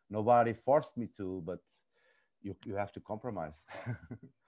Nobody 0.10 0.54
forced 0.54 0.98
me 0.98 1.08
to, 1.18 1.42
but 1.46 1.60
you, 2.42 2.56
you 2.66 2.76
have 2.76 2.92
to 2.94 3.00
compromise. 3.00 3.66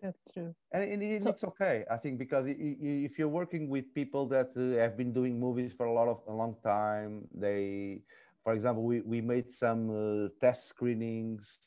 That's 0.00 0.30
true. 0.32 0.54
And, 0.72 1.02
it, 1.02 1.22
so, 1.22 1.30
it's 1.30 1.44
okay, 1.44 1.84
I 1.90 1.96
think, 1.96 2.18
because 2.18 2.46
if 2.48 3.18
you're 3.18 3.28
working 3.28 3.68
with 3.68 3.94
people 3.94 4.26
that 4.28 4.50
uh, 4.56 4.78
have 4.80 4.96
been 4.96 5.12
doing 5.12 5.38
movies 5.38 5.72
for 5.72 5.86
a 5.86 5.92
lot 5.92 6.08
of 6.08 6.20
a 6.26 6.32
long 6.32 6.56
time, 6.62 7.26
they, 7.34 8.02
for 8.42 8.52
example, 8.54 8.82
we, 8.84 9.00
we 9.00 9.20
made 9.20 9.50
some 9.52 9.90
uh, 9.90 10.28
test 10.40 10.68
screenings. 10.68 11.60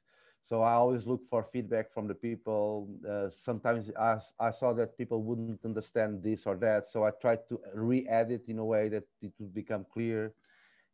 So 0.44 0.62
I 0.62 0.74
always 0.74 1.06
look 1.08 1.22
for 1.30 1.44
feedback 1.44 1.92
from 1.94 2.08
the 2.08 2.16
people. 2.16 2.90
Uh, 3.08 3.30
sometimes 3.30 3.90
I, 3.98 4.20
I 4.40 4.52
saw 4.52 4.74
that 4.74 4.98
people 4.98 5.24
wouldn't 5.24 5.56
understand 5.58 6.16
this 6.16 6.38
or 6.38 6.48
that. 6.50 6.80
So 6.82 6.96
I 6.98 7.04
tried 7.06 7.40
to 7.44 7.54
re-edit 7.68 8.44
in 8.48 8.58
a 8.60 8.66
way 8.66 8.90
that 8.90 9.04
it 9.22 9.34
would 9.40 9.54
become 9.54 9.86
clear. 9.92 10.34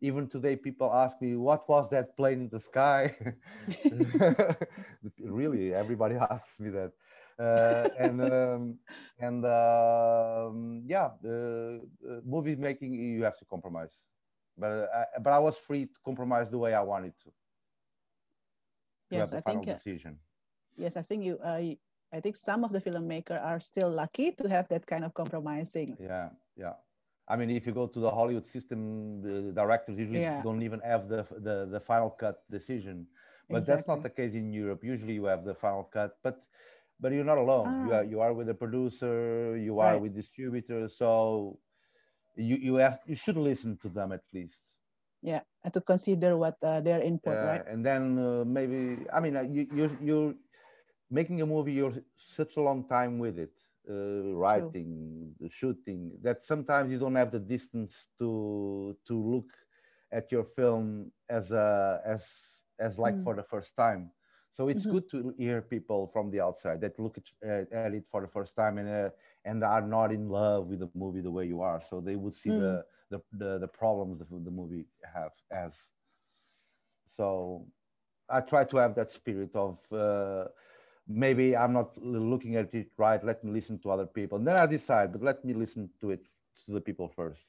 even 0.02 0.28
today 0.28 0.56
people 0.56 0.90
ask 0.94 1.22
me 1.22 1.36
what 1.36 1.68
was 1.70 1.90
that 1.90 2.16
plane 2.18 2.42
in 2.46 2.50
the 2.50 2.60
sky 2.60 3.16
really 5.20 5.74
everybody 5.74 6.16
asks 6.16 6.60
me 6.60 6.70
that 6.70 6.92
uh, 7.40 7.90
and 8.00 8.22
um, 8.34 8.78
and 9.20 9.46
um, 9.46 10.84
yeah 10.86 11.10
uh, 11.26 11.30
uh, 11.30 12.22
movie 12.26 12.56
making 12.56 12.94
you 12.94 13.24
have 13.24 13.38
to 13.38 13.46
compromise 13.46 13.98
but 14.58 14.72
uh, 14.72 15.06
but 15.22 15.34
i 15.34 15.40
was 15.40 15.58
free 15.58 15.86
to 15.86 16.00
compromise 16.04 16.50
the 16.50 16.58
way 16.58 16.74
i 16.74 16.82
wanted 16.82 17.14
to, 17.24 17.30
to 19.10 19.18
yes 19.18 19.34
i 19.34 19.42
think 19.42 19.66
decision 19.66 20.18
yes 20.78 20.98
i 20.98 21.02
think 21.02 21.24
you 21.24 21.38
uh, 21.44 21.62
i 22.14 22.20
think 22.22 22.36
some 22.36 22.64
of 22.64 22.72
the 22.72 22.82
filmmakers 22.82 23.44
are 23.44 23.60
still 23.60 23.90
lucky 23.90 24.32
to 24.32 24.48
have 24.48 24.68
that 24.70 24.86
kind 24.86 25.04
of 25.04 25.14
compromising 25.14 25.98
yeah 26.00 26.30
yeah 26.56 26.74
I 27.28 27.36
mean, 27.36 27.50
if 27.50 27.66
you 27.66 27.74
go 27.74 27.88
to 27.88 28.00
the 28.00 28.12
Hollywood 28.12 28.48
system, 28.48 29.22
the 29.22 29.52
directors 29.52 29.98
usually 29.98 30.22
yeah. 30.22 30.44
don't 30.44 30.62
even 30.62 30.80
have 30.82 31.10
the, 31.10 31.26
the, 31.32 31.68
the 31.72 31.80
final 31.80 32.12
cut 32.12 32.44
decision. 32.52 33.08
But 33.50 33.58
exactly. 33.58 33.76
that's 33.76 33.88
not 33.88 34.04
the 34.04 34.10
case 34.10 34.34
in 34.34 34.54
Europe. 34.54 34.84
Usually 34.84 35.14
you 35.14 35.26
have 35.26 35.44
the 35.44 35.56
final 35.56 35.84
cut, 35.84 36.18
but 36.24 36.44
but 37.00 37.12
you're 37.12 37.28
not 37.28 37.38
alone. 37.38 37.68
Ah. 37.68 37.86
You 37.86 37.94
are 37.94 38.04
you 38.04 38.20
are 38.22 38.34
with 38.34 38.50
a 38.50 38.54
producer, 38.54 39.58
you 39.58 39.80
are 39.80 39.94
right. 39.94 40.02
with 40.02 40.16
distributors, 40.16 40.98
so 40.98 41.60
you 42.36 42.56
you 42.56 42.76
have 42.76 43.00
you 43.06 43.16
should 43.16 43.38
listen 43.38 43.78
to 43.82 43.90
them 43.90 44.12
at 44.12 44.24
least. 44.34 44.62
Yeah, 45.22 45.42
and 45.64 45.74
to 45.74 45.82
consider 45.82 46.38
what 46.38 46.56
uh, 46.62 46.82
their 46.82 47.02
input, 47.02 47.34
uh, 47.34 47.46
right? 47.46 47.66
And 47.66 47.86
then 47.86 48.20
uh, 48.20 48.44
maybe 48.46 49.06
I 49.12 49.20
mean 49.20 49.36
uh, 49.36 49.42
you 49.42 49.68
you 49.74 49.98
you're 50.02 50.34
making 51.10 51.42
a 51.42 51.46
movie. 51.46 51.74
You're 51.74 51.98
such 52.16 52.58
a 52.58 52.62
long 52.62 52.88
time 52.88 53.18
with 53.18 53.40
it 53.40 53.54
uh, 53.90 54.34
writing, 54.34 55.34
True. 55.38 55.50
shooting, 55.50 56.12
that 56.22 56.46
sometimes 56.46 56.92
you 56.92 57.00
don't 57.00 57.16
have 57.16 57.32
the 57.32 57.40
distance 57.40 58.08
to 58.20 58.96
to 59.08 59.14
look 59.14 59.50
at 60.12 60.32
your 60.32 60.46
film 60.56 61.12
as 61.30 61.52
a 61.52 62.02
as 62.06 62.24
as 62.80 62.98
like 62.98 63.16
mm. 63.16 63.24
for 63.24 63.36
the 63.36 63.44
first 63.44 63.76
time. 63.76 64.12
So 64.56 64.70
it's 64.70 64.84
mm-hmm. 64.84 64.94
good 64.94 65.12
to 65.12 65.34
hear 65.38 65.62
people 65.62 66.10
from 66.14 66.32
the 66.32 66.40
outside 66.40 66.80
that 66.82 66.98
look 66.98 67.18
at, 67.18 67.26
uh, 67.48 67.76
at 67.76 67.94
it 67.94 68.06
for 68.10 68.22
the 68.22 68.28
first 68.28 68.56
time 68.56 68.78
and 68.78 68.90
uh, 68.90 69.10
and 69.44 69.64
are 69.64 69.82
not 69.82 70.14
in 70.14 70.30
love 70.30 70.68
with 70.68 70.80
the 70.80 70.90
movie 70.96 71.20
the 71.20 71.30
way 71.32 71.46
you 71.46 71.62
are. 71.62 71.82
So 71.90 72.00
they 72.00 72.16
would 72.16 72.36
see 72.36 72.52
mm. 72.52 72.62
the, 72.62 72.86
the, 73.12 73.22
the 73.34 73.60
the 73.60 73.68
problems 73.68 74.20
that 74.20 74.30
the 74.30 74.52
movie 74.52 74.86
have 75.14 75.34
as. 75.52 75.76
So 77.18 77.66
I 78.30 78.40
try 78.40 78.64
to 78.64 78.78
have 78.78 78.96
that 78.96 79.12
spirit 79.12 79.54
of. 79.56 79.78
Uh, 79.92 80.46
maybe 81.08 81.56
I'm 81.56 81.74
not 81.74 81.96
looking 82.02 82.56
at 82.56 82.74
it 82.74 82.88
right. 82.98 83.24
Let 83.24 83.44
me 83.44 83.52
listen 83.52 83.78
to 83.80 83.92
other 83.92 84.06
people. 84.06 84.38
And 84.38 84.48
then 84.48 84.56
I 84.56 84.66
decide, 84.66 85.12
but 85.12 85.22
let 85.22 85.46
me 85.46 85.54
listen 85.54 85.90
to 86.02 86.12
it 86.12 86.26
to 86.66 86.74
the 86.74 86.82
people 86.82 87.08
first. 87.08 87.46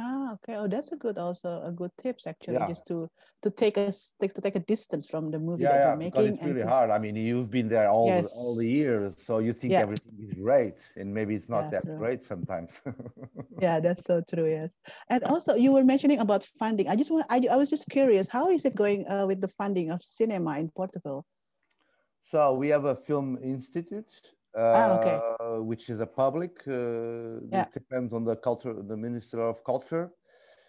Ah, 0.00 0.34
okay. 0.34 0.54
Oh, 0.54 0.68
that's 0.68 0.92
a 0.92 0.96
good 0.96 1.18
also 1.18 1.60
a 1.64 1.72
good 1.72 1.90
tips 2.00 2.28
actually, 2.28 2.54
yeah. 2.54 2.68
just 2.68 2.86
to 2.86 3.10
to 3.42 3.50
take 3.50 3.76
a 3.76 3.92
take 4.20 4.32
to 4.34 4.40
take 4.40 4.54
a 4.54 4.60
distance 4.60 5.08
from 5.08 5.32
the 5.32 5.40
movie 5.40 5.64
yeah, 5.64 5.72
that 5.72 5.78
yeah, 5.78 5.88
you're 5.88 5.96
making. 5.96 6.10
Because 6.10 6.28
it's 6.34 6.44
really 6.44 6.60
to... 6.60 6.68
hard. 6.68 6.90
I 6.90 6.98
mean, 6.98 7.16
you've 7.16 7.50
been 7.50 7.68
there 7.68 7.90
all 7.90 8.06
yes. 8.06 8.26
all 8.36 8.54
the 8.54 8.70
years, 8.70 9.14
so 9.26 9.40
you 9.40 9.52
think 9.52 9.72
yeah. 9.72 9.80
everything 9.80 10.14
is 10.22 10.34
great, 10.34 10.76
and 10.96 11.12
maybe 11.12 11.34
it's 11.34 11.48
not 11.48 11.72
that 11.72 11.82
true. 11.82 11.98
great 11.98 12.24
sometimes. 12.24 12.80
yeah, 13.60 13.80
that's 13.80 14.04
so 14.04 14.22
true. 14.32 14.48
Yes, 14.48 14.70
and 15.10 15.24
also 15.24 15.56
you 15.56 15.72
were 15.72 15.84
mentioning 15.84 16.20
about 16.20 16.44
funding. 16.60 16.86
I 16.88 16.94
just 16.94 17.10
want 17.10 17.26
I, 17.28 17.42
I 17.50 17.56
was 17.56 17.68
just 17.68 17.88
curious, 17.90 18.28
how 18.28 18.50
is 18.50 18.64
it 18.64 18.76
going 18.76 19.08
uh, 19.08 19.26
with 19.26 19.40
the 19.40 19.48
funding 19.48 19.90
of 19.90 20.04
cinema 20.04 20.58
in 20.58 20.70
Portugal? 20.70 21.26
So 22.22 22.54
we 22.54 22.68
have 22.68 22.84
a 22.84 22.94
film 22.94 23.38
institute, 23.42 24.14
ah, 24.56 24.98
okay. 24.98 25.20
Uh, 25.40 25.62
which 25.62 25.88
is 25.88 26.00
a 26.00 26.06
public. 26.06 26.52
Uh, 26.66 27.40
yeah. 27.50 27.62
It 27.62 27.72
depends 27.72 28.12
on 28.12 28.24
the 28.24 28.36
culture, 28.36 28.74
the 28.74 28.96
Minister 28.96 29.40
of 29.40 29.62
Culture, 29.64 30.10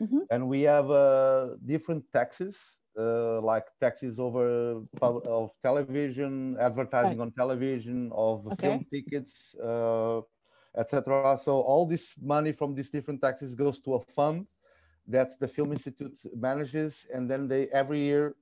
mm-hmm. 0.02 0.20
and 0.32 0.48
we 0.48 0.62
have 0.62 0.90
uh, 0.92 1.56
different 1.66 2.04
taxes, 2.12 2.58
uh, 2.98 3.42
like 3.42 3.66
taxes 3.80 4.20
over 4.20 4.82
of 5.02 5.52
television, 5.64 6.58
advertising 6.60 7.20
right. 7.20 7.26
on 7.26 7.32
television, 7.32 8.12
of 8.14 8.48
okay. 8.48 8.68
film 8.68 8.86
tickets, 8.94 9.56
uh, 9.64 10.22
etc. 10.78 11.40
So 11.42 11.62
all 11.62 11.86
this 11.86 12.16
money 12.22 12.52
from 12.52 12.76
these 12.76 12.90
different 12.90 13.22
taxes 13.22 13.56
goes 13.56 13.80
to 13.82 13.96
a 13.96 14.02
fund 14.16 14.48
that 15.08 15.40
the 15.40 15.48
Film 15.48 15.72
Institute 15.72 16.18
manages, 16.36 17.06
and 17.14 17.30
then 17.30 17.48
they 17.48 17.68
every 17.70 18.00
year 18.00 18.36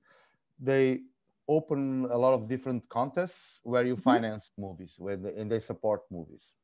they 0.60 1.00
open 1.48 2.06
a 2.10 2.16
lot 2.16 2.34
of 2.34 2.48
different 2.48 2.88
contests 2.88 3.60
where 3.62 3.84
you 3.84 3.94
mm-hmm. 3.94 4.02
finance 4.02 4.52
movies 4.58 4.94
where 4.98 5.16
they, 5.16 5.34
and 5.34 5.50
they 5.50 5.60
support 5.60 6.02
movies 6.10 6.54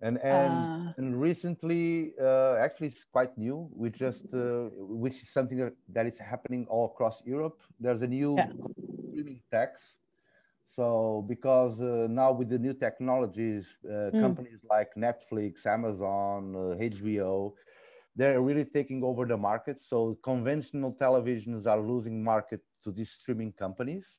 and 0.00 0.18
and, 0.18 0.88
uh, 0.88 0.92
and 0.98 1.20
recently 1.20 2.12
uh, 2.20 2.54
actually 2.56 2.88
it's 2.88 3.04
quite 3.04 3.36
new 3.38 3.68
we 3.74 3.90
just 3.90 4.24
uh, 4.34 4.68
which 4.78 5.22
is 5.22 5.28
something 5.30 5.58
that, 5.58 5.74
that 5.88 6.06
is 6.06 6.18
happening 6.18 6.66
all 6.68 6.86
across 6.86 7.22
europe 7.24 7.60
there's 7.80 8.02
a 8.02 8.06
new 8.06 8.34
yeah. 8.36 8.48
streaming 9.08 9.40
tax 9.50 9.94
so 10.66 11.24
because 11.28 11.80
uh, 11.80 12.06
now 12.10 12.32
with 12.32 12.48
the 12.48 12.58
new 12.58 12.74
technologies 12.74 13.76
uh, 13.86 14.10
mm. 14.10 14.20
companies 14.20 14.60
like 14.68 14.90
netflix 14.96 15.64
amazon 15.66 16.52
hbo 16.80 17.52
uh, 17.52 17.54
they're 18.16 18.40
really 18.40 18.64
taking 18.64 19.02
over 19.02 19.24
the 19.24 19.36
market 19.36 19.80
so 19.80 20.16
conventional 20.22 20.92
televisions 20.92 21.66
are 21.66 21.80
losing 21.80 22.22
market 22.22 22.60
to 22.84 22.92
these 22.92 23.10
streaming 23.10 23.52
companies. 23.52 24.16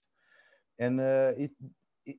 And 0.80 1.00
uh, 1.00 1.32
it, 1.38 1.52
it, 2.06 2.18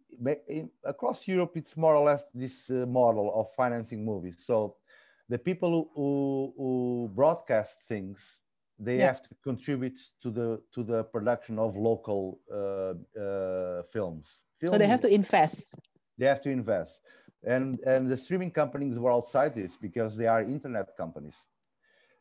it, 0.49 0.66
across 0.84 1.28
Europe, 1.28 1.53
it's 1.57 1.76
more 1.76 1.94
or 1.94 2.05
less 2.05 2.24
this 2.34 2.70
uh, 2.70 2.86
model 2.86 3.32
of 3.38 3.47
financing 3.57 4.05
movies. 4.05 4.42
So 4.47 4.76
the 5.28 5.38
people 5.38 5.90
who, 5.94 6.53
who 6.57 7.11
broadcast 7.14 7.82
things, 7.88 8.18
they 8.78 8.99
yeah. 8.99 9.07
have 9.07 9.22
to 9.22 9.30
contribute 9.42 9.99
to 10.22 10.30
the 10.30 10.61
to 10.74 10.82
the 10.82 11.05
production 11.05 11.59
of 11.59 11.76
local 11.76 12.40
uh, 12.53 12.94
uh 13.18 13.82
films. 13.92 14.28
films. 14.61 14.72
So 14.72 14.78
they 14.78 14.86
have 14.86 15.01
to 15.01 15.09
invest. 15.09 15.74
They 16.18 16.26
have 16.26 16.42
to 16.42 16.51
invest, 16.51 17.01
and 17.44 17.80
and 17.86 18.09
the 18.11 18.16
streaming 18.16 18.51
companies 18.51 18.99
were 18.99 19.12
outside 19.12 19.55
this 19.55 19.76
because 19.80 20.16
they 20.16 20.26
are 20.26 20.42
internet 20.42 20.97
companies. 20.97 21.36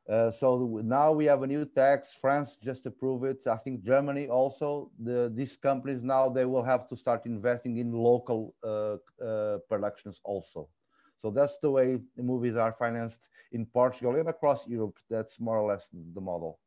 Uh, 0.08 0.30
so 0.30 0.80
now 0.84 1.12
we 1.12 1.26
have 1.26 1.42
a 1.42 1.48
new 1.48 1.66
tax. 1.66 2.14
France 2.14 2.58
just 2.64 2.86
approved 2.86 3.26
it. 3.26 3.40
I 3.48 3.58
think 3.58 3.84
Germany 3.84 4.28
also. 4.28 4.92
The, 5.00 5.32
these 5.34 5.58
companies 5.58 6.04
now 6.04 6.30
they 6.30 6.46
will 6.46 6.64
have 6.64 6.88
to 6.90 6.96
start 6.96 7.26
investing 7.26 7.78
in 7.78 7.92
local 7.92 8.54
uh, 8.64 8.98
uh, 9.24 9.58
productions 9.68 10.20
also. 10.24 10.70
So 11.18 11.32
that's 11.32 11.58
the 11.60 11.72
way 11.72 11.98
the 12.16 12.22
movies 12.22 12.56
are 12.56 12.76
financed 12.78 13.30
in 13.52 13.66
Portugal 13.66 14.16
and 14.16 14.30
across 14.30 14.68
Europe. 14.68 14.98
That's 15.10 15.40
more 15.40 15.58
or 15.58 15.72
less 15.72 15.88
the 16.14 16.22
model. 16.22 16.60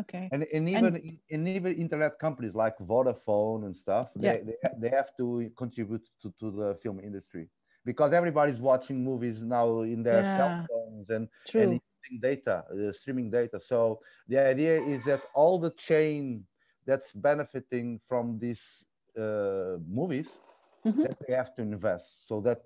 Okay. 0.00 0.28
And, 0.32 0.46
and 0.52 0.68
even 0.68 0.96
and, 0.96 1.18
in 1.28 1.48
even 1.48 1.74
internet 1.74 2.18
companies 2.18 2.54
like 2.54 2.78
Vodafone 2.78 3.64
and 3.64 3.76
stuff, 3.76 4.12
they, 4.14 4.26
yeah. 4.28 4.52
they, 4.62 4.88
they 4.88 4.96
have 4.96 5.14
to 5.16 5.50
contribute 5.56 6.06
to, 6.22 6.32
to 6.40 6.50
the 6.50 6.78
film 6.82 7.00
industry 7.00 7.48
because 7.84 8.12
everybody's 8.12 8.60
watching 8.60 9.02
movies 9.02 9.40
now 9.40 9.80
in 9.82 10.02
their 10.02 10.22
yeah. 10.22 10.36
cell 10.36 10.66
phones 10.68 11.10
and, 11.10 11.28
True. 11.46 11.80
Data, 12.20 12.64
the 12.70 12.92
streaming 12.92 13.30
data. 13.30 13.58
So 13.60 14.00
the 14.28 14.38
idea 14.38 14.80
is 14.80 15.04
that 15.04 15.22
all 15.34 15.58
the 15.58 15.70
chain 15.70 16.44
that's 16.86 17.12
benefiting 17.12 18.00
from 18.08 18.38
these 18.38 18.84
uh, 19.18 19.76
movies, 19.88 20.38
mm-hmm. 20.84 21.02
that 21.02 21.16
they 21.26 21.34
have 21.34 21.54
to 21.56 21.62
invest 21.62 22.28
so 22.28 22.40
that 22.42 22.62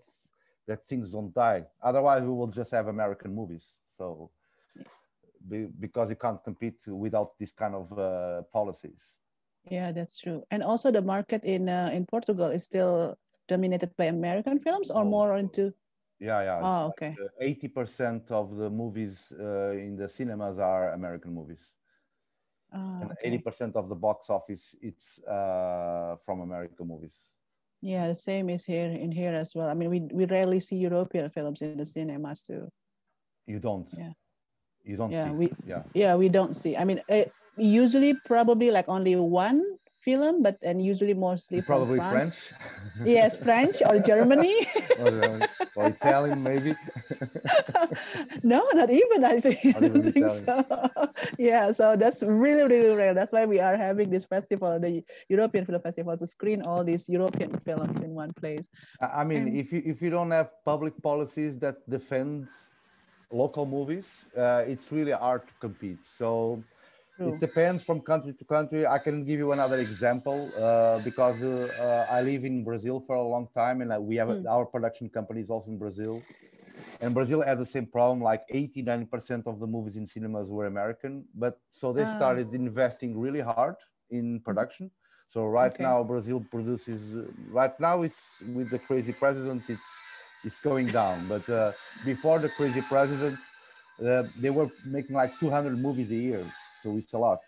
that 0.66 0.86
things 0.88 1.10
don't 1.10 1.34
die. 1.34 1.64
Otherwise, 1.82 2.22
we 2.22 2.28
will 2.28 2.46
just 2.46 2.70
have 2.70 2.86
American 2.86 3.34
movies. 3.34 3.74
So 3.96 4.30
be, 5.48 5.66
because 5.80 6.10
you 6.10 6.16
can't 6.16 6.42
compete 6.44 6.78
without 6.86 7.38
this 7.38 7.52
kind 7.52 7.74
of 7.74 7.98
uh, 7.98 8.42
policies. 8.52 9.00
Yeah, 9.68 9.92
that's 9.92 10.18
true. 10.18 10.42
And 10.50 10.62
also, 10.62 10.90
the 10.90 11.02
market 11.02 11.44
in 11.44 11.68
uh, 11.68 11.90
in 11.92 12.06
Portugal 12.06 12.50
is 12.50 12.64
still 12.64 13.18
dominated 13.48 13.96
by 13.96 14.06
American 14.06 14.60
films, 14.60 14.90
or 14.90 15.04
more 15.04 15.36
into 15.36 15.72
yeah, 16.20 16.42
yeah. 16.42 16.60
Oh, 16.62 16.86
okay. 16.88 17.16
Eighty 17.40 17.68
percent 17.68 18.30
of 18.30 18.56
the 18.56 18.70
movies 18.70 19.16
uh, 19.38 19.70
in 19.70 19.96
the 19.96 20.08
cinemas 20.08 20.58
are 20.58 20.92
American 20.92 21.34
movies, 21.34 21.64
oh, 22.74 23.00
and 23.00 23.10
eighty 23.24 23.38
percent 23.38 23.74
of 23.76 23.88
the 23.88 23.94
box 23.94 24.28
office 24.28 24.74
it's 24.80 25.18
uh, 25.24 26.16
from 26.24 26.40
American 26.40 26.86
movies. 26.86 27.16
Yeah, 27.82 28.08
the 28.08 28.14
same 28.14 28.50
is 28.50 28.64
here 28.64 28.90
in 28.90 29.10
here 29.10 29.34
as 29.34 29.54
well. 29.54 29.68
I 29.68 29.74
mean, 29.74 29.88
we 29.90 30.00
we 30.12 30.26
rarely 30.26 30.60
see 30.60 30.76
European 30.76 31.30
films 31.30 31.62
in 31.62 31.76
the 31.76 31.86
cinemas 31.86 32.44
too. 32.44 32.68
You 33.46 33.58
don't. 33.58 33.88
Yeah. 33.96 34.12
You 34.84 34.96
don't. 34.96 35.10
Yeah, 35.10 35.28
see. 35.28 35.30
we. 35.30 35.52
Yeah. 35.66 35.82
Yeah, 35.94 36.14
we 36.16 36.28
don't 36.28 36.54
see. 36.54 36.76
I 36.76 36.84
mean, 36.84 37.00
uh, 37.08 37.24
usually 37.56 38.14
probably 38.24 38.70
like 38.70 38.88
only 38.88 39.16
one 39.16 39.64
film, 40.02 40.42
but 40.42 40.58
and 40.62 40.82
usually 40.82 41.14
mostly 41.14 41.62
probably 41.62 41.98
French. 41.98 42.34
French. 42.34 43.04
yes, 43.04 43.36
French 43.36 43.76
or 43.86 43.98
Germany. 44.00 44.66
or, 45.00 45.40
or, 45.76 45.86
Italian, 45.88 46.42
maybe. 46.42 46.74
no, 48.42 48.66
not 48.74 48.90
even. 48.90 49.24
I 49.24 49.40
think. 49.40 49.76
I 49.76 49.80
don't 49.80 50.12
think 50.12 50.26
so. 50.44 50.64
yeah, 51.38 51.72
so 51.72 51.96
that's 51.96 52.22
really 52.22 52.64
really 52.64 52.94
rare. 52.94 53.14
That's 53.14 53.32
why 53.32 53.44
we 53.46 53.60
are 53.60 53.76
having 53.76 54.10
this 54.10 54.24
festival, 54.24 54.78
the 54.80 55.04
European 55.28 55.66
Film 55.66 55.80
Festival, 55.80 56.16
to 56.16 56.26
screen 56.26 56.62
all 56.62 56.84
these 56.84 57.08
European 57.08 57.58
films 57.58 58.00
in 58.00 58.14
one 58.14 58.32
place. 58.32 58.68
I 59.00 59.24
mean, 59.24 59.48
and, 59.48 59.56
if 59.56 59.72
you 59.72 59.82
if 59.84 60.02
you 60.02 60.10
don't 60.10 60.30
have 60.30 60.50
public 60.64 60.94
policies 61.02 61.58
that 61.60 61.76
defend 61.88 62.48
local 63.30 63.64
movies, 63.66 64.06
uh, 64.36 64.64
it's 64.66 64.90
really 64.90 65.12
hard 65.12 65.46
to 65.46 65.54
compete. 65.60 65.98
So 66.18 66.62
True. 67.20 67.34
it 67.34 67.40
depends 67.40 67.82
from 67.82 68.00
country 68.00 68.32
to 68.32 68.44
country. 68.46 68.86
I 68.86 68.96
can 68.96 69.24
give 69.26 69.38
you 69.38 69.52
another 69.52 69.78
example 69.78 70.50
uh, 70.58 71.00
because 71.00 71.42
uh, 71.42 72.06
I 72.10 72.22
live 72.22 72.46
in 72.46 72.64
Brazil 72.64 73.04
for 73.06 73.16
a 73.16 73.22
long 73.22 73.48
time, 73.54 73.82
and 73.82 73.90
we 74.06 74.16
have 74.16 74.28
mm. 74.28 74.46
our 74.48 74.64
production 74.64 75.10
company 75.10 75.42
is 75.42 75.50
also 75.50 75.70
in 75.70 75.76
Brazil. 75.76 76.22
And 77.02 77.12
Brazil 77.12 77.42
had 77.42 77.58
the 77.58 77.66
same 77.66 77.84
problem, 77.84 78.22
like 78.22 78.48
89% 78.48 79.46
of 79.46 79.60
the 79.60 79.66
movies 79.66 79.96
in 79.96 80.06
cinemas 80.06 80.48
were 80.48 80.64
American. 80.64 81.26
But 81.34 81.60
so 81.70 81.92
they 81.92 82.04
ah. 82.04 82.16
started 82.16 82.54
investing 82.54 83.18
really 83.18 83.40
hard 83.40 83.74
in 84.08 84.38
hmm. 84.38 84.38
production. 84.38 84.90
So 85.28 85.44
right 85.44 85.72
okay. 85.72 85.82
now 85.82 86.02
Brazil 86.02 86.42
produces. 86.50 87.00
Right 87.50 87.78
now 87.78 88.00
it's 88.00 88.22
with 88.54 88.70
the 88.70 88.78
crazy 88.78 89.12
president. 89.12 89.62
It's 89.68 89.88
it's 90.42 90.58
going 90.58 90.86
down. 90.86 91.28
But 91.28 91.46
uh, 91.50 91.72
before 92.06 92.38
the 92.38 92.48
crazy 92.48 92.80
president, 92.80 93.38
uh, 94.02 94.22
they 94.38 94.48
were 94.48 94.70
making 94.86 95.14
like 95.14 95.38
200 95.38 95.78
movies 95.78 96.10
a 96.10 96.14
year. 96.16 96.44
So 96.82 96.96
it's 96.96 97.12
a 97.12 97.18
lot. 97.18 97.38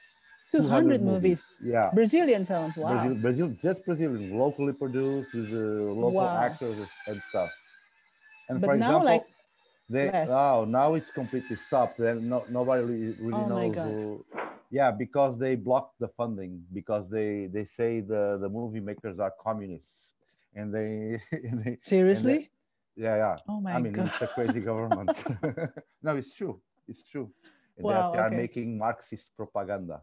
200, 0.50 0.68
200 0.68 1.02
movies. 1.02 1.12
movies. 1.12 1.46
Yeah. 1.62 1.90
Brazilian 1.94 2.44
films. 2.44 2.76
Wow. 2.76 2.92
Brazil, 2.92 3.14
Brazil 3.14 3.48
just 3.62 3.84
Brazilian, 3.84 4.36
locally 4.36 4.74
produced 4.74 5.34
with 5.34 5.50
uh, 5.52 5.56
local 5.56 6.12
wow. 6.12 6.36
actors 6.36 6.76
and 7.06 7.22
stuff. 7.30 7.50
And 8.48 8.60
but 8.60 8.66
for 8.68 8.76
now, 8.76 8.86
example, 8.86 9.06
like 9.06 9.24
they 9.88 10.10
less. 10.10 10.28
oh 10.30 10.66
now 10.68 10.94
it's 10.94 11.10
completely 11.10 11.56
stopped. 11.56 11.98
And 12.00 12.28
no, 12.28 12.44
nobody 12.50 12.82
really 13.18 13.32
oh 13.32 13.46
knows 13.48 13.74
who 13.74 14.24
yeah 14.72 14.90
because 14.90 15.38
they 15.38 15.54
blocked 15.54 16.00
the 16.00 16.08
funding 16.08 16.64
because 16.72 17.08
they 17.10 17.46
they 17.52 17.64
say 17.64 18.00
the 18.00 18.38
the 18.40 18.48
movie 18.48 18.80
makers 18.80 19.20
are 19.20 19.32
communists 19.38 20.14
and 20.56 20.74
they, 20.74 21.20
and 21.32 21.62
they 21.62 21.78
seriously 21.82 22.32
and 22.32 22.42
they, 22.96 23.04
yeah 23.04 23.16
yeah 23.16 23.36
oh 23.48 23.60
my 23.60 23.72
god! 23.72 23.78
i 23.78 23.82
mean 23.82 23.92
God. 23.92 24.06
it's 24.06 24.22
a 24.22 24.26
crazy 24.26 24.60
government 24.60 25.24
no 26.02 26.16
it's 26.16 26.32
true 26.32 26.58
it's 26.88 27.02
true 27.02 27.30
wow, 27.78 28.12
they, 28.12 28.18
are, 28.18 28.26
okay. 28.26 28.36
making 28.36 28.78
marxist 28.78 29.30
propaganda 29.36 30.00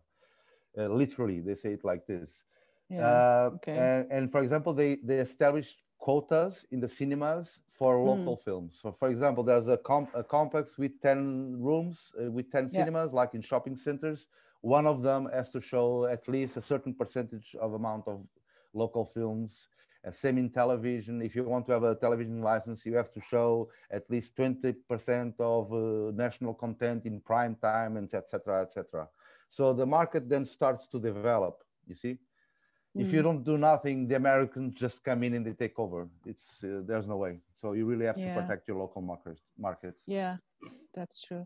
uh, 0.77 0.87
literally 0.87 1.39
they 1.39 1.55
say 1.55 1.73
it 1.73 1.83
like 1.83 2.05
this 2.07 2.43
yeah, 2.89 3.01
uh, 3.01 3.49
okay. 3.55 3.77
and, 3.77 4.11
and 4.11 4.31
for 4.31 4.41
example 4.41 4.73
they 4.73 4.97
they 5.03 5.19
established 5.19 5.83
quotas 5.99 6.65
in 6.71 6.79
the 6.79 6.87
cinemas 6.87 7.59
for 7.77 7.99
hmm. 7.99 8.07
local 8.07 8.37
mm. 8.37 8.43
films. 8.43 8.79
So, 8.81 8.95
for 8.97 9.09
example, 9.09 9.43
there's 9.43 9.67
a, 9.67 9.75
comp- 9.77 10.15
a 10.15 10.23
complex 10.23 10.77
with 10.77 10.93
10 11.01 11.57
rooms, 11.59 12.13
uh, 12.17 12.31
with 12.31 12.49
10 12.51 12.69
yeah. 12.71 12.79
cinemas, 12.79 13.11
like 13.11 13.33
in 13.33 13.41
shopping 13.41 13.75
centers 13.75 14.27
one 14.61 14.85
of 14.85 15.01
them 15.01 15.29
has 15.33 15.49
to 15.51 15.61
show 15.61 16.05
at 16.05 16.27
least 16.27 16.57
a 16.57 16.61
certain 16.61 16.93
percentage 16.93 17.55
of 17.61 17.73
amount 17.73 18.07
of 18.07 18.25
local 18.73 19.05
films 19.13 19.69
same 20.11 20.37
in 20.37 20.49
television 20.49 21.21
if 21.21 21.35
you 21.35 21.43
want 21.43 21.65
to 21.65 21.71
have 21.71 21.83
a 21.83 21.95
television 21.95 22.41
license 22.41 22.85
you 22.85 22.95
have 22.95 23.11
to 23.11 23.21
show 23.21 23.69
at 23.91 24.09
least 24.09 24.35
20% 24.35 25.33
of 25.39 25.73
uh, 25.73 26.11
national 26.15 26.53
content 26.53 27.05
in 27.05 27.19
prime 27.19 27.55
time 27.61 27.97
and 27.97 28.13
etc 28.13 28.61
etc 28.61 29.07
so 29.49 29.73
the 29.73 29.85
market 29.85 30.29
then 30.29 30.45
starts 30.45 30.87
to 30.87 30.99
develop 30.99 31.63
you 31.87 31.95
see 31.95 32.13
mm. 32.13 33.01
if 33.03 33.11
you 33.13 33.19
hmm. 33.19 33.25
don't 33.25 33.43
do 33.43 33.57
nothing 33.57 34.07
the 34.07 34.15
americans 34.15 34.73
just 34.73 35.03
come 35.03 35.23
in 35.23 35.33
and 35.35 35.45
they 35.45 35.53
take 35.53 35.77
over 35.79 36.07
it's 36.25 36.63
uh, 36.63 36.81
there's 36.85 37.07
no 37.07 37.17
way 37.17 37.39
so 37.57 37.73
you 37.73 37.85
really 37.85 38.05
have 38.05 38.17
yeah. 38.17 38.35
to 38.35 38.41
protect 38.41 38.67
your 38.67 38.77
local 38.77 39.01
market 39.01 39.37
market 39.57 39.95
yeah 40.05 40.37
that's 40.93 41.21
true 41.23 41.45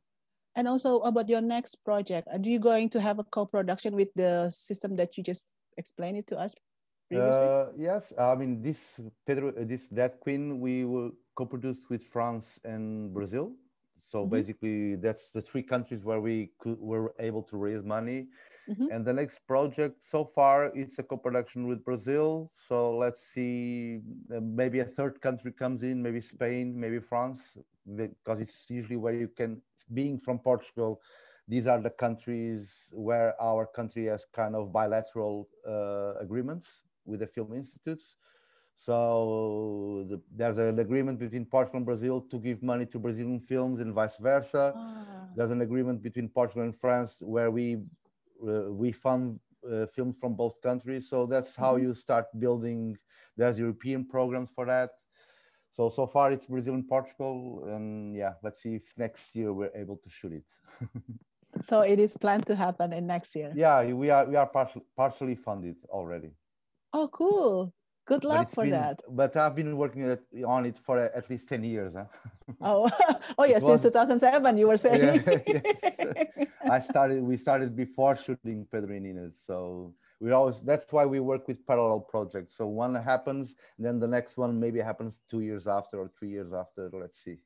and 0.55 0.68
also 0.68 0.99
about 0.99 1.30
your 1.30 1.41
next 1.41 1.76
project, 1.84 2.28
are 2.32 2.39
you 2.39 2.59
going 2.59 2.89
to 2.89 3.01
have 3.01 3.20
a 3.20 3.24
co-production 3.24 3.95
with 3.95 4.09
the 4.16 4.51
system 4.51 4.95
that 4.97 5.18
you 5.18 5.24
just 5.24 5.43
explained 5.78 6.18
it 6.18 6.28
to 6.28 6.38
us? 6.38 6.53
Uh, 7.16 7.72
yes, 7.78 8.14
I 8.18 8.36
mean 8.36 8.61
this 8.61 8.78
Pedro, 9.26 9.49
uh, 9.49 9.66
this 9.66 9.86
Dead 9.86 10.20
Queen, 10.20 10.59
we 10.59 10.86
will 10.86 11.11
co-produced 11.36 11.89
with 11.89 12.03
France 12.11 12.59
and 12.64 13.14
Brazil. 13.14 13.51
So 14.05 14.20
mm 14.20 14.26
-hmm. 14.26 14.32
basically, 14.38 14.95
that's 14.95 15.32
the 15.32 15.41
three 15.41 15.64
countries 15.64 16.03
where 16.03 16.22
we 16.22 16.51
could, 16.59 16.78
were 16.80 17.14
able 17.18 17.43
to 17.51 17.55
raise 17.66 17.84
money. 17.84 18.28
Mm 18.68 18.76
-hmm. 18.76 18.93
And 18.93 19.05
the 19.05 19.14
next 19.14 19.39
project, 19.45 19.95
so 20.14 20.26
far, 20.36 20.72
it's 20.76 20.99
a 20.99 21.03
co-production 21.03 21.68
with 21.70 21.80
Brazil. 21.84 22.49
So 22.53 22.97
let's 23.03 23.22
see, 23.34 24.01
uh, 24.30 24.41
maybe 24.41 24.82
a 24.82 24.89
third 24.97 25.20
country 25.20 25.51
comes 25.51 25.82
in, 25.82 26.01
maybe 26.01 26.22
Spain, 26.22 26.80
maybe 26.80 26.99
France, 27.01 27.41
because 27.86 28.41
it's 28.43 28.70
usually 28.80 28.99
where 29.03 29.18
you 29.24 29.30
can 29.36 29.61
being 29.93 30.20
from 30.20 30.39
Portugal, 30.39 31.01
these 31.47 31.68
are 31.68 31.82
the 31.82 31.89
countries 31.89 32.89
where 32.91 33.39
our 33.41 33.66
country 33.66 34.05
has 34.05 34.26
kind 34.34 34.55
of 34.55 34.72
bilateral 34.72 35.49
uh, 35.68 36.14
agreements 36.20 36.83
with 37.06 37.20
the 37.20 37.28
film 37.28 37.54
institutes. 37.54 38.16
So 38.76 40.06
the, 40.10 40.22
there's 40.36 40.58
an 40.58 40.80
agreement 40.80 41.20
between 41.20 41.45
Portugal 41.45 41.78
and 41.78 41.86
Brazil 41.86 42.22
to 42.22 42.38
give 42.38 42.62
money 42.64 42.86
to 42.88 42.99
Brazilian 42.99 43.39
films 43.39 43.80
and 43.80 43.93
vice 43.93 44.18
versa. 44.18 44.74
Ah. 44.76 45.28
There's 45.36 45.51
an 45.51 45.62
agreement 45.62 46.01
between 46.01 46.28
Portugal 46.28 46.64
and 46.64 46.76
France 46.76 47.16
where 47.20 47.51
we 47.51 47.78
uh, 48.45 48.72
we 48.72 48.91
fund 48.91 49.39
uh, 49.72 49.86
films 49.95 50.16
from 50.20 50.34
both 50.34 50.62
countries. 50.62 51.08
So 51.10 51.26
that's 51.26 51.56
how 51.56 51.74
mm 51.74 51.80
-hmm. 51.80 51.84
you 51.86 51.93
start 51.93 52.26
building. 52.34 52.97
There's 53.38 53.58
European 53.58 54.06
programs 54.06 54.51
for 54.51 54.66
that. 54.66 54.91
So 55.76 55.89
so 55.89 56.06
far 56.06 56.32
it's 56.32 56.45
Brazil 56.45 56.74
and 56.74 56.88
Portugal, 56.88 57.64
and 57.74 58.16
yeah, 58.16 58.34
let's 58.43 58.62
see 58.62 58.76
if 58.76 58.97
next 58.97 59.36
year 59.36 59.54
we're 59.54 59.76
able 59.82 59.97
to 59.97 60.10
shoot 60.10 60.34
it. 60.34 60.45
so 61.70 61.82
it 61.82 61.99
is 61.99 62.18
planned 62.18 62.45
to 62.45 62.56
happen 62.56 62.93
in 62.93 63.08
next 63.08 63.36
year. 63.36 63.51
Yeah, 63.56 63.93
we 63.93 64.12
are 64.12 64.26
we 64.26 64.36
are 64.36 64.45
partially 64.45 64.86
partially 64.95 65.36
funded 65.36 65.78
already. 65.89 66.32
Oh, 66.94 67.08
cool! 67.08 67.74
Good 68.06 68.24
luck 68.24 68.50
for 68.50 68.64
been, 68.64 68.72
that. 68.72 69.00
But 69.10 69.36
I've 69.36 69.56
been 69.56 69.78
working 69.78 70.18
on 70.46 70.66
it 70.66 70.78
for 70.86 71.00
at 71.00 71.30
least 71.30 71.48
ten 71.48 71.64
years. 71.64 71.94
Huh? 71.96 72.06
oh, 72.62 72.89
oh 73.38 73.46
yeah, 73.46 73.60
since 73.60 73.84
2007 73.84 74.58
you 74.58 74.68
were 74.68 74.78
saying. 74.86 75.24
Yeah, 75.26 75.39
yes. 75.48 76.48
I 76.70 76.80
started. 76.80 77.24
We 77.24 77.38
started 77.38 77.76
before 77.76 78.16
shooting 78.16 78.68
Inês, 78.74 79.34
so 79.46 79.94
we 80.24 80.32
always 80.32 80.62
that's 80.62 80.91
why 80.91 81.06
we 81.06 81.20
work 81.20 81.48
with 81.50 81.66
parallel 81.68 82.00
projects 82.00 82.56
so 82.58 82.66
one 82.66 82.96
happens 82.96 83.56
then 83.78 84.00
the 84.00 84.08
next 84.08 84.38
one 84.38 84.58
maybe 84.58 84.80
happens 84.80 85.20
two 85.30 85.41
years 85.41 85.68
after 85.68 86.00
or 86.00 86.10
three 86.18 86.30
years 86.30 86.54
after 86.54 86.89
let's 86.94 87.22
see 87.24 87.38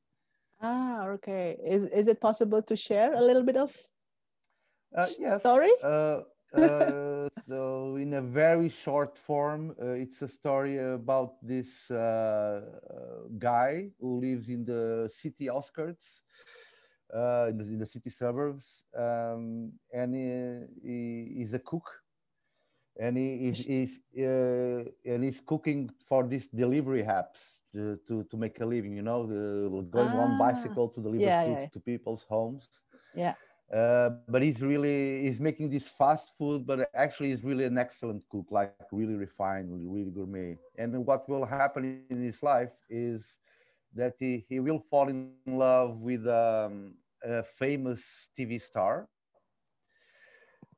ah 0.62 1.08
okay 1.08 1.58
is, 1.66 1.86
is 1.86 2.08
it 2.08 2.22
possible 2.22 2.62
to 2.62 2.76
share 2.76 3.14
a 3.16 3.22
little 3.22 3.44
bit 3.44 3.58
of 3.58 3.76
uh, 4.96 5.08
yes. 5.20 5.40
story 5.40 5.72
uh, 5.84 6.20
uh, 6.54 7.07
so 7.48 7.96
in 7.96 8.14
a 8.14 8.22
very 8.22 8.70
short 8.70 9.18
form 9.18 9.76
uh, 9.82 9.92
it's 9.92 10.22
a 10.22 10.28
story 10.28 10.78
about 10.78 11.36
this 11.42 11.90
uh, 11.92 12.62
guy 13.38 13.90
who 14.00 14.20
lives 14.20 14.50
in 14.50 14.66
the 14.66 15.10
city 15.14 15.50
outskirts 15.50 16.22
uh, 17.14 17.48
in 17.50 17.58
the, 17.58 17.64
in, 17.64 17.80
the, 17.80 17.86
city 17.86 18.10
suburbs 18.10 18.84
um, 18.98 19.72
and 19.94 20.14
he, 20.14 20.90
he 21.36 21.42
is 21.42 21.54
a 21.54 21.60
cook. 21.60 21.90
And 23.00 23.16
he 23.16 23.50
is 23.50 23.60
he's, 23.60 24.00
uh, 24.18 24.84
and 25.06 25.24
he's 25.24 25.40
cooking 25.40 25.92
for 26.10 26.28
these 26.28 26.48
delivery 26.48 27.04
apps 27.04 27.38
to, 27.74 28.00
to, 28.08 28.24
to 28.24 28.38
make 28.38 28.60
a 28.60 28.66
living 28.66 28.96
you 28.96 29.04
know 29.04 29.28
the, 29.28 29.70
going 29.92 30.08
ah, 30.08 30.24
on 30.24 30.40
bicycle 30.40 30.90
to 30.90 31.00
deliver 31.00 31.24
yeah, 31.24 31.46
food 31.46 31.58
yeah. 31.60 31.68
to 31.68 31.80
people's 31.80 32.26
homes. 32.28 32.68
Yeah 33.14 33.36
uh, 33.74 34.10
but 34.28 34.42
he's 34.42 34.62
really 34.62 35.24
he's 35.24 35.40
making 35.40 35.70
this 35.70 35.88
fast 35.88 36.38
food 36.38 36.66
but 36.66 36.90
actually 36.96 37.30
he's 37.30 37.44
really 37.44 37.66
an 37.66 37.78
excellent 37.78 38.24
cook 38.30 38.46
like 38.50 38.74
really 38.92 39.16
refined 39.16 39.70
really 39.92 40.12
gourmet 40.12 40.58
and 40.78 41.06
what 41.06 41.28
will 41.28 41.46
happen 41.46 42.02
in 42.10 42.24
his 42.24 42.42
life 42.42 42.72
is 42.90 43.36
that 43.94 44.14
he, 44.20 44.46
he 44.48 44.60
will 44.60 44.80
fall 44.80 45.10
in 45.10 45.32
love 45.46 45.98
with 46.00 46.28
um, 46.28 46.94
a 47.24 47.44
famous 47.44 48.30
tv 48.38 48.62
star 48.62 49.08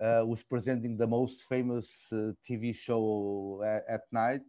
uh, 0.01 0.23
was 0.25 0.43
presenting 0.43 0.97
the 0.97 1.07
most 1.07 1.43
famous 1.43 2.07
uh, 2.11 2.31
TV 2.47 2.75
show 2.75 3.61
at, 3.65 3.83
at, 3.89 4.01
night. 4.11 4.41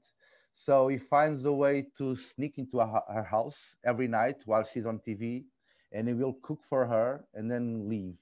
So 0.55 0.89
he 0.89 0.99
finds 0.99 1.45
a 1.45 1.53
way 1.53 1.87
to 1.99 2.17
sneak 2.17 2.59
into 2.59 2.81
a, 2.81 3.03
her 3.13 3.25
house 3.25 3.77
every 3.85 4.09
night 4.09 4.37
while 4.45 4.65
she's 4.65 4.87
on 4.87 5.01
TV, 5.01 5.45
and 5.93 6.07
he 6.09 6.15
will 6.15 6.37
cook 6.43 6.61
for 6.69 6.87
her 6.87 7.25
and 7.35 7.51
then 7.51 7.89
leave. 7.89 8.17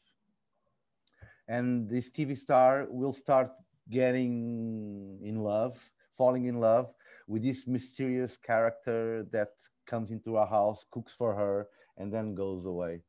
And 1.48 1.88
this 1.88 2.10
TV 2.10 2.36
star 2.36 2.86
will 2.90 3.12
start 3.12 3.50
getting 3.90 5.18
in 5.22 5.42
love, 5.42 5.78
falling 6.16 6.46
in 6.46 6.60
love 6.60 6.92
with 7.26 7.42
this 7.42 7.66
mysterious 7.66 8.36
character 8.36 9.24
that 9.32 9.50
comes 9.86 10.10
into 10.10 10.36
her 10.36 10.46
house, 10.46 10.84
cooks 10.90 11.12
for 11.16 11.34
her, 11.34 11.68
and 11.96 12.12
then 12.12 12.34
goes 12.34 12.64
away. 12.66 13.02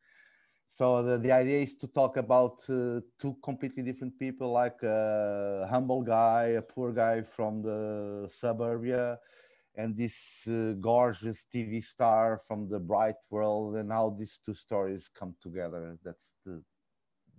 So 0.75 1.03
the, 1.03 1.17
the 1.17 1.31
idea 1.33 1.61
is 1.61 1.75
to 1.79 1.87
talk 1.87 2.15
about 2.15 2.63
uh, 2.69 3.01
two 3.19 3.35
completely 3.43 3.83
different 3.83 4.17
people, 4.17 4.51
like 4.51 4.81
a 4.83 5.67
humble 5.69 6.01
guy, 6.01 6.55
a 6.57 6.61
poor 6.61 6.93
guy 6.93 7.21
from 7.21 7.61
the 7.61 8.29
suburbia, 8.33 9.19
and 9.75 9.97
this 9.97 10.15
uh, 10.47 10.73
gorgeous 10.79 11.45
TV 11.53 11.83
star 11.83 12.39
from 12.47 12.69
the 12.69 12.79
bright 12.79 13.19
world, 13.29 13.75
and 13.75 13.91
how 13.91 14.15
these 14.17 14.39
two 14.45 14.53
stories 14.53 15.09
come 15.13 15.35
together. 15.41 15.97
That's 16.03 16.31
the 16.45 16.63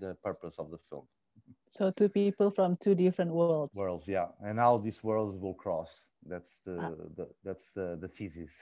the 0.01 0.17
purpose 0.25 0.57
of 0.59 0.71
the 0.71 0.79
film. 0.89 1.07
So 1.69 1.91
two 1.91 2.09
people 2.09 2.51
from 2.51 2.77
two 2.77 2.95
different 2.95 3.33
worlds. 3.33 3.73
Worlds, 3.75 4.07
yeah, 4.09 4.27
and 4.43 4.59
how 4.59 4.79
these 4.79 5.03
worlds 5.03 5.37
will 5.39 5.55
cross. 5.55 5.91
That's 6.27 6.61
the, 6.67 6.77
ah. 6.81 6.91
the 7.17 7.29
that's 7.45 7.73
the, 7.73 7.97
the 8.01 8.09
thesis. 8.09 8.53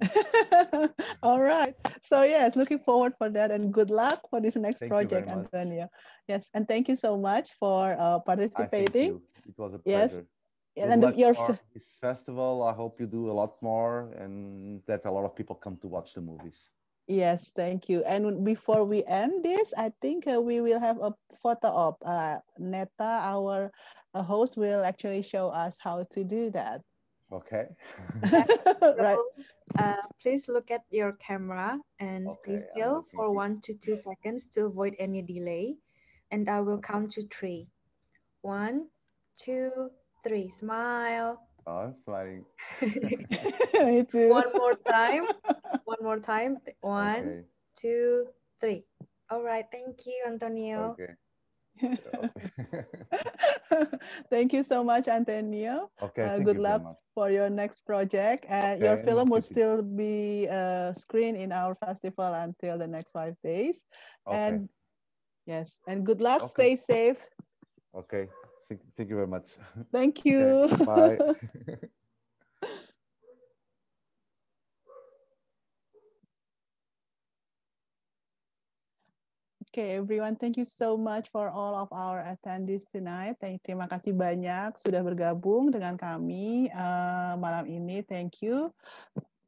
All 1.22 1.40
right. 1.40 1.74
so 2.02 2.22
yes, 2.22 2.56
looking 2.56 2.78
forward 2.78 3.12
for 3.18 3.28
that 3.30 3.50
and 3.50 3.72
good 3.72 3.90
luck 3.90 4.20
for 4.30 4.40
this 4.40 4.56
next 4.56 4.80
Thank 4.80 4.90
project, 4.90 5.28
António. 5.28 5.88
Yes, 6.26 6.46
and 6.54 6.66
thank 6.66 6.88
you 6.88 6.96
so 6.96 7.16
much 7.16 7.52
for 7.60 7.96
uh, 7.98 8.18
participating. 8.20 9.20
It 9.46 9.56
was 9.56 9.74
a 9.74 9.78
pleasure. 9.78 10.26
Yes. 10.74 10.92
And 10.92 11.18
your 11.18 11.34
this 11.74 11.98
festival, 12.00 12.62
I 12.62 12.72
hope 12.72 13.00
you 13.00 13.06
do 13.06 13.30
a 13.30 13.34
lot 13.34 13.60
more 13.60 14.12
and 14.18 14.80
that 14.86 15.04
a 15.06 15.10
lot 15.10 15.24
of 15.24 15.34
people 15.34 15.56
come 15.56 15.76
to 15.82 15.88
watch 15.88 16.14
the 16.14 16.20
movies. 16.20 16.70
Yes, 17.08 17.50
thank 17.56 17.88
you. 17.88 18.04
And 18.04 18.44
before 18.44 18.84
we 18.84 19.02
end 19.04 19.42
this, 19.42 19.72
I 19.76 19.92
think 20.02 20.28
uh, 20.28 20.40
we 20.40 20.60
will 20.60 20.78
have 20.78 21.00
a 21.00 21.14
photo 21.40 21.68
op. 21.68 21.96
Uh, 22.04 22.36
Neta, 22.58 23.24
our 23.24 23.72
uh, 24.12 24.22
host, 24.22 24.58
will 24.58 24.84
actually 24.84 25.22
show 25.22 25.48
us 25.48 25.76
how 25.80 26.04
to 26.12 26.22
do 26.22 26.50
that. 26.50 26.82
Okay. 27.32 27.64
right. 28.82 29.16
Uh, 29.78 30.04
please 30.20 30.48
look 30.48 30.70
at 30.70 30.82
your 30.90 31.12
camera 31.12 31.78
and 31.98 32.28
okay, 32.28 32.58
stay 32.58 32.66
still 32.72 33.06
for 33.14 33.32
one 33.32 33.60
to 33.62 33.72
two 33.72 33.96
seconds 33.96 34.46
to 34.52 34.66
avoid 34.66 34.94
any 34.98 35.22
delay. 35.22 35.76
And 36.30 36.48
I 36.48 36.60
will 36.60 36.78
count 36.78 37.12
to 37.12 37.22
three. 37.32 37.68
One, 38.42 38.88
two, 39.36 39.90
three. 40.24 40.50
Smile. 40.50 41.40
Oh, 41.66 41.88
I'm 41.88 41.94
smiling. 42.04 42.44
Me 42.80 44.04
too. 44.04 44.28
One 44.28 44.52
more 44.54 44.74
time. 44.74 45.24
One 45.88 46.04
more 46.04 46.20
time. 46.20 46.60
One, 46.84 47.16
okay. 47.16 47.40
two, 47.80 48.28
three. 48.60 48.84
All 49.32 49.40
right. 49.40 49.64
Thank 49.72 50.04
you, 50.04 50.20
António. 50.28 50.92
Okay. 50.92 51.16
thank 54.28 54.52
you 54.52 54.62
so 54.62 54.84
much, 54.84 55.06
António. 55.08 55.88
Okay. 56.02 56.28
Uh, 56.28 56.44
good 56.44 56.58
luck 56.58 56.84
for 57.14 57.30
your 57.30 57.48
next 57.48 57.88
project. 57.88 58.44
And 58.52 58.76
okay, 58.76 58.84
your 58.84 58.96
film 59.00 59.32
will 59.32 59.40
still 59.40 59.80
be 59.80 60.44
uh, 60.52 60.92
screened 60.92 61.38
in 61.40 61.56
our 61.56 61.74
festival 61.74 62.36
until 62.36 62.76
the 62.76 62.86
next 62.86 63.12
five 63.12 63.40
days. 63.40 63.80
Okay. 64.28 64.36
And 64.36 64.68
yes, 65.46 65.78
and 65.88 66.04
good 66.04 66.20
luck. 66.20 66.42
Okay. 66.52 66.76
Stay 66.76 66.76
safe. 66.76 67.20
Okay. 67.96 68.28
Thank, 68.68 68.84
thank 68.92 69.08
you 69.08 69.16
very 69.16 69.28
much. 69.28 69.48
Thank 69.90 70.24
you. 70.28 70.68
Okay, 70.68 70.84
bye. 70.84 71.16
Okay, 79.78 79.94
everyone, 79.94 80.34
thank 80.34 80.56
you 80.56 80.66
so 80.66 80.98
much 80.98 81.30
for 81.30 81.54
all 81.54 81.78
of 81.78 81.86
our 81.94 82.18
attendees 82.26 82.90
tonight. 82.90 83.38
Thank, 83.38 83.62
terima 83.62 83.86
kasih 83.86 84.10
banyak 84.10 84.74
sudah 84.74 85.06
bergabung 85.06 85.70
dengan 85.70 85.94
kami 85.94 86.66
uh, 86.74 87.38
malam 87.38 87.62
ini. 87.70 88.02
Thank 88.02 88.42
you 88.42 88.74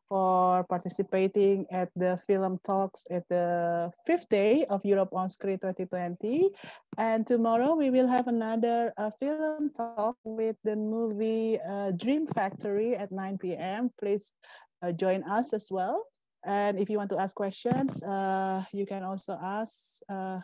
for 0.06 0.62
participating 0.70 1.66
at 1.74 1.90
the 1.98 2.14
film 2.30 2.62
talks 2.62 3.02
at 3.10 3.26
the 3.26 3.90
fifth 4.06 4.30
day 4.30 4.62
of 4.70 4.86
Europe 4.86 5.10
on 5.18 5.26
Screen 5.26 5.58
2020. 5.58 6.54
And 6.94 7.26
tomorrow 7.26 7.74
we 7.74 7.90
will 7.90 8.06
have 8.06 8.30
another 8.30 8.94
uh, 8.94 9.10
film 9.18 9.74
talk 9.74 10.14
with 10.22 10.54
the 10.62 10.78
movie 10.78 11.58
uh, 11.58 11.90
Dream 11.98 12.30
Factory 12.30 12.94
at 12.94 13.10
9 13.10 13.34
p.m. 13.42 13.90
Please 13.98 14.30
uh, 14.78 14.94
join 14.94 15.26
us 15.26 15.50
as 15.50 15.74
well. 15.74 16.06
And 16.44 16.78
if 16.78 16.88
you 16.88 16.96
want 16.96 17.10
to 17.10 17.20
ask 17.20 17.34
questions, 17.34 18.02
uh, 18.02 18.64
you 18.72 18.86
can 18.86 19.02
also 19.02 19.36
ask 19.42 19.74
uh, 20.08 20.40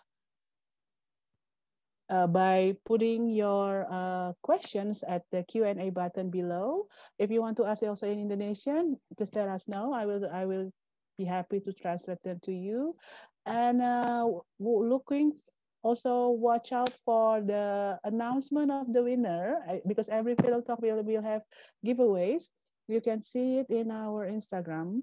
uh, 2.09 2.26
by 2.26 2.76
putting 2.84 3.28
your 3.30 3.86
uh, 3.90 4.32
questions 4.42 5.03
at 5.09 5.22
the 5.32 5.42
Q&A 5.44 5.90
button 5.90 6.30
below. 6.30 6.86
If 7.18 7.30
you 7.30 7.40
want 7.40 7.57
to 7.59 7.64
ask 7.64 7.82
also 7.82 8.07
in 8.07 8.18
Indonesian, 8.18 9.01
just 9.18 9.34
let 9.36 9.49
us 9.49 9.68
know. 9.68 9.92
I 9.92 10.05
will, 10.07 10.28
I 10.30 10.44
will 10.44 10.70
be 11.16 11.24
happy 11.24 11.61
to 11.61 11.72
translate 11.72 12.22
them 12.22 12.40
to 12.44 12.53
you. 12.53 12.92
And 13.47 13.80
uh, 13.80 14.28
looking 14.59 15.32
also 15.82 16.30
watch 16.30 16.72
out 16.72 16.90
for 17.05 17.40
the 17.40 17.99
announcement 18.05 18.70
of 18.70 18.92
the 18.92 19.03
winner 19.03 19.62
because 19.86 20.09
every 20.09 20.34
film 20.34 20.62
talk 20.64 20.82
will, 20.82 21.03
will 21.03 21.22
have 21.22 21.42
giveaways. 21.84 22.51
You 22.88 23.01
can 23.01 23.22
see 23.22 23.59
it 23.59 23.70
in 23.70 23.90
our 23.90 24.26
Instagram 24.26 25.03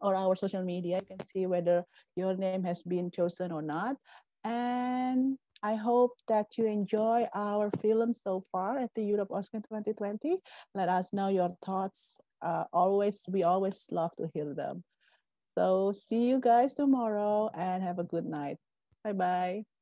or 0.00 0.14
our 0.14 0.36
social 0.36 0.62
media. 0.62 1.00
You 1.00 1.16
can 1.16 1.26
see 1.26 1.46
whether 1.46 1.84
your 2.16 2.36
name 2.36 2.64
has 2.64 2.82
been 2.82 3.10
chosen 3.10 3.52
or 3.52 3.62
not. 3.62 3.96
And 4.44 5.38
I 5.62 5.74
hope 5.74 6.12
that 6.28 6.56
you 6.56 6.66
enjoy 6.66 7.26
our 7.34 7.70
film 7.82 8.12
so 8.12 8.40
far 8.40 8.78
at 8.78 8.94
the 8.94 9.02
Europe 9.02 9.28
on 9.32 9.42
Screen 9.42 9.62
2020. 9.62 10.38
Let 10.74 10.88
us 10.88 11.12
know 11.12 11.28
your 11.28 11.56
thoughts. 11.64 12.16
Uh, 12.40 12.64
always, 12.72 13.22
we 13.28 13.42
always 13.42 13.86
love 13.90 14.14
to 14.16 14.30
hear 14.32 14.54
them. 14.54 14.84
So 15.56 15.92
see 15.92 16.28
you 16.28 16.40
guys 16.40 16.74
tomorrow 16.74 17.50
and 17.54 17.82
have 17.82 17.98
a 17.98 18.04
good 18.04 18.24
night. 18.24 18.58
Bye-bye. 19.02 19.77